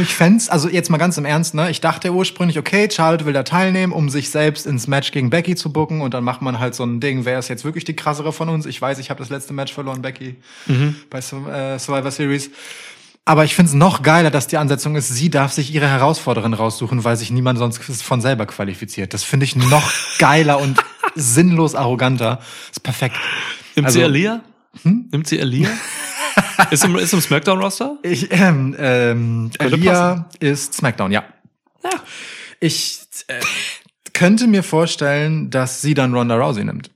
[0.00, 1.70] ich fänd's, also jetzt mal ganz im Ernst, ne?
[1.70, 5.54] Ich dachte ursprünglich, okay, Charlotte will da teilnehmen, um sich selbst ins Match gegen Becky
[5.54, 7.94] zu booken und dann macht man halt so ein Ding, wer ist jetzt wirklich die
[7.94, 8.64] krassere von uns?
[8.64, 10.36] Ich weiß, ich habe das letzte Match verloren, Becky,
[11.10, 12.50] bei Sur- äh, Survivor Series.
[13.28, 17.02] Aber ich find's noch geiler, dass die Ansetzung ist, sie darf sich ihre Herausforderin raussuchen,
[17.02, 19.12] weil sich niemand sonst von selber qualifiziert.
[19.12, 20.78] Das finde ich noch geiler und
[21.16, 22.38] sinnlos arroganter.
[22.70, 23.16] Ist perfekt.
[23.74, 24.40] Nimmt Also- sie Elia?
[24.84, 25.68] Nimmt sie Elia?
[26.70, 27.98] ist, im, ist im Smackdown-Roster?
[28.02, 31.24] Ich, ähm, ähm, Könnte Elia ist SmackDown, ja.
[32.60, 33.40] Ich äh,
[34.12, 36.90] könnte mir vorstellen, dass sie dann Ronda Rousey nimmt.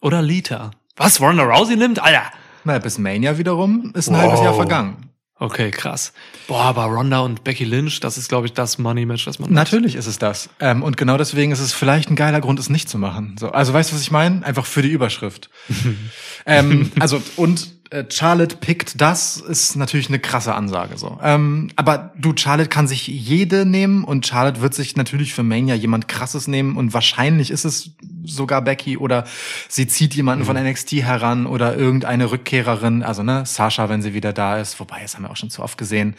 [0.00, 0.70] Oder Lita?
[0.96, 1.98] Was, Ronda Rousey nimmt?
[2.00, 2.22] Alter!
[2.64, 4.22] Na, bis Mania wiederum ist ein Wow.
[4.22, 5.10] halbes Jahr vergangen.
[5.40, 6.12] Okay, krass.
[6.46, 9.96] Boah, aber Ronda und Becky Lynch, das ist, glaube ich, das Money-Match, das man Natürlich
[9.96, 10.48] ist es das.
[10.60, 13.36] Ähm, und genau deswegen ist es vielleicht ein geiler Grund, es nicht zu machen.
[13.38, 14.46] So, also weißt du, was ich meine?
[14.46, 15.50] Einfach für die Überschrift.
[16.46, 17.73] ähm, also und
[18.08, 21.18] Charlotte pickt das ist natürlich eine krasse Ansage so.
[21.22, 25.74] Ähm, aber du, Charlotte kann sich jede nehmen und Charlotte wird sich natürlich für Mania
[25.74, 27.90] jemand krasses nehmen und wahrscheinlich ist es
[28.24, 29.24] sogar Becky oder
[29.68, 34.32] sie zieht jemanden von NXT heran oder irgendeine Rückkehrerin, also ne, Sasha, wenn sie wieder
[34.32, 36.16] da ist, wobei, das haben wir auch schon zu oft gesehen.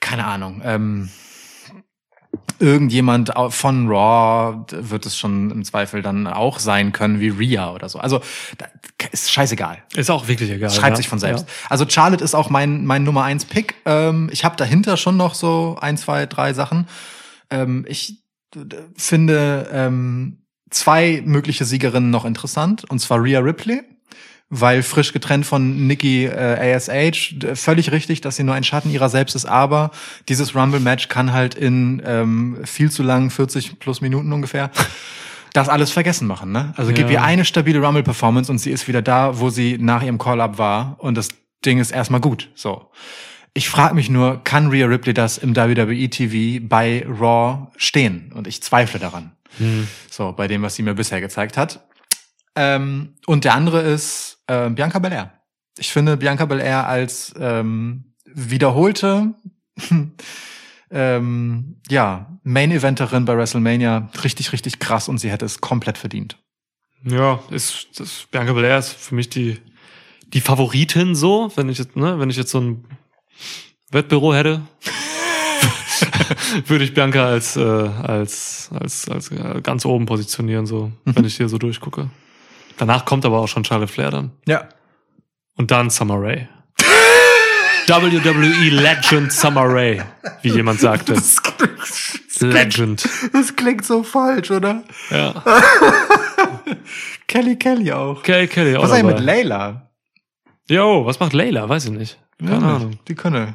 [0.00, 0.62] Keine Ahnung.
[0.64, 1.10] Ähm,
[2.58, 7.88] irgendjemand von Raw wird es schon im Zweifel dann auch sein können, wie Rhea oder
[7.88, 7.98] so.
[7.98, 8.20] Also
[9.12, 9.82] ist scheißegal.
[9.94, 10.70] Ist auch wirklich egal.
[10.70, 10.96] Schreibt ja.
[10.96, 11.46] sich von selbst.
[11.68, 13.74] Also Charlotte ist auch mein, mein Nummer eins Pick.
[13.84, 16.88] Ähm, ich habe dahinter schon noch so ein, zwei, drei Sachen.
[17.50, 18.22] Ähm, ich
[18.96, 23.82] finde ähm, zwei mögliche Siegerinnen noch interessant, und zwar Rhea Ripley.
[24.56, 29.08] Weil frisch getrennt von Nikki äh, ASH, völlig richtig, dass sie nur ein Schatten ihrer
[29.08, 29.90] selbst ist, aber
[30.28, 34.70] dieses Rumble-Match kann halt in ähm, viel zu langen 40 plus Minuten ungefähr
[35.54, 36.52] das alles vergessen machen.
[36.52, 36.72] Ne?
[36.76, 37.12] Also gib Ja.
[37.14, 40.96] ihr eine stabile Rumble-Performance und sie ist wieder da, wo sie nach ihrem Call-Up war
[40.98, 41.28] und das
[41.64, 42.50] Ding ist erstmal gut.
[42.54, 42.90] So.
[43.54, 48.32] Ich frage mich nur, kann Rhea Ripley das im WWE TV bei Raw stehen?
[48.34, 49.32] Und ich zweifle daran.
[50.10, 51.84] So, bei dem, was sie mir bisher gezeigt hat.
[52.56, 55.32] Ähm, und der andere ist äh, Bianca Belair.
[55.78, 59.34] Ich finde Bianca Belair als ähm, wiederholte
[60.90, 66.36] ähm, ja, Main-Eventerin bei WrestleMania richtig, richtig krass und sie hätte es komplett verdient.
[67.04, 69.58] Ja, ist, das, Bianca Belair ist für mich die,
[70.28, 72.84] die Favoritin so, wenn ich jetzt, ne, wenn ich jetzt so ein
[73.90, 74.62] Wettbüro hätte,
[76.66, 81.36] würde ich Bianca als, äh, als, als, als äh, ganz oben positionieren, so, wenn ich
[81.36, 82.10] hier so durchgucke.
[82.76, 84.32] Danach kommt aber auch schon Charlotte Flair dann.
[84.46, 84.68] Ja.
[85.56, 86.48] Und dann Summer Rae.
[87.86, 90.02] WWE Legend Summer Rae,
[90.42, 91.16] wie jemand sagte.
[92.40, 93.08] Legend.
[93.32, 94.82] Das klingt so falsch, oder?
[95.10, 95.42] Ja.
[97.28, 98.22] Kelly Kelly auch.
[98.22, 99.90] Kelly Kelly auch Was ist eigentlich mit Layla?
[100.68, 101.68] Jo, was macht Layla?
[101.68, 102.18] Weiß ich nicht.
[102.38, 102.98] Keine Ja, Ahnung.
[103.08, 103.54] Die könne.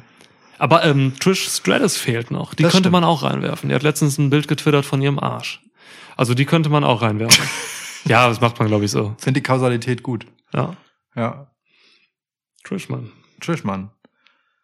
[0.58, 2.54] Aber ähm, Trish Stratus fehlt noch.
[2.54, 2.92] Die Das könnte stimmt.
[2.92, 3.68] man auch reinwerfen.
[3.68, 5.60] Die hat letztens ein Bild getwittert von ihrem Arsch.
[6.16, 7.44] Also die könnte man auch reinwerfen.
[8.04, 9.14] ja, das macht man, glaube ich, so.
[9.18, 10.26] Finde die Kausalität gut.
[10.52, 10.76] Ja.
[11.14, 11.50] Ja.
[12.64, 13.10] Trish, Mann.
[13.40, 13.90] Trish, Mann.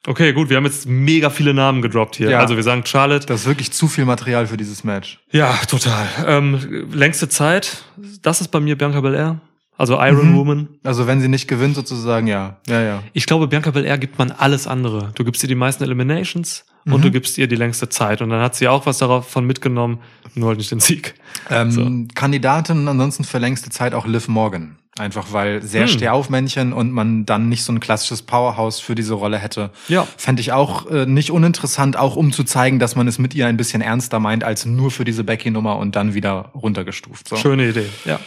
[0.07, 2.31] Okay, gut, wir haben jetzt mega viele Namen gedroppt hier.
[2.31, 2.39] Ja.
[2.39, 3.27] Also wir sagen Charlotte.
[3.27, 5.19] Das ist wirklich zu viel Material für dieses Match.
[5.33, 6.07] Ja, total.
[6.25, 7.85] Ähm, längste Zeit,
[8.23, 9.41] das ist bei mir Bianca Belair.
[9.77, 10.37] Also Iron Mhm.
[10.37, 10.69] Woman.
[10.85, 12.61] Also wenn sie nicht gewinnt, sozusagen, ja.
[12.69, 13.03] Ja, ja.
[13.15, 15.11] Ich glaube, Bianca Belair gibt man alles andere.
[15.17, 17.03] Du gibst ihr die meisten Eliminations und Mhm.
[17.03, 18.23] du gibst ihr die längste Zeit.
[18.23, 19.99] Und dann hat sie auch was davon mitgenommen,
[20.35, 21.15] nur halt nicht den Sieg.
[21.51, 24.77] Ähm, Kandidatin ansonsten für längste Zeit auch Liv Morgan.
[24.99, 25.89] Einfach weil sehr Hm.
[25.89, 29.71] Stehaufmännchen und man dann nicht so ein klassisches Powerhouse für diese Rolle hätte.
[29.89, 30.07] Ja.
[30.17, 33.47] Fände ich auch äh, nicht uninteressant, auch um zu zeigen, dass man es mit ihr
[33.47, 37.29] ein bisschen ernster meint, als nur für diese Becky-Nummer und dann wieder runtergestuft.
[37.29, 37.37] So.
[37.37, 38.19] Schöne Idee, ja.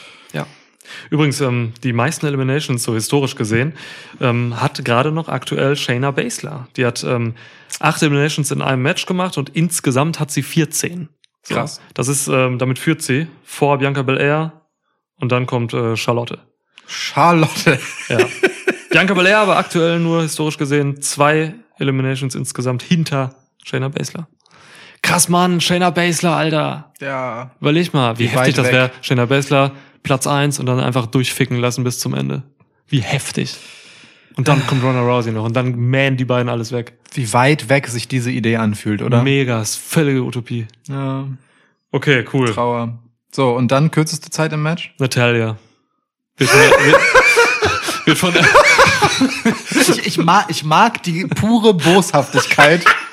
[1.10, 3.74] Übrigens, ähm, die meisten Eliminations, so historisch gesehen,
[4.20, 6.68] ähm, hat gerade noch aktuell Shayna Baszler.
[6.76, 7.36] Die hat ähm,
[7.80, 11.10] acht Eliminations in einem Match gemacht und insgesamt hat sie 14.
[11.44, 11.56] So.
[11.56, 11.82] Krass.
[11.94, 14.54] Das ist, ähm, damit führt sie vor Bianca Belair
[15.20, 16.40] und dann kommt äh, Charlotte.
[16.88, 17.80] Charlotte.
[18.10, 18.18] Ja.
[18.90, 24.28] Bianca Belair aber aktuell nur historisch gesehen zwei Eliminations insgesamt hinter Shayna Baszler.
[25.02, 26.92] Krass, Mann, Shayna Baszler, Alter.
[27.00, 27.52] Ja.
[27.62, 28.92] Überleg mal, wie, Wie heftig das wäre.
[29.02, 29.72] Shayna Baszler,
[30.04, 32.44] Platz eins und dann einfach durchficken lassen bis zum Ende.
[32.88, 33.56] Wie heftig.
[34.36, 36.94] Und dann kommt Ronda Rousey noch und dann man die beiden alles weg.
[37.14, 39.22] Wie weit weg sich diese Idee anfühlt, oder?
[39.22, 40.66] Mega, ist völlige Utopie.
[40.88, 41.28] Ja.
[41.92, 42.54] Okay, cool.
[42.54, 43.00] Trauer.
[43.32, 44.94] So, und dann kürzeste Zeit im Match?
[44.98, 45.58] Natalia.
[46.38, 48.46] Wird von, der, wird, wird von der,
[49.82, 52.84] Ich, ich, mag, ich mag die pure Boshaftigkeit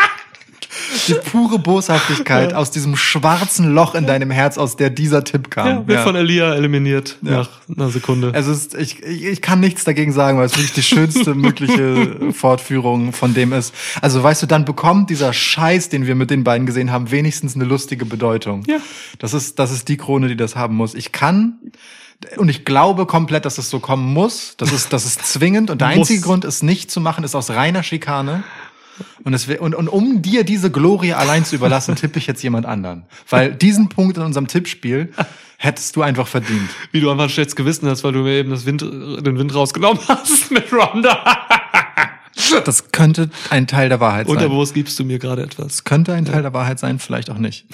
[1.09, 5.69] Die pure Boshaftigkeit aus diesem schwarzen Loch in deinem Herz, aus der dieser Tipp kam.
[5.69, 6.05] Ja, wird Ja.
[6.05, 8.33] von Elia eliminiert nach einer Sekunde.
[8.35, 13.13] Es ist, ich, ich, kann nichts dagegen sagen, weil es wirklich die schönste mögliche Fortführung
[13.13, 13.75] von dem ist.
[14.01, 17.55] Also weißt du, dann bekommt dieser Scheiß, den wir mit den beiden gesehen haben, wenigstens
[17.55, 18.63] eine lustige Bedeutung.
[18.67, 18.79] Ja.
[19.19, 20.95] Das ist, das ist die Krone, die das haben muss.
[20.95, 21.59] Ich kann
[22.39, 24.55] und ich glaube komplett, dass es so kommen muss.
[24.57, 25.71] Das ist, das ist zwingend.
[25.71, 28.43] Und der einzige Grund, es nicht zu machen, ist aus reiner Schikane.
[29.25, 32.67] Und, es, und, und um dir diese Glorie allein zu überlassen, tippe ich jetzt jemand
[32.67, 33.05] anderen.
[33.29, 35.13] Weil diesen Punkt in unserem Tippspiel
[35.59, 36.71] hättest du einfach verdient.
[36.93, 39.55] Wie du einfach ein schlechtes Gewissen hast, weil du mir eben das Wind, den Wind
[39.55, 41.47] rausgenommen hast mit Ronda.
[42.65, 44.37] Das könnte ein Teil der Wahrheit sein.
[44.37, 45.67] Unterbewusst gibst du mir gerade etwas.
[45.67, 47.67] Das könnte ein Teil der Wahrheit sein, vielleicht auch nicht.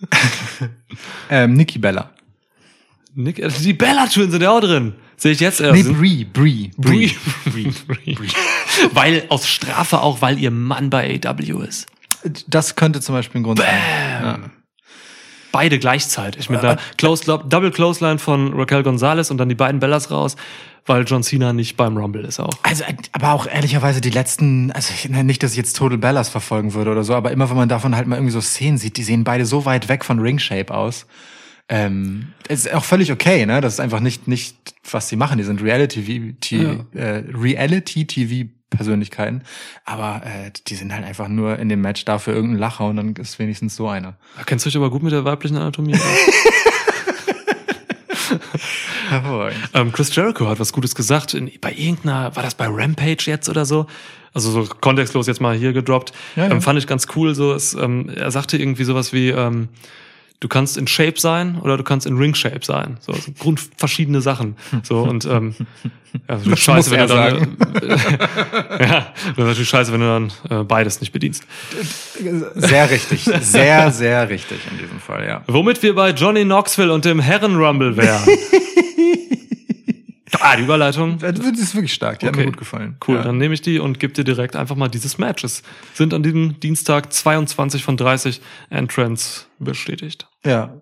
[1.30, 2.10] ähm, Nikki Bella.
[3.16, 4.94] Nick, äh, die Bella Twins sind ja auch drin.
[5.16, 5.74] Sehe ich jetzt erst.
[5.74, 7.16] Nee, Brie, Brie, Brie.
[7.46, 7.72] Brie.
[8.14, 8.28] Brie.
[8.92, 11.86] Weil aus Strafe auch, weil ihr Mann bei AW ist.
[12.46, 13.68] Das könnte zum Beispiel ein Grund sein.
[14.22, 14.38] Ja.
[15.50, 20.10] Beide gleichzeitig mit einer Close, Double Clothesline von Raquel Gonzalez und dann die beiden Bellas
[20.10, 20.36] raus,
[20.84, 22.52] weil John Cena nicht beim Rumble ist auch.
[22.62, 26.74] Also, aber auch ehrlicherweise die letzten, also ich, nicht, dass ich jetzt Total Bellas verfolgen
[26.74, 29.02] würde oder so, aber immer wenn man davon halt mal irgendwie so Szenen sieht, die
[29.04, 31.06] sehen beide so weit weg von Ring Shape aus.
[31.68, 33.60] Ähm, ist auch völlig okay, ne?
[33.60, 34.56] Das ist einfach nicht, nicht,
[34.90, 35.38] was sie machen.
[35.38, 39.42] Die sind Reality, TV, äh, Reality TV Persönlichkeiten.
[39.84, 42.96] Aber äh, die sind halt einfach nur in dem Match da für irgendeinen Lacher und
[42.96, 44.16] dann ist wenigstens so einer.
[44.44, 45.98] Kennst du dich aber gut mit der weiblichen Anatomie.
[49.08, 49.58] Hervorragend.
[49.74, 51.34] ähm, Chris Jericho hat was Gutes gesagt.
[51.34, 53.86] In, bei irgendeiner, war das bei Rampage jetzt oder so?
[54.32, 56.12] Also so kontextlos jetzt mal hier gedroppt.
[56.34, 56.50] Ja, ja.
[56.50, 57.34] Ähm, fand ich ganz cool.
[57.34, 59.68] So, es, ähm, er sagte irgendwie sowas wie, ähm,
[60.40, 62.98] du kannst in Shape sein oder du kannst in Ring Shape sein.
[63.00, 64.56] So, so grund verschiedene Sachen.
[64.82, 65.54] So und ähm,
[66.28, 67.56] ja, das scheiße, wenn du dann
[68.80, 71.44] ja, wäre natürlich scheiße, wenn du dann äh, beides nicht bedienst.
[72.54, 73.24] Sehr richtig.
[73.40, 75.42] Sehr, sehr richtig in diesem Fall, ja.
[75.46, 78.22] Womit wir bei Johnny Knoxville und dem Herren Rumble wären.
[80.40, 81.18] ah, die Überleitung.
[81.18, 82.18] Das ist wirklich stark.
[82.18, 82.40] Die hat Okay.
[82.44, 82.96] mir gut gefallen.
[83.06, 83.22] Cool, Ja.
[83.22, 85.44] dann nehme ich die und gebe dir direkt einfach mal dieses Match.
[85.44, 85.62] Es
[85.94, 90.26] sind an diesem Dienstag 22 von 30 Entrants bestätigt.
[90.44, 90.80] Ja.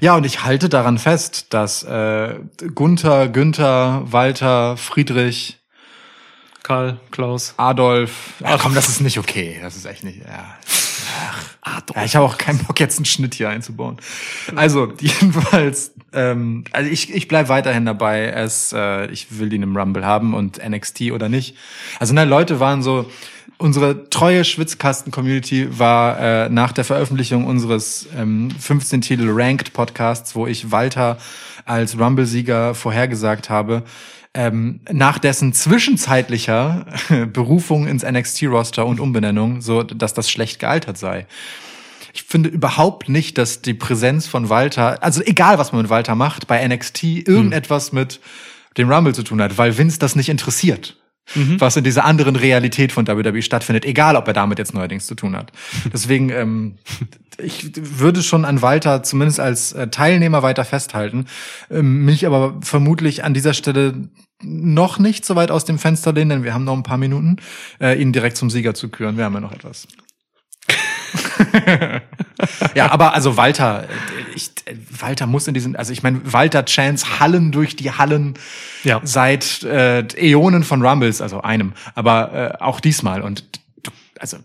[0.00, 2.40] Ja, und ich halte daran fest, dass äh,
[2.74, 5.58] Gunther, Günther, Walter, Friedrich,
[6.64, 7.54] Karl, Klaus.
[7.56, 8.34] Adolf.
[8.42, 9.58] Ach komm, das ist nicht okay.
[9.62, 10.18] Das ist echt nicht.
[10.26, 10.58] Ja.
[11.94, 13.96] Ja, ich habe auch keinen Bock, jetzt einen Schnitt hier einzubauen.
[14.54, 18.26] Also, jedenfalls, ähm, also ich, ich bleib weiterhin dabei.
[18.26, 21.56] Es, äh, ich will in einem Rumble haben und NXT oder nicht.
[21.98, 23.10] Also, ne, Leute waren so,
[23.58, 30.46] unsere treue Schwitzkasten-Community war äh, nach der Veröffentlichung unseres ähm, 15 Titel Ranked Podcasts, wo
[30.46, 31.18] ich Walter
[31.64, 33.82] als Rumble-Sieger vorhergesagt habe,
[34.38, 36.86] ähm, nach dessen zwischenzeitlicher
[37.32, 41.26] Berufung ins NXT-Roster und Umbenennung, so dass das schlecht gealtert sei.
[42.14, 46.14] Ich finde überhaupt nicht, dass die Präsenz von Walter, also egal was man mit Walter
[46.14, 48.20] macht, bei NXT irgendetwas mit
[48.76, 50.96] dem Rumble zu tun hat, weil Vince das nicht interessiert.
[51.58, 55.14] Was in dieser anderen Realität von WWE stattfindet, egal ob er damit jetzt neuerdings zu
[55.14, 55.52] tun hat.
[55.92, 56.74] Deswegen, ähm,
[57.38, 61.26] ich würde schon an Walter zumindest als äh, Teilnehmer weiter festhalten,
[61.70, 64.08] ähm, mich aber vermutlich an dieser Stelle
[64.42, 67.36] noch nicht so weit aus dem Fenster lehnen, denn wir haben noch ein paar Minuten,
[67.80, 69.16] äh, ihn direkt zum Sieger zu küren.
[69.16, 69.88] Wir haben ja noch etwas.
[72.74, 73.86] ja, aber also Walter,
[74.34, 74.50] ich,
[74.98, 78.34] Walter muss in diesem, also ich meine, Walter Chance hallen durch die Hallen
[78.84, 79.00] Ja.
[79.02, 83.44] seit äh, Äonen von Rumbles, also einem, aber äh, auch diesmal und
[84.18, 84.38] also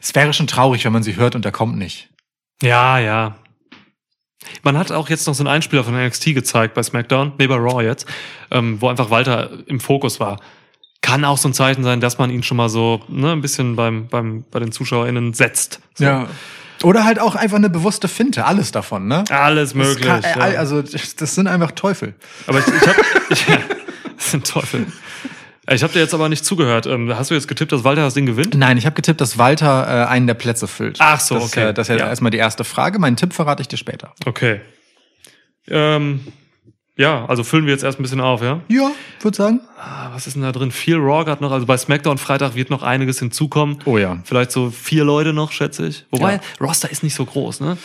[0.00, 2.10] es wäre schon traurig, wenn man sie hört und er kommt nicht.
[2.62, 3.36] Ja, ja.
[4.62, 7.56] Man hat auch jetzt noch so einen Einspieler von NXT gezeigt bei SmackDown, nee, bei
[7.56, 8.06] Raw jetzt,
[8.50, 10.40] ähm, wo einfach Walter im Fokus war.
[11.04, 13.76] Kann auch so ein Zeichen sein, dass man ihn schon mal so ne, ein bisschen
[13.76, 15.80] beim, beim, bei den ZuschauerInnen setzt.
[15.94, 16.04] So.
[16.04, 16.26] Ja.
[16.82, 19.24] Oder halt auch einfach eine bewusste Finte, alles davon, ne?
[19.30, 20.06] Alles Das möglich.
[20.06, 20.58] kann, äh, ja.
[20.58, 22.14] Also das sind einfach Teufel.
[22.46, 23.00] Aber ich, ich habe,
[23.30, 23.46] ich,
[24.16, 24.86] das sind Teufel.
[25.70, 26.86] Ich habe dir jetzt aber nicht zugehört.
[26.86, 28.54] Ähm, Hast du jetzt getippt, dass Walter das Ding gewinnt?
[28.54, 30.96] Nein, ich habe getippt, dass Walter äh, einen der Plätze füllt.
[31.00, 31.68] Ach so, das, okay.
[31.68, 32.08] Äh, das ist ja, Ja.
[32.08, 32.98] erstmal die erste Frage.
[32.98, 34.12] Meinen Tipp verrate ich dir später.
[34.26, 34.60] Okay.
[35.68, 36.20] Ähm,
[36.96, 38.60] ja, also füllen wir jetzt erst ein bisschen auf, ja?
[38.68, 38.90] Ja,
[39.20, 39.60] würde sagen.
[39.78, 40.70] Ah, Was ist denn da drin?
[40.70, 41.50] Viel Raw gerade noch.
[41.50, 43.78] Also bei SmackDown Freitag wird noch einiges hinzukommen.
[43.84, 44.18] Oh ja.
[44.24, 46.06] Vielleicht so vier Leute noch, schätze ich.
[46.12, 46.40] Wobei, Ja.
[46.60, 47.76] Roster ist nicht so groß, ne?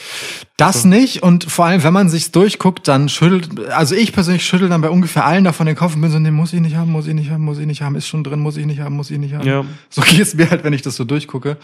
[0.57, 4.69] Das nicht und vor allem, wenn man sich's durchguckt, dann schüttelt, also ich persönlich schüttel
[4.69, 6.91] dann bei ungefähr allen davon den Kopf und bin so, nee, muss ich nicht haben,
[6.91, 8.95] muss ich nicht haben, muss ich nicht haben, ist schon drin, muss ich nicht haben,
[8.95, 9.47] muss ich nicht haben.
[9.47, 9.65] Ja.
[9.89, 11.57] So geht's mir halt, wenn ich das so durchgucke.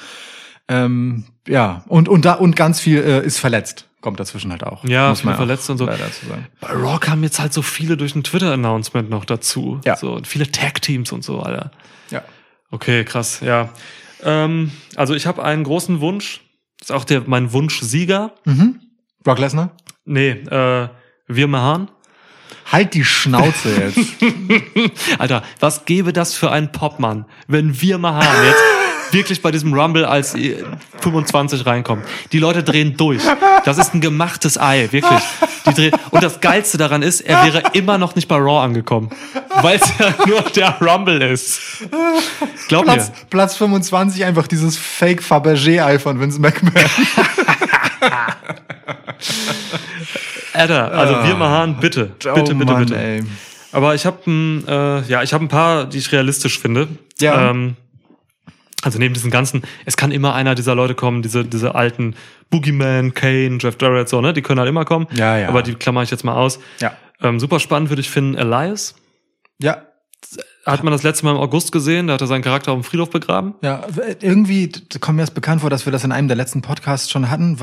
[0.68, 3.88] Ähm, ja, und, und da, und ganz viel äh, ist verletzt.
[4.06, 4.84] Kommt dazwischen halt auch.
[4.86, 5.88] Ja, Muss man verletzt und so.
[5.88, 5.98] Bei
[6.68, 9.82] Raw kamen jetzt halt so viele durch ein Twitter-Announcement noch dazu.
[9.84, 9.98] Ja.
[9.98, 11.72] So, viele Tag-Teams und so, Alter.
[12.11, 12.22] Ja.
[12.69, 13.69] Okay, krass, ja.
[14.22, 16.41] Ähm, also ich habe einen großen Wunsch.
[16.80, 18.36] Ist auch der, mein Wunsch-Sieger.
[18.45, 18.80] Mhm.
[19.23, 19.72] Brock Lesnar?
[20.06, 20.88] Nee, äh,
[21.27, 21.90] wir Mahan.
[22.72, 25.18] Halt die Schnauze jetzt.
[25.18, 28.61] Alter, was gäbe das für ein Popmann, wenn wir Mahan jetzt
[29.11, 30.64] wirklich bei diesem Rumble als äh,
[31.02, 32.06] 25 reinkommt.
[32.32, 33.22] Die Leute drehen durch.
[33.64, 35.22] Das ist ein gemachtes Ei, wirklich.
[36.11, 39.10] Und das Geilste daran ist, er wäre immer noch nicht bei Raw angekommen.
[39.61, 41.60] Weil es ja nur der Rumble ist.
[42.68, 42.94] Glaub mir.
[42.94, 46.73] Platz, Platz 25 einfach dieses Fake Fabergé-Ei von Vince McMahon.
[50.53, 52.06] Alter, also wir Mahan, bitte.
[52.06, 52.98] Bitte, Oh bitte, Mann, bitte.
[52.98, 53.23] Ey.
[53.72, 56.88] Aber ich habe äh, ja, ich habe ein paar, die ich realistisch finde.
[57.19, 57.49] Ja.
[57.49, 57.76] Ähm,
[58.86, 62.16] also neben diesen ganzen, es kann immer einer dieser Leute kommen, diese diese alten
[62.52, 65.07] Boogeyman, Kane, Jeff Jarrett, so ne, die können halt immer kommen.
[65.14, 65.49] Ja, ja.
[65.49, 66.60] Aber die klammer ich jetzt mal aus.
[66.80, 66.95] Ja.
[67.22, 68.94] Ähm, super spannend würde ich finden, Elias.
[69.57, 69.82] Ja,
[70.66, 72.84] Hat man das letzte Mal im August gesehen, da hat er seinen Charakter auf dem
[72.84, 73.54] Friedhof begraben.
[73.62, 73.84] Ja,
[74.20, 77.30] irgendwie kommt mir das bekannt vor, dass wir das in einem der letzten Podcasts schon
[77.30, 77.60] hatten.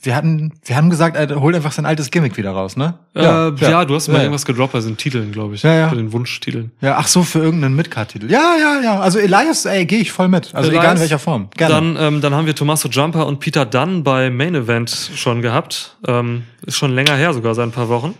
[0.00, 2.94] Wir hatten, wir haben gesagt, er holt einfach sein altes Gimmick wieder raus, ne?
[3.16, 5.64] Äh, ja, du hast mal ja, irgendwas gedroppt bei den Titeln, glaube ich.
[5.64, 5.88] Ja, ja.
[5.88, 6.70] Bei den Wunschtiteln.
[6.80, 8.30] Ja, ach so, für irgendeinen Midcard-Titel.
[8.30, 9.00] Ja, ja, ja.
[9.00, 10.54] Also Elias, ey, gehe ich voll mit.
[10.54, 11.48] Also Elias, egal in welcher Form.
[11.56, 11.74] Gerne.
[11.74, 15.96] Dann, ähm, dann haben wir Tommaso Jumper und Peter Dunn bei Main Event schon gehabt.
[16.06, 18.14] Ähm, ist schon länger her, sogar seit ein paar Wochen.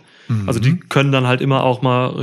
[0.47, 0.63] Also Mhm.
[0.63, 2.21] die können dann halt immer auch mal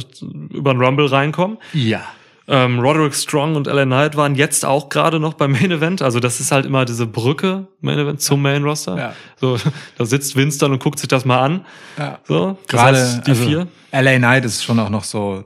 [0.50, 1.58] über den Rumble reinkommen.
[1.72, 2.02] ja.
[2.48, 6.02] Ähm, Roderick Strong und LA Knight waren jetzt auch gerade noch beim Main Event.
[6.02, 8.98] Also das ist halt immer diese Brücke Main Event zum Main Roster.
[8.98, 9.12] Ja.
[9.40, 9.56] So,
[9.96, 11.64] da sitzt Vince dann und guckt sich das mal an.
[11.96, 12.18] ja.
[12.26, 13.68] So, Gerade heißt, die also, vier.
[13.92, 15.44] LA Knight ist schon auch noch so,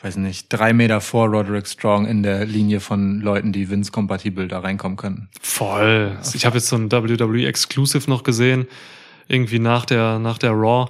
[0.00, 4.60] weiß nicht, drei Meter vor Roderick Strong in der Linie von Leuten, die Vince-kompatibel da
[4.60, 5.28] reinkommen können.
[5.42, 6.16] Voll.
[6.32, 8.66] Ich habe jetzt so ein WWE Exclusive noch gesehen,
[9.28, 10.88] irgendwie nach der nach der Raw.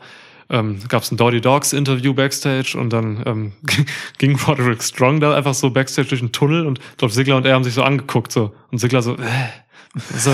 [0.53, 3.53] Ähm, gab es ein Dottie Dogs Interview backstage und dann ähm,
[4.19, 7.55] ging Roderick Strong da einfach so backstage durch den Tunnel und Dolph Ziggler und er
[7.55, 9.19] haben sich so angeguckt so und Ziggler so, äh,
[9.95, 10.29] das?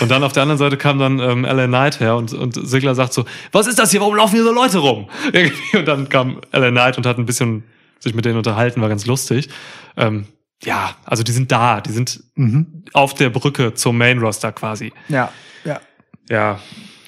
[0.00, 2.94] und dann auf der anderen Seite kam dann ähm, LA Knight her und, und Ziggler
[2.96, 5.08] sagt so, was ist das hier, warum laufen hier so Leute rum?
[5.32, 5.78] Irgendwie.
[5.78, 7.62] Und dann kam LA Knight und hat ein bisschen
[8.00, 9.48] sich mit denen unterhalten, war ganz lustig.
[9.96, 10.26] Ähm,
[10.64, 12.84] ja, also die sind da, die sind Mhm.
[12.92, 14.92] auf der Brücke zum Main Roster quasi.
[15.08, 15.30] Ja,
[15.64, 15.80] ja.
[16.28, 16.58] Ja,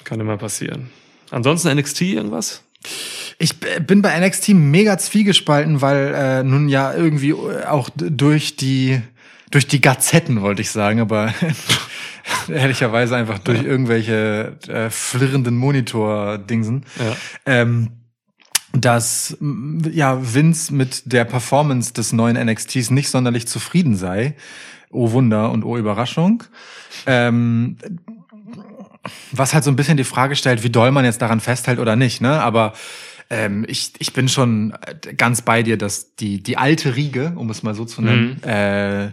[0.05, 0.89] kann immer passieren.
[1.29, 2.63] Ansonsten NXT irgendwas?
[3.39, 9.01] Ich bin bei NXT mega zwiegespalten, weil äh, nun ja irgendwie äh, auch durch die
[9.49, 11.33] durch die Gazetten wollte ich sagen, aber
[12.49, 16.85] ehrlicherweise einfach durch irgendwelche äh, flirrenden Monitor-Dingsen.
[16.99, 17.15] Ja.
[17.45, 17.91] Ähm,
[18.73, 24.35] dass ja Vince mit der Performance des neuen NXTs nicht sonderlich zufrieden sei.
[24.91, 26.43] Oh Wunder und oh Überraschung.
[27.05, 27.77] Ähm,
[29.31, 31.95] was halt so ein bisschen die Frage stellt, wie doll man jetzt daran festhält oder
[31.95, 32.41] nicht, ne?
[32.41, 32.73] Aber
[33.29, 37.49] ähm, ich, ich bin schon äh, ganz bei dir, dass die, die alte Riege, um
[37.49, 39.11] es mal so zu nennen, äh,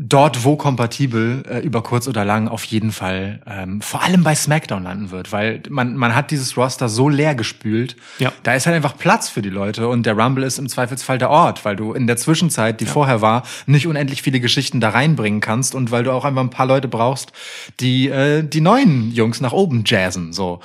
[0.00, 4.36] dort, wo kompatibel, äh, über kurz oder lang auf jeden Fall ähm, vor allem bei
[4.36, 7.96] SmackDown landen wird, weil man, man hat dieses Roster so leer gespült.
[8.20, 8.32] Ja.
[8.44, 11.30] Da ist halt einfach Platz für die Leute und der Rumble ist im Zweifelsfall der
[11.30, 15.40] Ort, weil du in der Zwischenzeit, die vorher war, nicht unendlich viele Geschichten da reinbringen
[15.40, 17.32] kannst und weil du auch einfach ein paar Leute brauchst,
[17.80, 20.32] die äh, die neuen Jungs nach oben jazzen.
[20.32, 20.60] So,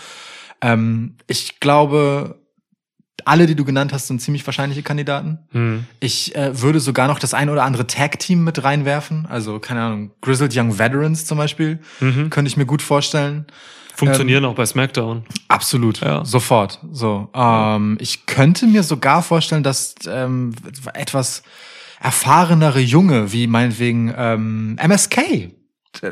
[0.61, 2.42] ähm, ich glaube,
[3.25, 5.39] alle, die du genannt hast, sind ziemlich wahrscheinliche Kandidaten.
[5.51, 5.85] Hm.
[5.99, 9.25] Ich äh, würde sogar noch das ein oder andere Tag-Team mit reinwerfen.
[9.29, 11.79] Also, keine Ahnung, Grizzled Young Veterans zum Beispiel.
[11.99, 12.29] Mhm.
[12.29, 13.45] Könnte ich mir gut vorstellen.
[13.95, 15.23] Funktionieren auch bei SmackDown.
[15.47, 15.99] Absolut.
[16.01, 16.25] Ja.
[16.25, 16.79] Sofort.
[16.91, 17.29] So.
[17.33, 20.53] Ähm, ich könnte mir sogar vorstellen, dass ähm,
[20.93, 21.43] etwas
[21.99, 25.51] erfahrenere Junge, wie meinetwegen ähm, MSK, äh,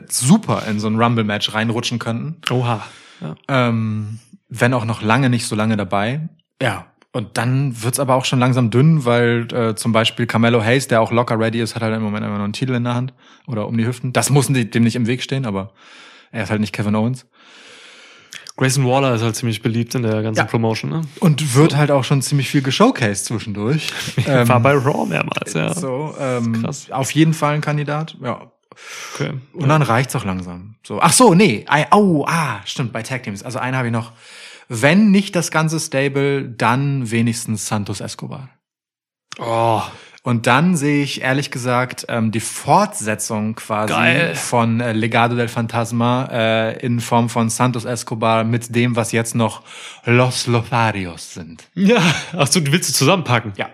[0.07, 2.37] super in so ein Rumble-Match reinrutschen könnten.
[2.51, 2.85] Oha.
[3.19, 3.35] Ja.
[3.47, 6.29] Ähm, wenn auch noch lange nicht so lange dabei.
[6.61, 6.85] Ja.
[7.13, 11.01] Und dann wird's aber auch schon langsam dünn, weil äh, zum Beispiel Carmelo Hayes, der
[11.01, 13.13] auch locker ready ist, hat halt im Moment immer noch einen Titel in der Hand
[13.47, 14.13] oder um die Hüften.
[14.13, 15.71] Das muss dem nicht im Weg stehen, aber
[16.31, 17.25] er ist halt nicht Kevin Owens.
[18.55, 20.45] Grayson Waller ist halt ziemlich beliebt in der ganzen Ja.
[20.45, 21.01] Promotion, ne?
[21.19, 23.91] Und wird halt auch schon ziemlich viel geshowcased zwischendurch.
[24.27, 25.73] Ähm, War bei Raw mehrmals, ja.
[25.73, 26.91] So, ähm, Krass.
[26.91, 28.15] auf jeden Fall ein Kandidat.
[28.21, 28.51] Ja.
[29.15, 29.33] Okay.
[29.53, 30.75] Und dann reicht's auch langsam.
[30.83, 33.43] So, ach so, nee, au, ah, stimmt, bei Tag Teams.
[33.43, 34.11] Also einen habe ich noch.
[34.73, 38.47] Wenn nicht das ganze Stable, dann wenigstens Santos Escobar.
[39.37, 39.81] Oh,
[40.23, 44.35] Und dann sehe ich ehrlich gesagt ähm, die Fortsetzung quasi Geil.
[44.35, 49.35] von äh, Legado del Fantasma äh, in Form von Santos Escobar mit dem, was jetzt
[49.35, 49.63] noch
[50.05, 51.63] Los Lotharios sind.
[51.73, 52.01] ja.
[52.37, 53.53] Ach so, du willst sie zusammenpacken?
[53.57, 53.69] Ja.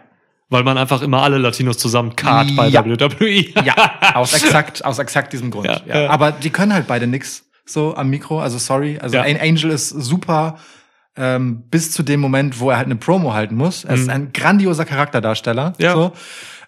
[0.49, 2.85] Weil man einfach immer alle Latinos zusammen card bei Ja.
[2.85, 3.53] WWE.
[3.65, 5.67] Ja, aus exakt, aus exakt diesem Grund.
[5.67, 6.09] Ja, Ja.
[6.09, 8.39] Aber die können halt beide nix so am Mikro.
[8.39, 8.97] Also sorry.
[8.99, 9.23] Also Ja.
[9.23, 10.57] ein Angel ist super
[11.17, 13.83] ähm, bis zu dem Moment, wo er halt eine Promo halten muss.
[13.83, 15.71] Er ist ein grandioser Charakterdarsteller.
[15.71, 15.75] Mhm.
[15.83, 15.93] Ja.
[15.93, 16.13] So.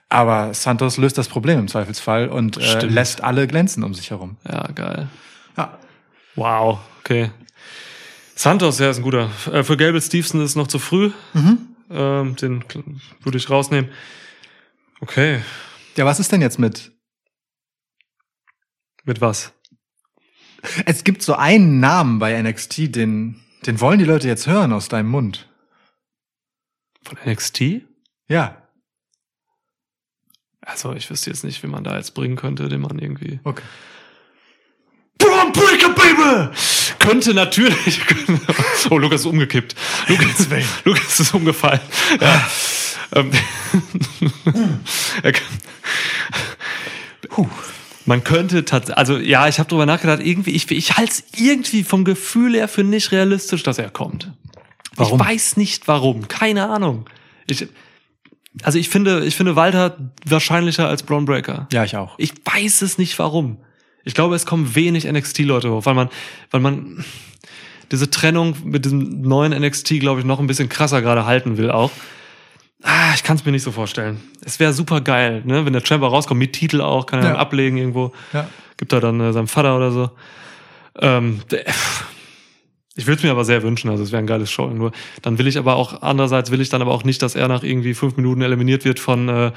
[0.10, 2.94] Aber Santos löst das Problem im Zweifelsfall und äh, Stimmt.
[2.94, 4.38] lässt alle glänzen um sich herum.
[4.48, 5.08] Ja, geil.
[5.56, 5.78] Ja.
[6.36, 7.30] Wow, okay.
[8.34, 9.30] Santos, ja, ist ein guter.
[9.52, 11.12] Äh, für Gable Stevenson ist es noch zu früh.
[11.92, 12.64] Ähm, den
[13.22, 13.92] würde ich rausnehmen.
[15.02, 15.42] Okay.
[15.96, 16.92] Ja, was ist denn jetzt mit?
[19.04, 19.54] Mit was?
[20.86, 24.88] Es gibt so einen Namen bei NXT, den, den wollen die Leute jetzt hören aus
[24.90, 25.48] deinem Mund.
[27.04, 27.62] Von NXT?
[28.28, 28.62] Ja,
[30.62, 33.40] Also, ich wüsste jetzt nicht, wie man da jetzt bringen könnte, den man irgendwie.
[33.44, 33.64] okay.
[35.18, 36.56] Braun Breaker, Baby!
[37.00, 38.02] Könnte natürlich.
[38.90, 39.76] Oh, Lukas ist umgekippt.
[40.08, 40.48] Lukas,
[40.86, 41.82] Lukas ist umgefallen.
[42.22, 42.50] Ja.
[43.14, 43.32] Ähm,
[45.24, 45.44] er kann-
[48.10, 51.84] Man könnte tatsächlich, also ja, ich habe drüber nachgedacht, irgendwie, ich, ich halte es irgendwie
[51.84, 54.34] vom Gefühl her für nicht realistisch, dass er kommt.
[54.96, 55.22] Warum?
[55.22, 57.06] Ich weiß nicht warum, keine Ahnung.
[57.46, 57.68] Ich,
[58.64, 59.96] also ich finde, ich finde Walter
[60.26, 61.68] wahrscheinlicher als Braun Breaker.
[61.72, 62.16] Ja, ich auch.
[62.18, 63.60] Ich weiß es nicht warum.
[64.04, 66.10] Ich glaube, es kommen wenig NXT-Leute hoch, weil man,
[66.50, 67.06] weil man
[67.92, 71.70] diese Trennung mit diesem neuen NXT, glaube ich, noch ein bisschen krasser gerade halten will
[71.70, 71.92] auch.
[72.84, 74.22] Ah, ich kann es mir nicht so vorstellen.
[74.46, 75.66] Es wäre super geil, ne?
[75.66, 77.32] wenn der Chamber rauskommt, mit Titel auch, kann er Ja.
[77.32, 78.14] dann ablegen irgendwo.
[78.32, 78.48] Ja.
[78.78, 80.12] Gibt er dann äh, seinem Vater oder so.
[81.02, 81.66] Ähm, der-
[82.96, 84.68] ich würde es mir aber sehr wünschen, also es wäre ein geiles Show.
[84.68, 84.92] Nur
[85.22, 87.64] dann will ich aber auch, andererseits will ich dann aber auch nicht, dass er nach
[87.64, 89.52] irgendwie fünf Minuten eliminiert wird von äh,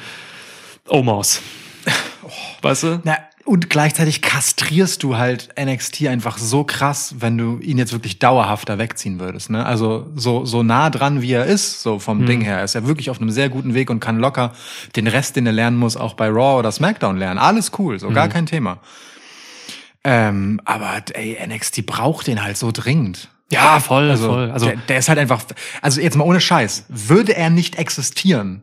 [0.88, 1.40] Omos.
[2.62, 3.00] Weißt du?
[3.04, 8.18] Na, und gleichzeitig kastrierst du halt NXT einfach so krass, wenn du ihn jetzt wirklich
[8.18, 9.50] dauerhafter wegziehen würdest.
[9.50, 9.64] Ne?
[9.66, 13.10] Also so, so nah dran, wie er ist, so vom Ding her, ist er wirklich
[13.10, 14.52] auf einem sehr guten Weg und kann locker
[14.96, 17.38] den Rest, den er lernen muss, auch bei Raw oder SmackDown lernen.
[17.38, 18.78] Alles cool, so gar kein Thema.
[20.04, 23.28] Ähm, aber ey, NXT braucht den halt so dringend.
[23.50, 24.50] Ja, voll, Also, voll.
[24.50, 25.44] Also der, der ist halt einfach,
[25.82, 28.62] also jetzt mal ohne Scheiß, würde er nicht existieren,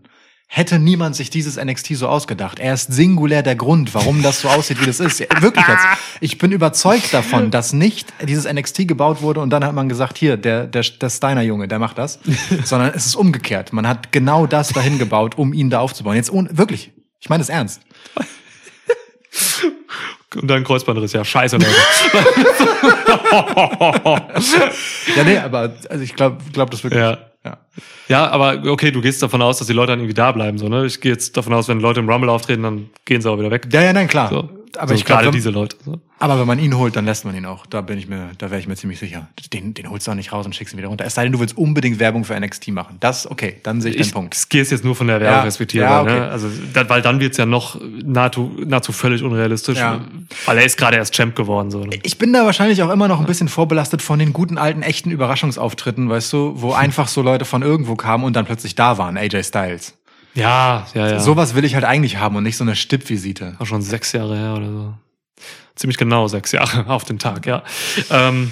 [0.51, 2.57] hätte niemand sich dieses NXT so ausgedacht.
[2.57, 5.19] Er ist singulär der Grund, warum das so aussieht, wie das ist.
[5.41, 5.85] Wirklich jetzt.
[6.21, 10.17] Ich bin überzeugt davon, dass nicht dieses NXT gebaut wurde und dann hat man gesagt,
[10.17, 12.19] hier, der, der, der Steiner-Junge, der macht das.
[12.63, 13.73] Sondern es ist umgekehrt.
[13.73, 16.15] Man hat genau das dahin gebaut, um ihn da aufzubauen.
[16.15, 16.91] Jetzt ohne, wirklich.
[17.19, 17.81] Ich meine es ernst.
[20.35, 21.69] und dann Kreuzbandriss, ja, scheiße, Leute.
[25.15, 27.01] Ja, nee, aber also ich glaube glaub das wirklich.
[27.01, 27.17] ja.
[27.45, 27.57] Ja.
[28.09, 30.67] Ja, aber okay, du gehst davon aus, dass die Leute dann irgendwie da bleiben, so,
[30.67, 30.85] ne?
[30.85, 33.51] Ich gehe jetzt davon aus, wenn Leute im Rumble auftreten, dann gehen sie auch wieder
[33.51, 33.67] weg.
[33.71, 34.29] Ja, ja, nein, klar.
[34.29, 34.49] So.
[34.77, 35.75] Aber so, ich glaube, gerade diese Leute.
[35.85, 35.99] So.
[36.19, 37.65] Aber wenn man ihn holt, dann lässt man ihn auch.
[37.65, 39.27] Da bin ich mir, da wäre ich mir ziemlich sicher.
[39.53, 41.05] Den, den holst du auch nicht raus und schickst ihn wieder runter.
[41.05, 42.97] Es sei denn, du willst unbedingt Werbung für NXT machen.
[42.99, 44.49] Das, okay, dann sehe ich, Ich den Punkt.
[44.49, 46.19] gehe jetzt nur von der Werbeperspektive, Ja, okay.
[46.19, 46.27] ne?
[46.29, 46.49] Also,
[46.87, 50.01] weil dann wird's ja noch nahezu, nahezu völlig unrealistisch, Ja.
[50.45, 51.85] weil er ist gerade erst Champ geworden, so.
[51.85, 51.99] Ne?
[52.03, 55.11] Ich bin da wahrscheinlich auch immer noch ein bisschen vorbelastet von den guten alten echten
[55.11, 59.17] Überraschungsauftritten, weißt du, wo einfach so Leute von irgendwo kamen und dann plötzlich da waren,
[59.17, 59.95] AJ Styles.
[60.35, 61.19] Ja, ja, ja.
[61.19, 63.55] Sowas will ich halt eigentlich haben und nicht so eine Stippvisite.
[63.59, 64.93] Auch schon sechs Jahre her oder so.
[65.75, 67.63] Ziemlich genau sechs Jahre auf den Tag, ja.
[68.09, 68.51] Ähm,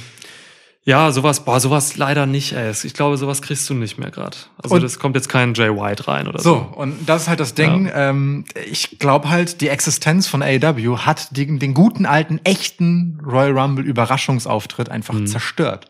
[0.83, 2.71] ja, sowas, boah, sowas leider nicht, ey.
[2.83, 4.37] Ich glaube, sowas kriegst du nicht mehr gerade.
[4.63, 6.79] Also Und- das kommt jetzt kein Jay White rein oder So, so.
[6.79, 7.91] und das ist halt das Ding.
[7.93, 13.57] Ähm, ich glaube halt, die Existenz von AEW hat den, den guten alten, echten Royal
[13.59, 15.27] Rumble Überraschungsauftritt einfach Mhm.
[15.27, 15.87] zerstört.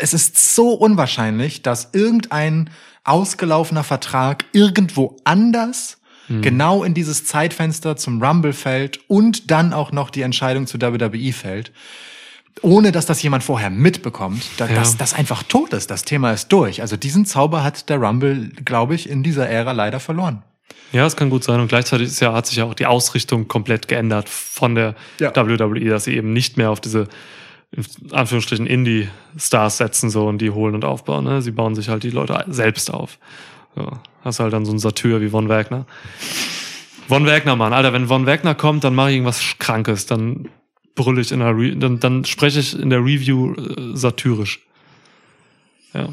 [0.00, 2.70] Es ist so unwahrscheinlich, dass irgendein
[3.04, 5.98] ausgelaufener Vertrag irgendwo anders
[6.28, 6.42] Mhm.
[6.42, 11.32] genau in dieses Zeitfenster zum Rumble fällt und dann auch noch die Entscheidung zu WWE
[11.32, 11.72] fällt.
[12.60, 14.74] Ohne dass das jemand vorher mitbekommt, da, Ja.
[14.76, 15.90] dass das einfach tot ist.
[15.90, 16.80] Das Thema ist durch.
[16.80, 20.42] Also diesen Zauber hat der Rumble, glaube ich, in dieser Ära leider verloren.
[20.92, 21.58] Ja, es kann gut sein.
[21.58, 25.34] Und gleichzeitig ist ja, hat sich ja auch die Ausrichtung komplett geändert von der Ja.
[25.34, 27.08] WWE, dass sie eben nicht mehr auf diese
[27.72, 31.24] in Anführungsstrichen Indie-Stars setzen so und die holen und aufbauen.
[31.24, 31.42] Ne?
[31.42, 33.18] Sie bauen sich halt die Leute selbst auf.
[33.76, 35.86] Ja, hast halt dann so einen Satyr wie Von Wagner.
[37.08, 40.48] Von Wagner, Mann, Alter, wenn Von Wagner kommt, dann mache ich irgendwas Krankes, dann
[40.94, 44.60] brülle ich in der Re dann, dann spreche ich in der Review äh, satyrisch.
[45.94, 46.10] Ja,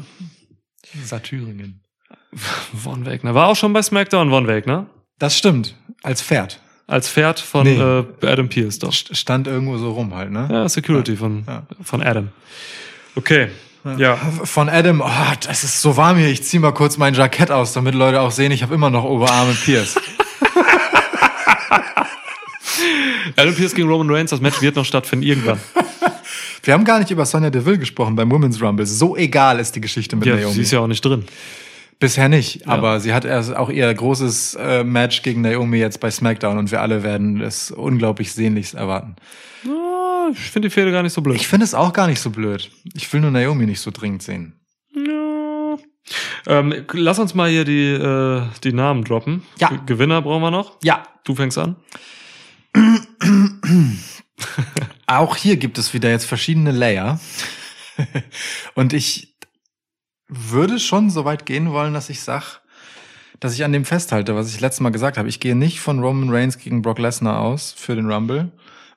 [1.04, 1.82] Satyringen.
[2.32, 3.34] Von Wagner.
[3.34, 4.86] War auch schon bei SmackDown Von Wagner.
[5.18, 5.76] Das stimmt.
[6.02, 6.60] Als Pferd.
[6.90, 7.78] Als Pferd von Nee.
[7.80, 8.90] äh, Adam Pierce doch.
[8.92, 10.48] St- Stand irgendwo so rum halt, ne?
[10.50, 11.62] Ja, Security von, Ja.
[11.84, 12.28] von Adam.
[13.14, 13.48] Okay.
[13.96, 14.16] Ja.
[14.44, 16.28] Von Adam, oh, das ist so warm hier.
[16.28, 19.04] Ich zieh mal kurz mein Jackett aus, damit Leute auch sehen, ich habe immer noch
[19.04, 19.98] Oberarme Pierce.
[23.36, 25.60] Adam Pierce gegen Roman Reigns, das Match wird noch stattfinden irgendwann.
[26.62, 28.84] Wir haben gar nicht über Sonja Deville gesprochen beim Women's Rumble.
[28.84, 30.52] So egal ist die Geschichte mit Ja, Naomi.
[30.52, 31.24] sie ist ja auch nicht drin.
[32.00, 36.10] Bisher nicht, aber sie hat erst auch ihr großes äh, Match gegen Naomi jetzt bei
[36.10, 39.16] SmackDown und wir alle werden es unglaublich sehnlichst erwarten.
[39.64, 41.36] Ja, ich finde die Fehde gar nicht so blöd.
[41.36, 42.70] Ich finde es auch gar nicht so blöd.
[42.94, 44.58] Ich will nur Naomi nicht so dringend sehen.
[44.96, 45.76] ja.
[46.46, 49.42] Ähm, lass uns mal hier die, äh, die Namen droppen.
[49.58, 49.68] Ja.
[49.68, 50.78] G- Gewinner brauchen wir noch.
[50.82, 51.76] Ja, Du fängst an.
[55.06, 57.20] auch hier gibt es wieder jetzt verschiedene Layer.
[58.74, 59.29] Und ich
[60.30, 62.60] würde schon so weit gehen wollen, dass ich sag,
[63.40, 65.28] dass ich an dem festhalte, was ich letztes Mal gesagt habe.
[65.28, 68.52] Ich gehe nicht von Roman Reigns gegen Brock Lesnar aus für den Rumble.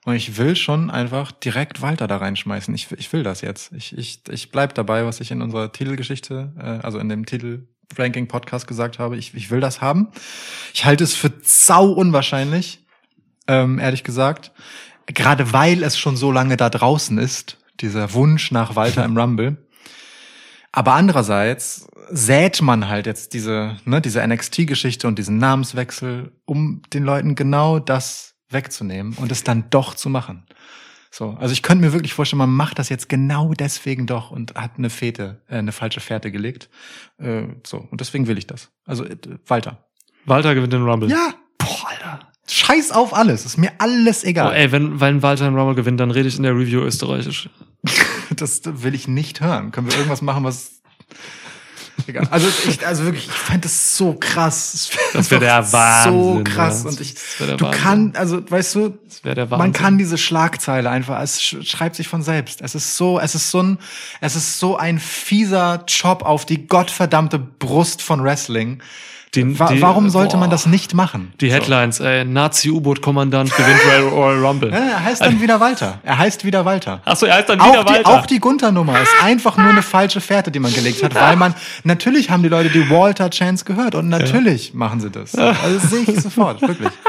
[0.06, 2.76] Und ich will schon einfach direkt Walter da reinschmeißen.
[2.76, 3.72] Ich, ich will das jetzt.
[3.72, 8.68] Ich, ich, ich bleib dabei, was ich in unserer Titelgeschichte, äh, also in dem Titel-Ranking-Podcast
[8.68, 9.16] gesagt habe.
[9.16, 10.10] Ich, ich will das haben.
[10.74, 12.86] Ich halte es für sau unwahrscheinlich,
[13.48, 14.52] ähm, ehrlich gesagt.
[15.06, 19.58] Gerade weil es schon so lange da draußen ist, dieser Wunsch nach Walter im Rumble.
[20.76, 27.04] Aber andererseits sät man halt jetzt diese, ne, diese NXT-Geschichte und diesen Namenswechsel, um den
[27.04, 30.46] Leuten genau das wegzunehmen und es dann doch zu machen.
[31.12, 34.56] So, also ich könnte mir wirklich vorstellen, man macht das jetzt genau deswegen doch und
[34.56, 36.70] hat eine Fete, äh, eine falsche Fährte gelegt.
[37.20, 38.72] Äh, so, und deswegen will ich das.
[38.86, 39.86] Also äh, Walter.
[40.26, 41.12] Walter gewinnt den Rumble.
[41.12, 42.20] Ja, Boah, Alter.
[42.50, 44.56] scheiß auf alles, ist mir alles Oh, egal.
[44.56, 47.48] ey, wenn, wenn Walter den Rumble gewinnt, dann rede ich in der Review österreichisch.
[48.42, 49.72] Das will ich nicht hören.
[49.72, 50.72] Können wir irgendwas machen, was.
[52.08, 52.28] Egal.
[52.32, 54.90] Also, ich, also wirklich, ich fand das so krass.
[55.14, 56.84] Das wär der So Wahnsinn, krass.
[56.84, 56.90] ja.
[56.90, 57.72] Und ich, du Wahnsinn.
[57.72, 59.74] kannst, also, weißt du, man Wahnsinn.
[59.74, 62.62] kann diese Schlagzeile einfach, es sch- schreibt sich von selbst.
[62.62, 63.78] Es ist so, es ist so ein,
[64.22, 68.82] es ist so ein fieser Chop auf die gottverdammte Brust von Wrestling.
[69.36, 70.42] Die- Wa die- warum sollte boah.
[70.42, 71.34] man das nicht machen?
[71.42, 73.80] Die Headlines, ey, Nazi-U-Boot-Kommandant gewinnt
[74.14, 74.70] Royal, Rumble.
[74.72, 76.00] Ja, er heißt dann wieder Walter.
[76.04, 77.02] Er heißt wieder Walter.
[77.06, 78.10] Achso, er heißt dann wieder auch die, Walter.
[78.10, 81.56] auch die Gunther-Nummer ist einfach nur eine falsche Fährte, die man gelegt hat, weil man,
[81.84, 85.34] natürlich haben die Leute die Walter-Chance gehört und natürlich machen sie das.
[85.36, 86.90] Also das sehe ich sofort, wirklich.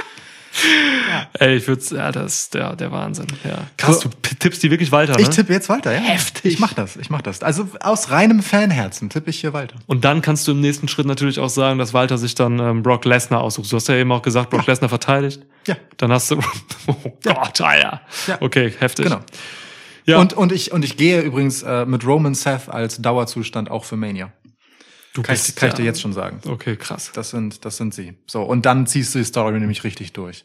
[1.39, 3.27] Ey, ich würde, ja, das ist der, der Wahnsinn.
[3.45, 3.59] Ja.
[3.77, 4.09] Krass, So.
[4.09, 5.31] du tippst die wirklich Ich ne?
[5.31, 6.01] tippe jetzt Walter, ja.
[6.01, 6.55] Heftig.
[6.55, 7.43] Ich mach das, ich mach das.
[7.43, 9.77] Also aus reinem Fanherzen tippe ich hier Walter.
[9.87, 12.83] Und dann kannst du im nächsten Schritt natürlich auch sagen, dass Walter sich dann ähm,
[12.83, 13.71] Brock Lesnar aussucht.
[13.71, 15.41] Du hast ja eben auch gesagt, Brock Lesnar verteidigt.
[15.67, 15.77] Ja.
[15.97, 16.37] Dann hast du,
[16.87, 16.95] oh
[17.25, 18.01] Gott, Alter.
[18.27, 18.39] Ja.
[18.41, 19.07] Okay, heftig.
[19.07, 19.21] Genau.
[20.07, 20.19] Ja.
[20.19, 23.97] Und, und, ich, und ich gehe übrigens äh, mit Roman Seth als Dauerzustand auch für
[23.97, 24.31] Mania.
[25.15, 26.41] Du Kann ich, kann ich dir jetzt schon sagen.
[26.47, 27.11] Okay, krass.
[27.15, 28.15] Das sind, das sind sie.
[28.27, 30.45] So, und dann ziehst du die Story nämlich richtig durch.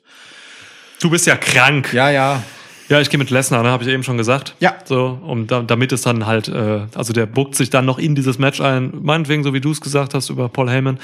[1.02, 1.94] Du bist ja krank.
[1.94, 2.44] Ja, ja.
[2.88, 4.56] Ja, ich gehe mit Lesnar, ne, habe ich eben schon gesagt.
[4.60, 4.76] Ja.
[4.84, 8.16] So, um da, damit es dann halt, äh, also der buckt sich dann noch in
[8.16, 11.00] dieses Match ein, meinetwegen, so wie du es gesagt hast, über Paul Heyman.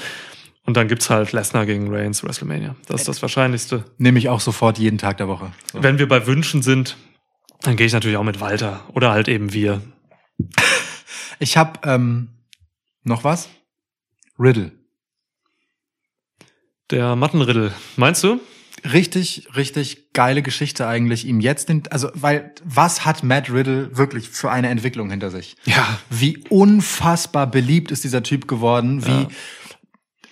[0.64, 2.74] Und dann gibt's halt Lesnar gegen Reigns WrestleMania.
[2.88, 3.84] Das ist das Wahrscheinlichste.
[3.98, 5.52] Nehme ich auch sofort jeden Tag der Woche.
[5.72, 5.80] So.
[5.80, 6.96] Wenn wir bei Wünschen sind,
[7.62, 8.80] dann gehe ich natürlich auch mit Walter.
[8.92, 9.80] Oder halt eben wir.
[11.38, 12.28] Ich habe ähm,
[13.06, 13.48] noch was.
[14.38, 14.72] Riddle.
[16.90, 17.72] Der Mattenriddle.
[17.96, 18.40] Meinst du?
[18.84, 24.28] Richtig, richtig geile Geschichte eigentlich ihm jetzt den, also weil was hat Matt Riddle wirklich
[24.28, 25.56] für eine Entwicklung hinter sich?
[25.64, 25.98] Ja.
[26.10, 29.28] Wie unfassbar beliebt ist dieser Typ geworden, wie Ja.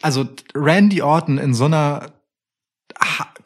[0.03, 2.13] also Randy Orton in so einer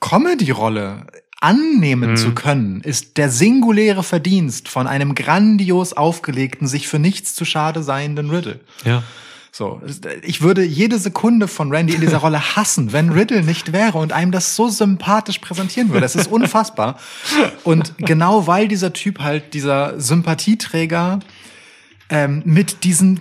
[0.01, 1.07] Comedy-Rolle
[1.41, 2.17] annehmen Mhm.
[2.17, 7.83] zu können, ist der singuläre Verdienst von einem grandios aufgelegten, sich für nichts zu schade
[7.83, 8.61] seienden Riddle.
[8.85, 9.03] Ja.
[9.51, 9.81] So,
[10.23, 14.13] ich würde jede Sekunde von Randy in dieser Rolle hassen, wenn Riddle nicht wäre und
[14.13, 16.03] einem das so sympathisch präsentieren würde.
[16.03, 16.99] Das ist unfassbar.
[17.65, 21.19] Und genau weil dieser Typ halt dieser Sympathieträger
[22.11, 23.21] ähm, mit diesen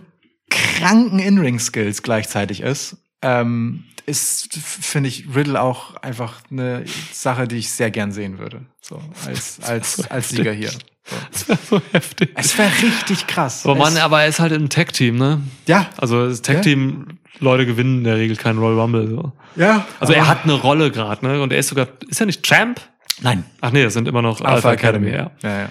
[0.49, 7.71] kranken In-Ring-Skills gleichzeitig ist, ähm, ist, finde ich, Riddle auch einfach eine Sache, die ich
[7.71, 8.61] sehr gern sehen würde.
[8.81, 10.71] So, als, als, als Sieger hier.
[10.71, 11.15] So.
[11.31, 12.31] Das wäre so heftig.
[12.35, 13.65] Es wäre richtig krass.
[13.65, 15.41] Aber Mann, es, aber er ist halt im Tag-Team, ne?
[15.65, 19.07] ja, Also das Tag-Team, Leute gewinnen in der Regel keinen Royal Rumble.
[19.07, 19.31] So.
[19.55, 19.85] ja.
[19.99, 21.41] Also er hat eine Rolle gerade, ne?
[21.41, 22.81] Und er ist sogar, ist er nicht Champ?
[23.21, 23.45] Nein.
[23.61, 25.11] Ach nee, das sind immer noch Alpha Academy.
[25.11, 25.31] ja.
[25.41, 25.69] Ja, ja.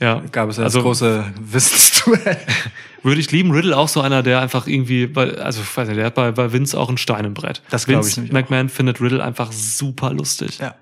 [0.00, 0.22] ja.
[0.32, 2.38] Gab es ja also das große Wissensduell.
[3.04, 3.50] würde ich lieben.
[3.50, 6.32] Riddle auch so einer, der einfach irgendwie, bei, also ich weiß nicht, der hat bei,
[6.32, 7.62] bei Vince auch ein Stein im Brett.
[7.70, 10.58] Das glaub ich Vince nämlich McMahon findet Riddle einfach super lustig.
[10.58, 10.74] ja.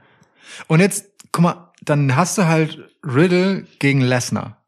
[0.66, 4.58] Und jetzt, guck mal, dann hast du halt Riddle gegen Lesnar.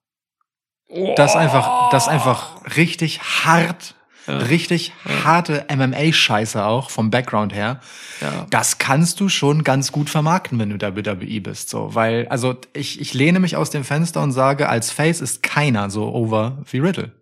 [1.17, 3.95] Das ist einfach, das einfach richtig hart,
[4.27, 4.93] richtig
[5.25, 7.81] harte MMA-Scheiße auch vom Background her.
[8.21, 8.47] Ja.
[8.51, 13.01] Das kannst du schon ganz gut vermarkten, wenn du WWE bist, so, weil, also ich,
[13.01, 16.79] ich lehne mich aus dem Fenster und sage, als Face ist keiner so over wie
[16.79, 17.13] Riddle.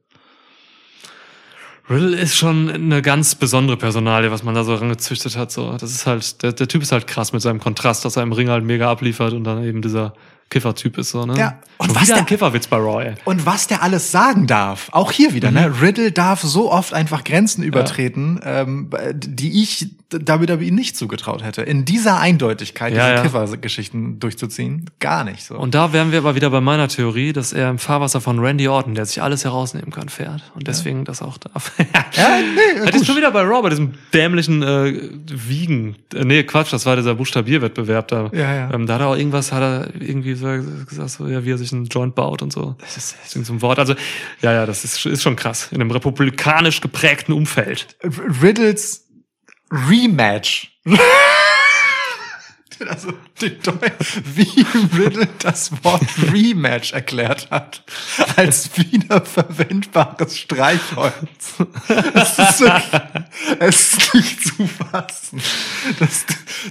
[1.91, 5.51] Riddle ist schon eine ganz besondere Personalie, was man da so rangezüchtet hat.
[5.51, 8.23] So, das ist halt, der, der Typ ist halt krass mit seinem Kontrast, dass er
[8.23, 10.15] im Ring halt mega abliefert und dann eben dieser
[10.51, 11.35] Kiffer-Typ ist so, ne?
[11.39, 11.59] Ja.
[11.79, 13.15] Und Und was wieder der- ein Kifferwitz bei Raw, ey.
[13.25, 15.55] Und was der alles sagen darf, auch hier wieder, Mhm.
[15.57, 15.81] ne?
[15.81, 21.85] Riddle darf so oft einfach Grenzen übertreten, ähm, die ich, WWE nicht zugetraut hätte, in
[21.85, 23.23] dieser Eindeutigkeit Ja, diese ja.
[23.23, 24.91] Kiffer-Geschichten durchzuziehen.
[25.01, 25.57] Gar nicht so.
[25.57, 28.69] Und da wären wir aber wieder bei meiner Theorie, dass er im Fahrwasser von Randy
[28.69, 30.43] Orton, der sich alles herausnehmen kann, fährt.
[30.55, 31.73] Und deswegen das auch darf.
[31.79, 35.97] ja, nee, Das ist schon wieder bei bei diesem dämlichen äh, Wiegen.
[36.15, 38.31] Äh, nee, Quatsch, das war dieser Buchstabierwettbewerb da.
[38.33, 38.73] Ja, ja.
[38.73, 40.47] Ähm, da hat er auch irgendwas, hat er irgendwie so
[40.89, 42.77] gesagt, so, ja, wie er sich einen Joint baut und so.
[42.81, 43.79] Das ist so ein Wort.
[43.79, 43.95] Also,
[44.41, 45.69] ja, ja, das ist, ist schon krass.
[45.71, 47.97] In einem republikanisch geprägten Umfeld.
[48.43, 49.07] Riddles
[49.73, 50.69] Rematch.
[52.91, 53.73] Also, Deu-
[54.35, 56.03] wie Riddle das Wort
[56.33, 57.83] Rematch erklärt hat,
[58.37, 61.55] als wiederverwendbares Streichholz.
[62.15, 62.67] Das ist, so,
[63.59, 65.41] es ist nicht zu fassen.
[65.99, 66.25] Das,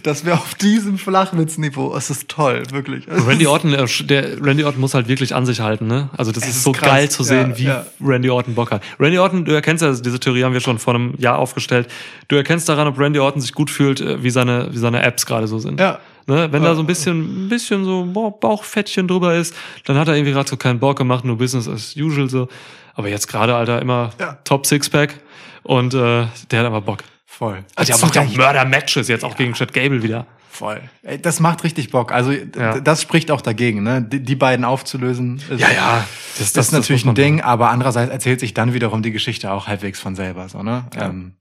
[0.03, 3.07] dass wir auf diesem Flachwitzniveau, es ist toll, wirklich.
[3.07, 3.75] Es Randy Orton,
[4.07, 6.09] der Randy Orton muss halt wirklich an sich halten, ne?
[6.17, 6.89] Also das Es ist, so krass.
[6.89, 7.85] geil zu sehen, Ja, wie ja.
[8.01, 8.83] Randy Orton Bock hat.
[8.99, 11.89] Randy Orton, du erkennst ja, diese Theorie haben wir schon vor einem Jahr aufgestellt.
[12.27, 15.25] Du erkennst daran, ob Randy Orton sich gut fühlt, äh, wie seine, wie seine Apps
[15.25, 15.79] gerade so sind.
[15.79, 15.99] Ja.
[16.31, 16.51] Ne?
[16.51, 19.53] Wenn da so ein bisschen, ein bisschen so boah, Bauchfettchen drüber ist,
[19.85, 22.47] dann hat er irgendwie gerade so keinen Bock gemacht, nur Business as usual so.
[22.95, 24.37] Aber jetzt gerade, Alter, immer Ja.
[24.43, 25.19] Top Sixpack
[25.63, 27.03] und äh, der hat aber Bock.
[27.25, 27.63] voll.
[27.75, 28.37] Also, Zu er macht ja.
[28.37, 30.25] Mörder-Matches jetzt auch gegen Chad Gable wieder.
[30.49, 30.81] Voll.
[31.03, 32.11] Ey, Das macht richtig Bock.
[32.11, 32.79] Also Ja.
[32.79, 34.01] das spricht auch dagegen, ne?
[34.01, 35.41] Die, die beiden aufzulösen.
[35.49, 36.07] Ist, Ja, ja.
[36.37, 39.51] Das, das ist natürlich muss ein Ding, aber andererseits erzählt sich dann wiederum die Geschichte
[39.51, 40.85] auch halbwegs von selber, so, ne?
[40.95, 41.07] Ja.
[41.07, 41.35] Ähm,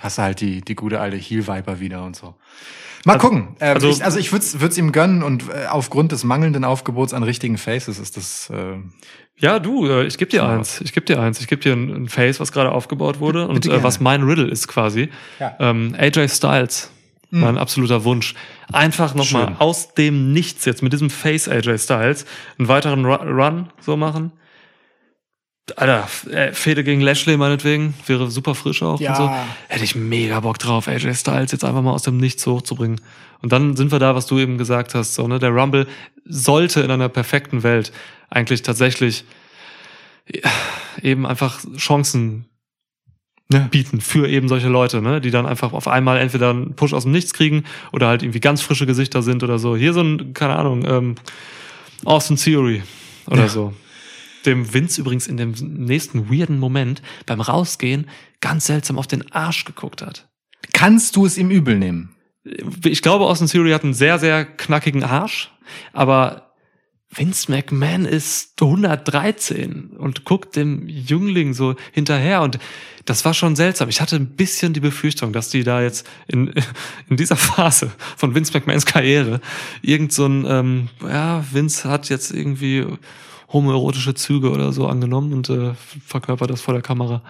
[0.00, 2.34] hast du halt die, die gute alte Heel Viper wieder und so.
[3.08, 3.48] Mal gucken.
[3.60, 7.12] Ähm, also- ich, also ich würde es ihm gönnen und äh, aufgrund des mangelnden Aufgebots
[7.14, 8.76] an richtigen Faces ist das äh,
[9.38, 10.80] Ja, du, äh, ich gebe dir eins.
[10.80, 11.40] Ich gebe dir eins.
[11.40, 14.46] Ich gebe dir ein, ein Face, was gerade aufgebaut wurde und äh, was mein Riddle
[14.48, 15.08] ist quasi.
[15.40, 15.56] Ja.
[15.58, 16.90] Ähm, AJ Styles.
[17.30, 18.34] Mein absoluter Wunch.
[18.72, 22.24] Einfach nochmal aus dem Nichts jetzt mit diesem Face AJ Styles
[22.58, 24.32] einen weiteren Ru Run so machen.
[25.76, 29.10] Alter, äh, Fehde gegen Lashley meinetwegen, wäre super frisch auch Ja.
[29.10, 29.30] und so.
[29.68, 33.00] Hätte ich mega Bock drauf, AJ Styles jetzt einfach mal aus dem Nichts hochzubringen.
[33.42, 35.38] Und dann sind wir da, was du eben gesagt hast, so, ne?
[35.38, 35.86] Der Rumble
[36.24, 37.92] sollte in einer perfekten Welt
[38.30, 39.24] eigentlich tatsächlich
[40.32, 40.50] ja,
[41.02, 42.46] eben einfach Chancen
[43.52, 43.60] Ja.
[43.60, 45.20] bieten für eben solche Leute, ne?
[45.22, 48.40] die dann einfach auf einmal entweder einen Push aus dem Nichts kriegen oder halt irgendwie
[48.40, 49.74] ganz frische Gesichter sind oder so.
[49.76, 51.14] Hier so ein, keine Ahnung, ähm,
[52.04, 52.82] Austin Theory
[53.26, 53.48] oder Ja.
[53.48, 53.72] so.
[54.46, 58.08] Dem Vince übrigens in dem nächsten weirden Moment beim Rausgehen
[58.40, 60.28] ganz seltsam auf den Arsch geguckt hat.
[60.72, 62.14] Kannst du es ihm übel nehmen?
[62.84, 65.50] Ich glaube, Austin Theory hat einen sehr, sehr knackigen Arsch,
[65.92, 66.48] aber
[67.10, 72.58] Vince McMahon ist 113 und guckt dem Jüngling so hinterher und
[73.06, 73.88] das war schon seltsam.
[73.88, 76.52] Ich hatte ein bisschen die Befürchtung, dass die da jetzt in,
[77.08, 79.40] in dieser Phase von Vince McMahons Karriere
[79.80, 82.84] irgend so ein, ähm, ja, Vince hat jetzt irgendwie
[83.52, 85.72] homoerotische Züge oder so angenommen und äh,
[86.06, 87.22] verkörpert das vor der Kamera.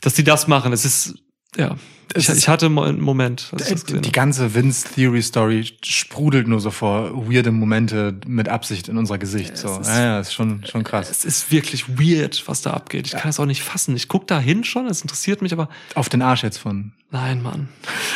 [0.00, 1.14] Dass die das machen, es ist,
[1.56, 1.76] ja,
[2.14, 3.52] ich, ich hatte einen Moment.
[3.52, 8.96] das Die, ganze Vince Theory Story sprudelt nur so vor weirde Momente mit Absicht in
[8.96, 9.50] unser Gesicht.
[9.50, 9.80] Ja, so.
[9.80, 11.08] ist- ja, ja, ist schon, schon krass.
[11.10, 13.06] Es ist wirklich weird, was da abgeht.
[13.06, 13.94] Ich kann es auch nicht fassen.
[13.94, 16.92] Ich guck da hin schon, es interessiert mich, aber Auf den Arsch jetzt von.
[17.10, 17.68] nein, Mann.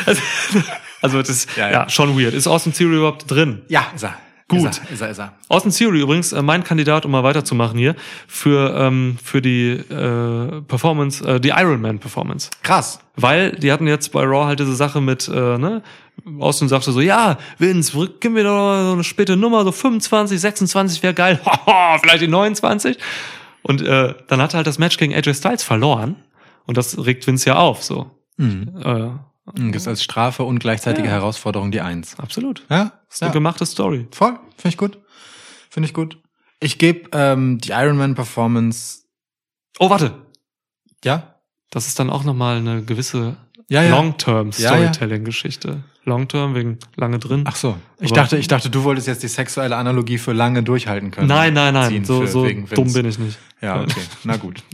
[0.06, 0.22] Also,
[1.02, 1.88] also das ist Ja, ja, ja.
[1.88, 2.34] schon weird.
[2.34, 3.62] Ist Austin Theory überhaupt drin?
[3.68, 4.16] Ja, ist er.
[4.48, 4.60] Gut.
[4.60, 5.10] Ist er, ist er.
[5.10, 5.32] Ist er.
[5.48, 7.96] Austin Theory übrigens, äh, mein Kandidat, um mal weiterzumachen hier,
[8.28, 12.50] für, ähm, für die äh, Performance, äh, die Iron Man Performance.
[12.62, 13.00] Krass.
[13.16, 15.82] Weil die hatten jetzt bei Raw halt diese Sache mit, äh, ne,
[16.40, 21.02] Austin sagte so, ja, Vince, gib mir doch so eine späte Nummer, so 25, 26
[21.02, 21.40] wäre geil,
[22.00, 22.98] vielleicht die 29.
[23.62, 26.16] Und äh, dann hat er halt das Match gegen AJ Styles verloren.
[26.66, 28.10] Und das regt Vince ja auf, so.
[28.36, 28.74] Mhm.
[28.82, 29.10] Äh,
[29.46, 31.14] Das ist als Strafe und gleichzeitige Ja.
[31.14, 32.18] Herausforderung die Eins.
[32.18, 32.64] absolut.
[32.70, 33.32] Ja, Das ist eine ja.
[33.34, 34.08] gemachte Story.
[34.10, 34.38] voll.
[34.56, 34.98] Finde ich gut.
[35.70, 36.18] Finde ich gut.
[36.60, 39.02] Ich gebe ähm, die Iron Man Performance.
[39.78, 40.14] Oh, warte.
[41.04, 41.34] Ja?
[41.70, 43.36] Das ist dann auch nochmal eine gewisse
[43.68, 43.90] Ja, ja.
[43.90, 44.68] Long-Term Ja, ja.
[44.92, 45.82] Storytelling-Geschichte.
[46.04, 47.44] Long-Term wegen lange drin.
[47.46, 47.76] Ach so.
[47.98, 51.28] Ich Aber- dachte, ich dachte, du wolltest jetzt die sexuelle Analogie für lange durchhalten können.
[51.28, 52.04] nein, nein, nein.
[52.04, 52.92] So, für- so dumm Vince.
[53.02, 53.38] bin ich nicht.
[53.60, 54.00] Ja, okay.
[54.24, 54.62] Na gut.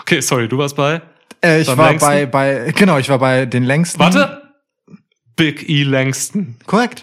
[0.00, 1.02] Okay, sorry, du warst bei.
[1.44, 2.08] Äh, ich Beim war längsten?
[2.08, 3.98] bei, bei, genau, ich war bei den längsten.
[4.00, 4.42] Warte!
[5.36, 6.56] Big E Langston.
[6.66, 7.02] Korrekt.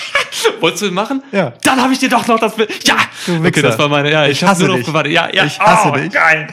[0.60, 1.22] Wolltest du ihn machen?
[1.32, 1.52] Ja.
[1.62, 2.86] Dann habe ich dir doch noch das Bild.
[2.86, 2.96] Ja!
[3.26, 4.10] Du okay, das war meine.
[4.10, 4.86] Ja, ich, Ich habe hasse nur drauf dich.
[4.86, 5.12] gewartet.
[5.12, 5.44] Ja, ja.
[5.44, 6.12] Ich hasse oh, dich.
[6.12, 6.48] Geil.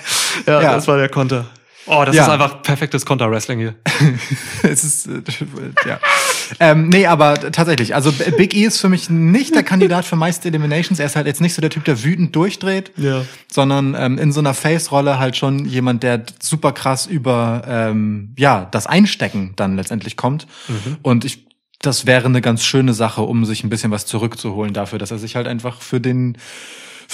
[0.45, 0.73] Ja, Ja.
[0.73, 1.45] das war der Konter.
[1.87, 2.23] Oh, das Ja.
[2.23, 3.75] ist einfach perfektes Konter-Wrestling hier.
[4.63, 5.21] es ist, äh,
[5.87, 5.99] ja.
[6.59, 10.47] ähm, nee, aber tatsächlich, also Big E ist für mich nicht der Kandidat für meiste
[10.47, 10.99] Eliminations.
[10.99, 13.23] Er ist halt jetzt nicht so der Typ, der wütend durchdreht, Ja.
[13.51, 18.67] sondern ähm, in so einer Face-Rolle halt schon jemand, der super krass über ähm, ja
[18.71, 20.47] das Einstecken dann letztendlich kommt.
[21.03, 21.45] Und ich,
[21.81, 25.19] das wäre eine ganz schöne Sache, um sich ein bisschen was zurückzuholen dafür, dass er
[25.19, 26.37] sich halt einfach für den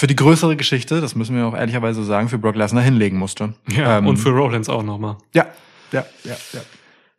[0.02, 3.54] für die größere Geschichte, das müssen wir auch ehrlicherweise sagen, für Brock Lesnar hinlegen musste.
[3.68, 5.16] Ja, Ähm, und für Rollins auch nochmal.
[5.32, 5.46] ja,
[5.92, 6.60] ja, ja, ja.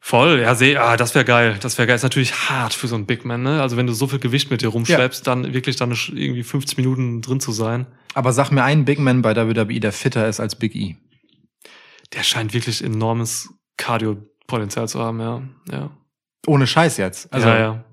[0.01, 1.57] Voll, ja, seh, ah, das wäre geil.
[1.61, 1.95] Das wäre geil.
[1.95, 3.61] Ist natürlich hart für so einen Big Man, ne?
[3.61, 7.22] Also wenn du so viel Gewicht mit dir rumschleppst, dann wirklich dann irgendwie 50 Minuten
[7.22, 7.88] drin zu sein.
[8.15, 10.97] Aber sag mir einen Big Man bei WWE, der fitter ist als Big E.
[12.11, 13.47] Der scheint wirklich enormes
[13.77, 15.41] Cardio-Potenzial zu haben, ja.
[15.72, 15.89] Ja.
[16.47, 17.31] Ohne Scheiß jetzt.
[17.31, 17.85] Also ja, ja.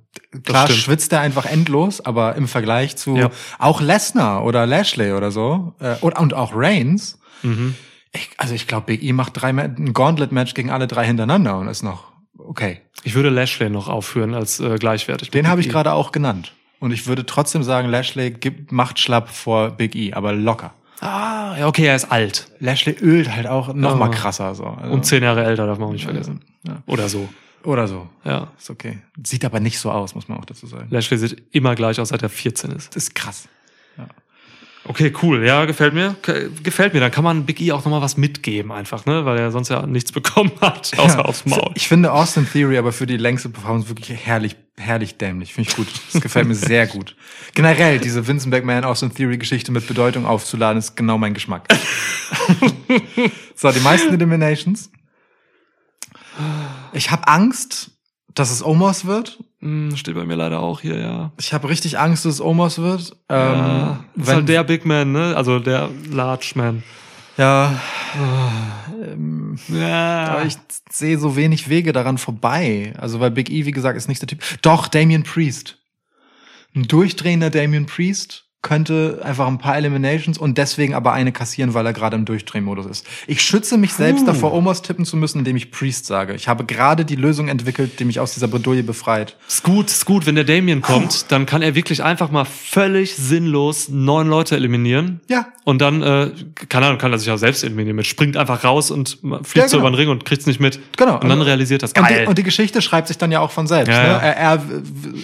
[0.44, 0.78] Klar stimmt.
[0.80, 3.30] schwitzt er einfach endlos, aber im Vergleich zu Ja.
[3.58, 7.74] auch Lesnar oder Lashley oder so äh, und, und auch Reigns, Mhm.
[8.12, 11.68] ich, also ich glaube, Big E macht drei, ein Gauntlet-Match gegen alle drei hintereinander und
[11.68, 12.80] ist noch okay.
[13.02, 15.30] Ich würde Lashley noch aufführen als äh, gleichwertig.
[15.30, 15.70] Den habe ich E.
[15.70, 16.52] gerade auch genannt.
[16.80, 20.72] Und ich würde trotzdem sagen, Lashley gibt, macht schlapp vor Big E, aber locker.
[21.00, 22.48] Ah, ja, okay, er ist alt.
[22.60, 23.96] Lashley ölt halt auch noch Ja.
[23.96, 24.64] mal krasser so.
[24.66, 26.42] Also, Und zehn Jahre älter, darf man auch nicht vergessen.
[26.66, 26.82] Ja.
[26.86, 27.28] Oder so.
[27.62, 28.08] Oder so.
[28.24, 28.52] Ja.
[28.58, 28.98] Ist okay.
[29.24, 30.86] Sieht aber nicht so aus, muss man auch dazu sagen.
[30.90, 32.94] Lashley sieht immer gleich aus, seit er 14 ist.
[32.96, 33.48] Das ist krass.
[34.86, 35.44] Okay, cool.
[35.46, 36.16] Ja, gefällt mir.
[36.22, 37.00] Ge- Gefällt mir.
[37.00, 39.26] Dann kann man Big E auch nochmal was mitgeben einfach, ne?
[39.26, 41.24] Weil er sonst ja nichts bekommen hat, außer Ja.
[41.26, 41.70] aufs Maul.
[41.74, 45.52] Ich finde Austin Theory aber für die längste Performance wirklich herrlich, herrlich dämlich.
[45.52, 45.86] Finde ich gut.
[46.10, 47.14] Das gefällt mir sehr gut.
[47.54, 51.68] Generell, diese Vincent McMahon Austin Theory Geschichte mit Bedeutung aufzuladen, ist genau mein Geschmack.
[53.54, 54.90] so, die meisten Eliminations.
[56.92, 57.92] Ich habe Angst,
[58.34, 59.42] dass es Omos wird.
[59.60, 61.32] Hm, steht bei mir leider auch hier, ja.
[61.38, 63.16] Ich habe richtig Angst, dass es Omos wird.
[63.30, 65.34] ja Ähm, ist halt der Big Man, ne?
[65.36, 66.82] Also der Large Man.
[67.36, 67.74] ja,
[69.68, 70.24] Ja.
[70.28, 70.56] Aber ich
[70.90, 72.94] sehe so wenig Wege daran vorbei.
[72.98, 74.42] Also, weil Big E, wie gesagt, ist nicht der Typ.
[74.62, 75.78] Doch, Damien Priest.
[76.74, 81.86] Ein durchdrehender Damien Priest könnte einfach ein paar Eliminations und deswegen aber eine kassieren, weil
[81.86, 83.06] er gerade im Durchdrehmodus ist.
[83.26, 86.34] Ich schütze mich selbst davor, Omos tippen zu müssen, indem ich Priest sage.
[86.34, 89.36] Ich habe gerade die Lösung entwickelt, die mich aus dieser Bredouille befreit.
[89.48, 90.26] Ist gut, ist gut.
[90.26, 95.20] Wenn der Damien kommt, dann kann er wirklich einfach mal völlig sinnlos neun Leute eliminieren.
[95.28, 95.46] Ja.
[95.64, 96.30] Und dann, äh,
[96.68, 97.96] keine Ahnung, kann er sich auch selbst eliminieren.
[97.96, 98.06] mit.
[98.06, 99.88] Springt einfach raus und fliegt Ja, so genau.
[99.88, 100.78] über den Ring und kriegt's nicht mit.
[100.98, 101.18] Genau.
[101.18, 101.92] Und dann realisiert das.
[101.92, 102.22] Und Geil.
[102.22, 103.88] die, und die Geschichte schreibt sich dann ja auch von selbst.
[103.88, 104.08] Ja, ne?
[104.08, 104.18] ja.
[104.18, 104.62] Er, er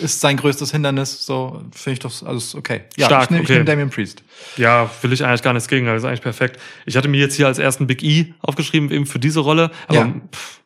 [0.02, 1.26] ist sein größtes Hindernis.
[1.26, 2.82] So finde ich doch alles okay.
[2.96, 3.52] Ja, Stark, ich nehme okay.
[3.52, 4.22] ich nehm Damien Priest.
[4.56, 6.60] Ja, will ich eigentlich gar nichts gegen, das ist eigentlich perfekt.
[6.84, 9.70] Ich hatte mir jetzt hier als ersten Big E aufgeschrieben, eben für diese Rolle.
[9.88, 10.14] Aber Ja.
[10.32, 10.60] pff,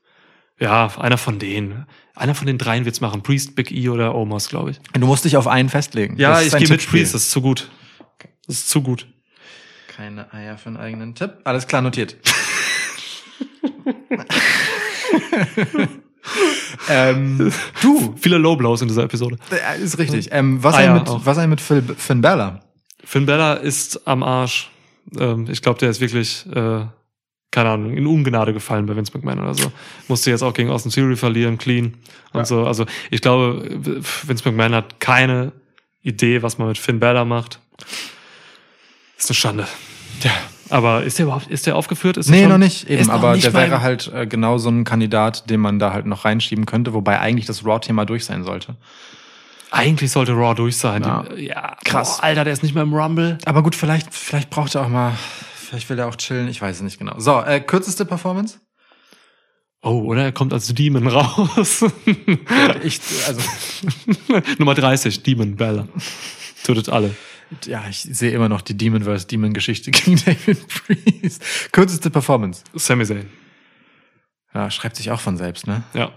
[0.58, 1.86] ja, einer von denen.
[2.14, 3.22] Einer von den dreien wird's machen.
[3.22, 4.80] Priest, Big E oder Omos, glaube ich.
[4.92, 6.16] Du musst dich auf einen festlegen.
[6.18, 6.86] Ja, ich gehe mit.
[6.86, 7.70] Priest, das ist zu gut.
[8.46, 9.06] Das ist zu gut.
[9.88, 11.32] Keine Eier für einen eigenen Tipp.
[11.44, 12.16] Alles klar notiert.
[16.88, 19.36] ähm, du, Viele Low Blows in dieser Episode.
[19.50, 20.28] äh, ist richtig.
[20.32, 21.24] Ähm, was, Eier ein mit, auch.
[21.24, 22.60] was ein mit Phil, Finn Bella?
[23.04, 24.70] Finn Bella ist am Arsch.
[25.18, 26.84] Ähm, ich glaube, der ist wirklich, äh,
[27.50, 29.72] keine Ahnung, in Ungnade gefallen bei Vince McMahon oder so.
[30.08, 31.94] Musste jetzt auch gegen Austin Theory verlieren, clean
[32.32, 32.44] und Ja.
[32.44, 32.66] so.
[32.66, 33.64] Also ich glaube,
[34.26, 35.52] Vince McMahon hat keine
[36.02, 37.58] Idee, was man mit Finn Bella macht.
[39.18, 39.66] Ist eine Schande.
[40.22, 40.30] Ja.
[40.70, 42.16] Aber ist der überhaupt, ist der aufgeführt?
[42.16, 42.88] Ist Nee, noch nicht.
[42.88, 45.92] Eben, noch aber nicht der wäre halt äh, genau so ein Kandidat, den man da
[45.92, 48.76] halt noch reinschieben könnte, wobei eigentlich das Raw-Thema durch sein sollte.
[49.70, 51.02] Eigentlich sollte Raw durch sein.
[51.02, 51.24] Ja.
[51.36, 52.18] Ja Krass.
[52.18, 53.38] Boah, Alter, der ist nicht mehr im Rumble.
[53.44, 55.12] Aber gut, vielleicht, vielleicht braucht er auch mal,
[55.54, 57.14] vielleicht will er auch chillen, ich weiß es nicht genau.
[57.18, 58.58] So, äh, kürzeste Performance?
[59.82, 61.84] Oh, oder er kommt als Demon raus.
[62.82, 63.40] Ich, also,
[64.58, 65.88] Nummer 30, Demon Bella.
[66.64, 67.14] Tötet alle.
[67.64, 69.26] Ja, ich sehe immer noch die Demon vs.
[69.26, 71.42] Demon Geschichte gegen David Priest.
[71.72, 72.62] Kürzeste Performance.
[72.74, 73.26] Sami Zayn.
[74.54, 75.82] Ja, schreibt sich auch von selbst, ne?
[75.94, 76.10] Ja.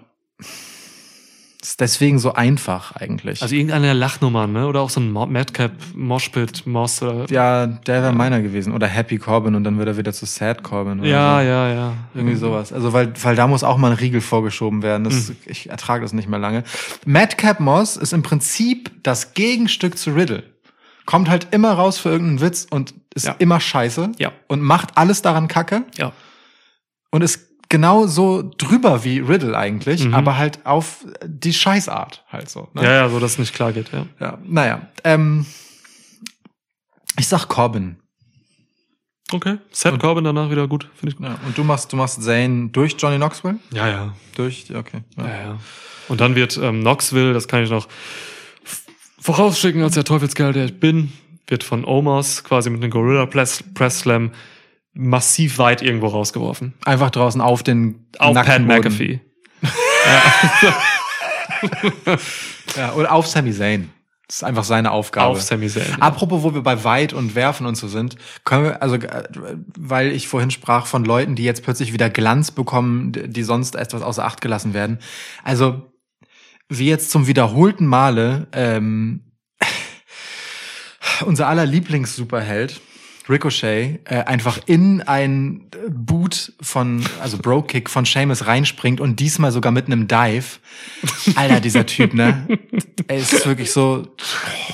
[1.62, 3.42] Ist deswegen so einfach eigentlich.
[3.42, 4.68] Also irgendeine der Lachnummern, ne?
[4.68, 7.26] Oder auch so ein Madcap, Moshpit, Moss oder.
[7.32, 8.74] ja, der wäre meiner gewesen.
[8.74, 11.06] Oder Happy Corbin und dann wird er wieder zu Sad Corbin.
[11.06, 11.46] Ja, so.
[11.48, 11.94] ja, ja.
[12.16, 12.74] Irgendwie sowas.
[12.74, 15.06] Also, weil, weil da muss auch mal ein Riegel vorgeschoben werden.
[15.06, 15.36] Das, Mhm.
[15.46, 16.64] Ich ertrage das nicht mehr lange.
[17.06, 20.44] Madcap Moss ist im Prinzip das Gegenstück zu Riddle.
[21.06, 23.36] Kommt halt immer raus für irgendeinen Witz und ist Ja.
[23.40, 24.12] immer scheiße.
[24.20, 24.32] Ja.
[24.48, 25.84] Und macht alles daran kacke.
[25.98, 26.14] Ja.
[27.12, 30.14] Und ist genau so drüber wie Riddle eigentlich, Mhm.
[30.14, 32.70] aber halt auf die Scheißart halt so.
[32.74, 32.84] Ne?
[32.84, 34.06] Ja, ja, so dass es nicht klar geht, ja.
[34.20, 34.38] ja.
[34.44, 34.88] Naja.
[35.04, 35.46] Ähm,
[37.20, 37.98] ich sag Corbin.
[39.32, 39.58] Okay.
[39.72, 41.26] Seth Corbin danach wieder gut, finde ich gut.
[41.26, 41.40] Ja.
[41.46, 43.58] Und du machst, du machst Zane durch Johnny Knoxville?
[43.72, 44.14] Ja, ja.
[44.36, 45.02] Durch, okay.
[45.18, 45.28] Ja.
[45.28, 45.58] Ja, ja.
[46.08, 47.88] Und dann wird ähm, Knoxville, das kann ich noch
[49.24, 51.14] vorausschicken als der Teufelskerl, der ich bin,
[51.48, 54.32] wird von Omos quasi mit einem Gorilla Press, Press Slam
[54.94, 56.74] massiv weit irgendwo rausgeworfen.
[56.86, 58.62] Einfach draußen auf den Auf Pat.
[58.62, 59.22] McAfee.
[62.76, 63.90] Ja, oder auf Sami Zayn.
[64.28, 65.28] Das ist einfach seine Aufgabe.
[65.28, 66.02] Auf Sami Zayn.
[66.02, 68.98] Apropos, wo wir bei Weit und Werfen und so sind, können wir, also,
[69.78, 74.02] weil ich vorhin sprach von Leuten, die jetzt plötzlich wieder Glanz bekommen, die sonst etwas
[74.02, 75.00] außer Acht gelassen werden.
[75.44, 75.93] Also,
[76.70, 79.22] wie jetzt zum wiederholten Male, ähm,
[81.26, 82.82] unser aller Lieblings-Superheld,
[83.30, 89.72] Ricochet äh, einfach in ein Boot von, also Bro-Kick von Seamus reinspringt und diesmal sogar
[89.72, 90.60] mit einem Dive.
[91.36, 92.46] Alter, dieser Typ, ne?
[93.08, 94.08] Er ist wirklich so,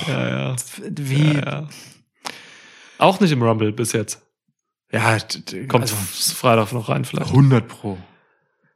[0.08, 0.56] Ja, ja.
[0.90, 1.68] wie, ja.
[2.98, 4.20] Auch nicht im Rumble bis jetzt.
[4.92, 5.16] ja,
[5.68, 7.30] Kommt also Freitag noch rein vielleicht.
[7.30, 7.98] 100 pro.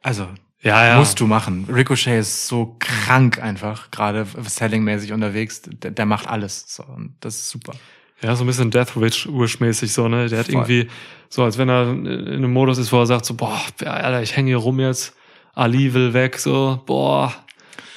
[0.03, 0.29] Also,
[0.65, 0.99] Ja, ja.
[0.99, 1.67] musst du machen.
[1.71, 5.61] Ricochet ist so krank einfach, gerade selling-mäßig unterwegs.
[5.67, 6.65] Der, der macht alles.
[6.67, 7.75] So, und das ist super.
[8.23, 10.29] Ja, so ein bisschen Death Wish Wish mäßig so, ne?
[10.29, 10.55] Der hat Voll.
[10.55, 10.89] irgendwie
[11.29, 14.35] so, als wenn er in einem Modus ist, wo er sagt so, boah, Alter, ich
[14.37, 15.15] hänge hier rum jetzt.
[15.53, 17.35] Ali will weg, so, boah.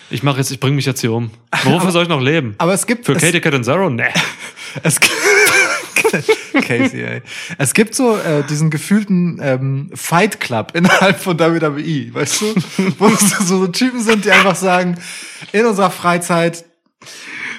[0.09, 1.31] Ich mache jetzt, ich bringe mich jetzt hier um.
[1.63, 2.55] Wofür soll ich noch leben?
[2.57, 3.89] Aber es gibt Für Katie Catanzaro?
[3.89, 4.03] Nee.
[4.83, 5.13] Es gibt
[6.53, 7.21] Casey, ey.
[7.57, 12.55] Es gibt so äh, diesen gefühlten ähm, Fight Club innerhalb von WWE, weißt du?
[12.97, 14.97] Wo es so, so Typen sind, die einfach sagen,
[15.51, 16.65] in unserer Freizeit,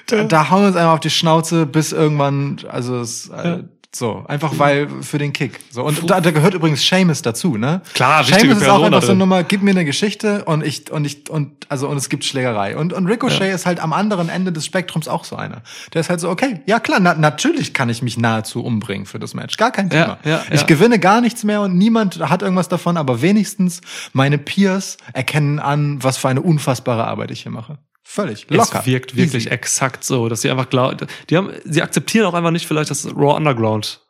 [0.07, 3.63] da, da hauen wir uns einfach auf die Schnauze, bis irgendwann, also es, äh,
[3.95, 5.61] so, einfach weil für den Kick.
[5.71, 7.81] So und da, da gehört übrigens Seamus dazu, ne?
[7.95, 9.19] Klar, Seamus ist auch einfach so eine drin.
[9.19, 12.77] Nummer, gib mir eine Geschichte und ich und ich und also und es gibt Schlägerei
[12.77, 15.63] und und Ricochet ist halt am anderen Ende des Spektrums auch so einer.
[15.95, 19.19] Der ist halt so okay, ja klar, na, natürlich kann ich mich nahezu umbringen für
[19.19, 20.19] das Match, gar kein Ja, Thema.
[20.25, 20.67] ja, ich ja.
[20.67, 23.81] gewinne gar nichts mehr und niemand hat irgendwas davon, aber wenigstens
[24.13, 27.79] meine Peers erkennen an, was für eine unfassbare Arbeit ich hier mache.
[28.11, 28.79] Völlig locker.
[28.81, 29.51] Es wirkt wirklich Easy.
[29.55, 33.05] exakt so, dass sie einfach glauben, die haben, sie akzeptieren auch einfach nicht vielleicht, dass
[33.07, 34.01] Raw Underground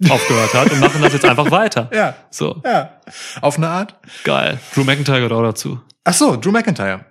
[0.10, 1.88] aufgehört hat und machen das jetzt einfach weiter.
[1.94, 3.00] Ja, So, ja,
[3.40, 3.94] auf eine Art.
[4.24, 4.58] geil.
[4.74, 5.80] Drew McIntyre gehört auch dazu.
[6.02, 7.04] Ach so, Drew McIntyre.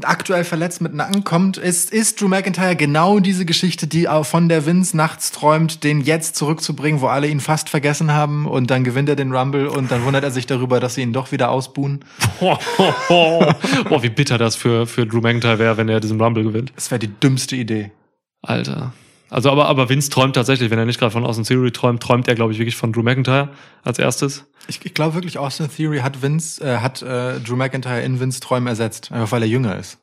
[0.00, 4.48] Aktuell verletzt mit Nacken kommt, ist, ist Drew McIntyre genau diese Geschichte, die auch von
[4.48, 8.84] der Vince nachts träumt, den jetzt zurückzubringen, wo alle ihn fast vergessen haben und dann
[8.84, 11.50] gewinnt er den Rumble und dann wundert er sich darüber, dass sie ihn doch wieder
[11.50, 12.06] ausbuhen.
[12.40, 13.54] Boah,
[14.00, 16.72] wie bitter das für, für Drew McIntyre wäre, wenn er diesen Rumble gewinnt.
[16.74, 17.92] Das wäre die dümmste Idee.
[18.40, 18.94] Alter.
[19.32, 22.28] Also, aber, aber Vince träumt tatsächlich, wenn er nicht gerade von Austin Theory träumt, träumt
[22.28, 23.48] er, glaube ich, wirklich von Drew McIntyre
[23.82, 24.44] als erstes.
[24.68, 28.40] Ich, ich glaube wirklich, Austin Theory hat Vince, äh, hat äh, Drew McIntyre in Vince
[28.40, 29.96] Träumen ersetzt, einfach weil er jünger ist.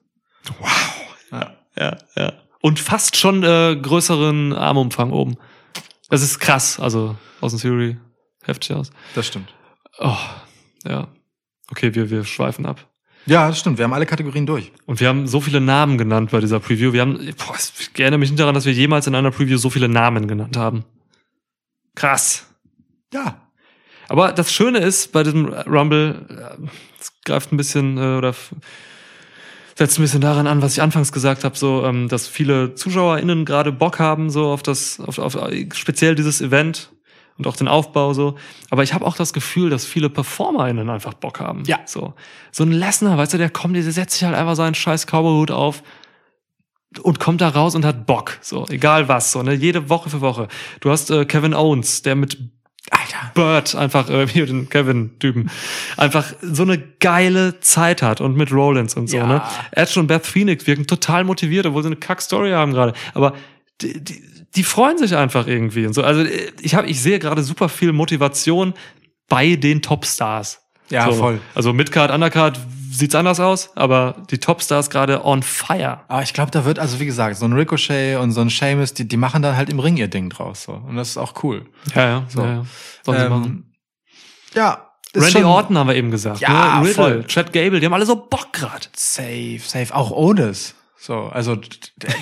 [1.78, 2.34] Ja, ja.
[2.62, 5.38] Und fast schon äh, größeren Armumfang oben.
[6.10, 6.80] Das ist krass.
[6.80, 7.98] Also, Austin Theory,
[8.44, 8.90] heftig aus.
[9.14, 9.54] Das stimmt.
[10.00, 10.18] Oh,
[10.88, 11.08] ja.
[11.70, 12.89] Okay, wir, wir schweifen ab.
[13.26, 13.78] Ja, das stimmt.
[13.78, 14.72] Wir haben alle Kategorien durch.
[14.86, 16.94] Und wir haben so viele Namen genannt bei dieser Preview.
[16.94, 19.70] Wir haben, boah, ich erinnere mich nicht daran, dass wir jemals in einer Preview so
[19.70, 20.84] viele Namen genannt haben.
[21.96, 22.48] Krass.
[23.14, 23.42] Ja.
[24.08, 26.68] Aber das Schöne ist bei diesem Rumble, äh,
[27.00, 28.34] es greift ein bisschen äh, oder
[29.76, 33.46] setzt ein bisschen daran an, was ich anfangs gesagt habe, so, ähm, dass viele ZuschauerInnen
[33.46, 35.38] gerade Bock haben, so auf das, auf, auf
[35.74, 36.90] speziell dieses Event
[37.40, 38.36] und auch den Aufbau so.
[38.70, 41.64] Aber ich habe auch das Gefühl, dass viele PerformerInnen einfach Bock haben.
[41.66, 41.80] Ja.
[41.86, 42.14] So,
[42.52, 45.50] so ein Lesnar, weißt du, der kommt, der setzt sich halt einfach seinen scheiß Cowboyhut
[45.50, 45.82] auf
[47.02, 48.38] und kommt da raus und hat Bock.
[48.42, 50.48] So, egal was, so, ne, jede Woche für Woche.
[50.82, 52.38] Du hast äh, Kevin Owens, der mit
[52.92, 53.32] Alter.
[53.36, 55.52] Bird einfach, äh, hier den Kevin-Typen,
[55.98, 59.28] einfach so eine geile Zeit hat und mit Rollins und so, Ja.
[59.28, 59.42] ne?
[59.72, 62.94] Edge und Beth Phoenix wirken total motiviert, obwohl sie eine Kack-Story haben gerade.
[63.14, 63.34] Aber
[63.82, 64.24] die, die,
[64.56, 66.04] die freuen sich einfach irgendwie und so.
[66.04, 68.74] Also äh, ich habe, ich sehe gerade super viel Motivation
[69.28, 70.62] bei den Topstars.
[70.90, 71.14] Ja, so.
[71.14, 71.40] voll.
[71.54, 72.60] Also Midcard, Undercard
[72.92, 76.02] sieht's anders aus, aber die Topstars gerade on fire.
[76.08, 78.94] Aber ich glaube, da wird, also wie gesagt, so ein Ricochet und so ein Seamus,
[78.94, 80.64] die, die machen dann halt im Ring ihr Ding draus.
[80.64, 80.74] So.
[80.74, 81.66] Und das ist auch cool.
[81.96, 82.24] Ja, ja.
[82.28, 82.42] So.
[82.42, 82.64] ja,
[83.08, 83.36] ja.
[83.36, 83.66] Ähm,
[84.56, 84.86] ja.
[85.16, 86.40] Randy Orton haben wir eben gesagt.
[86.40, 86.82] Ja, ne?
[86.82, 87.24] Riddle, voll.
[87.26, 88.90] Chad Gable, die haben alle so Bock grad.
[88.96, 89.94] Safe, safe.
[89.96, 90.76] Auch Otis.
[91.02, 91.58] So, also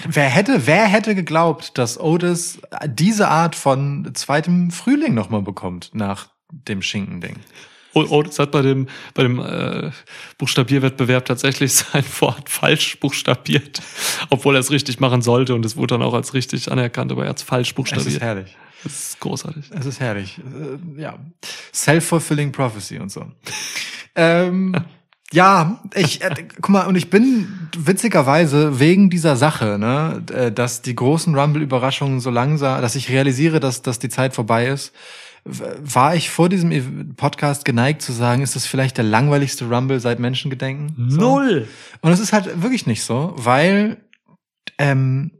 [0.08, 6.28] wer hätte, wer hätte geglaubt, dass Otis diese Art von zweitem Frühling nochmal bekommt nach
[6.52, 7.38] dem Schinken-Ding?
[7.96, 9.90] Otis hat bei dem, bei dem äh,
[10.38, 13.82] Buchstabierwettbewerb tatsächlich sein Wort falsch buchstabiert,
[14.30, 17.24] obwohl er es richtig machen sollte und es wurde dann auch als richtig anerkannt, aber
[17.24, 18.22] er hat es falsch Es ist buchstabiert.
[18.22, 18.58] herrlich.
[18.84, 19.72] Das ist großartig.
[19.72, 20.38] Es ist herrlich.
[20.38, 21.18] Äh, ja.
[21.74, 23.26] Self-fulfilling prophecy und so.
[24.16, 24.76] ähm,
[25.34, 30.82] ja, ich, äh, guck mal, und ich bin witzigerweise wegen dieser Sache, ne, äh, dass
[30.82, 34.94] die großen Rumble-Überraschungen so langsam, dass ich realisiere, dass, dass die Zeit vorbei ist,
[35.44, 40.00] war ich vor diesem Ev- Podcast geneigt zu sagen, ist das vielleicht der langweiligste Rumble
[40.00, 41.10] seit Menschengedenken?
[41.10, 41.20] So.
[41.20, 41.68] Null!
[42.02, 43.98] Und es ist halt wirklich nicht so, weil
[44.78, 45.32] ähm,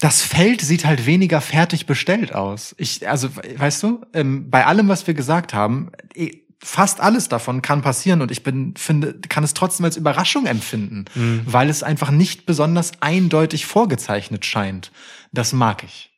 [0.00, 2.74] das Feld sieht halt weniger fertig bestellt aus.
[2.78, 7.62] Ich, also, weißt du, ähm, bei allem, was wir gesagt haben, eh, fast alles davon
[7.62, 11.04] kann passieren und ich bin, finde, kann es trotzdem als Überraschung empfinden,
[11.44, 14.90] weil es einfach nicht besonders eindeutig vorgezeichnet scheint.
[15.32, 16.10] Das mag ich.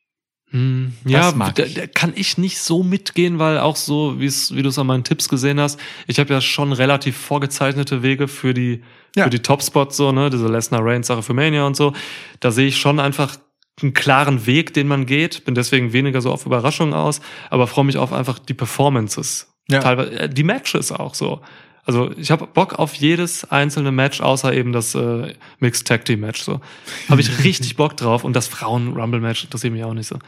[0.51, 1.75] Hm, ja, mag da, ich.
[1.75, 4.87] da kann ich nicht so mitgehen, weil auch so, wie es, wie du es an
[4.87, 8.83] meinen Tipps gesehen hast, ich habe ja schon relativ vorgezeichnete Wege für die,
[9.15, 9.25] Ja.
[9.25, 11.93] für die Topspots, so, ne, diese Lesnar Reigns Sache für Mania und so.
[12.41, 13.37] Da sehe ich schon einfach
[13.83, 15.45] einen klaren Weg, den man geht.
[15.45, 17.21] Bin deswegen weniger so auf Überraschungen aus,
[17.51, 19.48] aber freue mich auf einfach die Performances.
[19.71, 19.81] Ja.
[19.81, 21.41] Teilweise äh, die Matches auch so.
[21.85, 26.21] Also ich habe Bock auf jedes einzelne Match, außer eben das äh, Mixed Tag Team
[26.21, 26.43] Match.
[26.43, 26.61] So
[27.09, 30.19] habe ich richtig Bock drauf und das Frauen Rumble Match interessiert mich auch nicht so,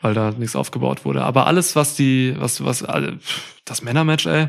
[0.00, 1.22] weil da nichts aufgebaut wurde.
[1.22, 2.84] Aber alles, was die, was was
[3.64, 4.48] das Männermatch, ey.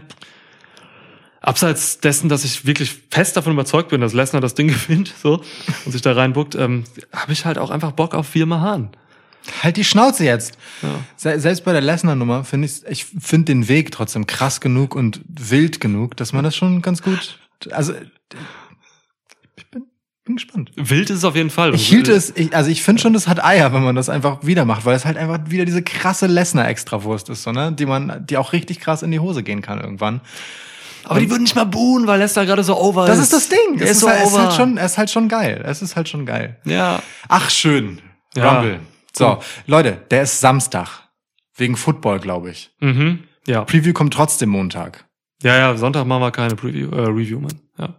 [1.41, 5.41] Abseits dessen, dass ich wirklich fest davon überzeugt bin, dass Lesnar das Ding gewinnt, so
[5.85, 8.91] und sich da reinbuckt, ähm, habe ich halt auch einfach Bock auf vier Mahan.
[9.63, 10.57] Halt die Schnauze jetzt.
[10.81, 10.89] Ja.
[11.15, 15.21] Se selbst bei der Lesnar-Nummer finde ich, ich finde den Weg trotzdem krass genug und
[15.27, 17.39] wild genug, dass man das schon ganz gut,
[17.71, 17.93] also,
[19.55, 19.83] ich bin,
[20.25, 20.71] bin gespannt.
[20.75, 21.73] Wild ist es auf jeden Fall.
[21.75, 24.45] Ich hielt es, ich, also ich finde schon, das hat Eier, wenn man das einfach
[24.45, 27.71] wieder macht, weil es halt einfach wieder diese krasse Lesnar-Extrawurst ist, so, ne?
[27.71, 30.21] die man, die auch richtig krass in die Hose gehen kann irgendwann.
[31.03, 33.23] Aber die würden nicht mal buhen, weil Lesnar gerade so over Das ist.
[33.25, 33.79] ist das Ding.
[33.79, 34.43] Er Es ist ist, so halt, es ist over.
[34.43, 35.63] halt schon, es ist halt schon geil.
[35.65, 36.57] Es ist halt schon geil.
[36.63, 37.01] Ja.
[37.27, 37.99] Ach, schön.
[38.35, 38.53] Ja.
[38.59, 38.79] Rumble.
[39.15, 41.09] So, Leute, der ist Samstag.
[41.55, 42.71] Wegen Football, glaube ich.
[42.79, 43.23] Mhm.
[43.45, 43.65] Ja.
[43.65, 45.05] Preview kommt trotzdem Montag.
[45.43, 47.59] Ja, ja, Sonntag machen wir keine Preview, äh, Review, Mann.
[47.77, 47.95] Ja.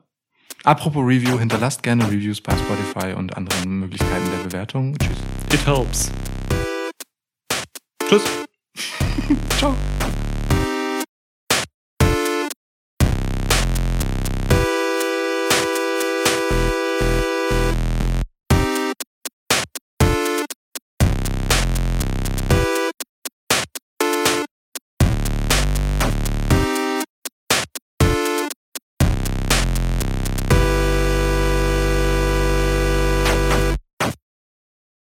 [0.64, 4.96] Apropos Review, hinterlasst gerne Reviews bei Spotify und anderen Möglichkeiten der Bewertung.
[4.98, 5.18] Tschüss.
[5.52, 6.10] It helps.
[8.08, 8.24] Tschüss.
[9.58, 9.74] Ciao.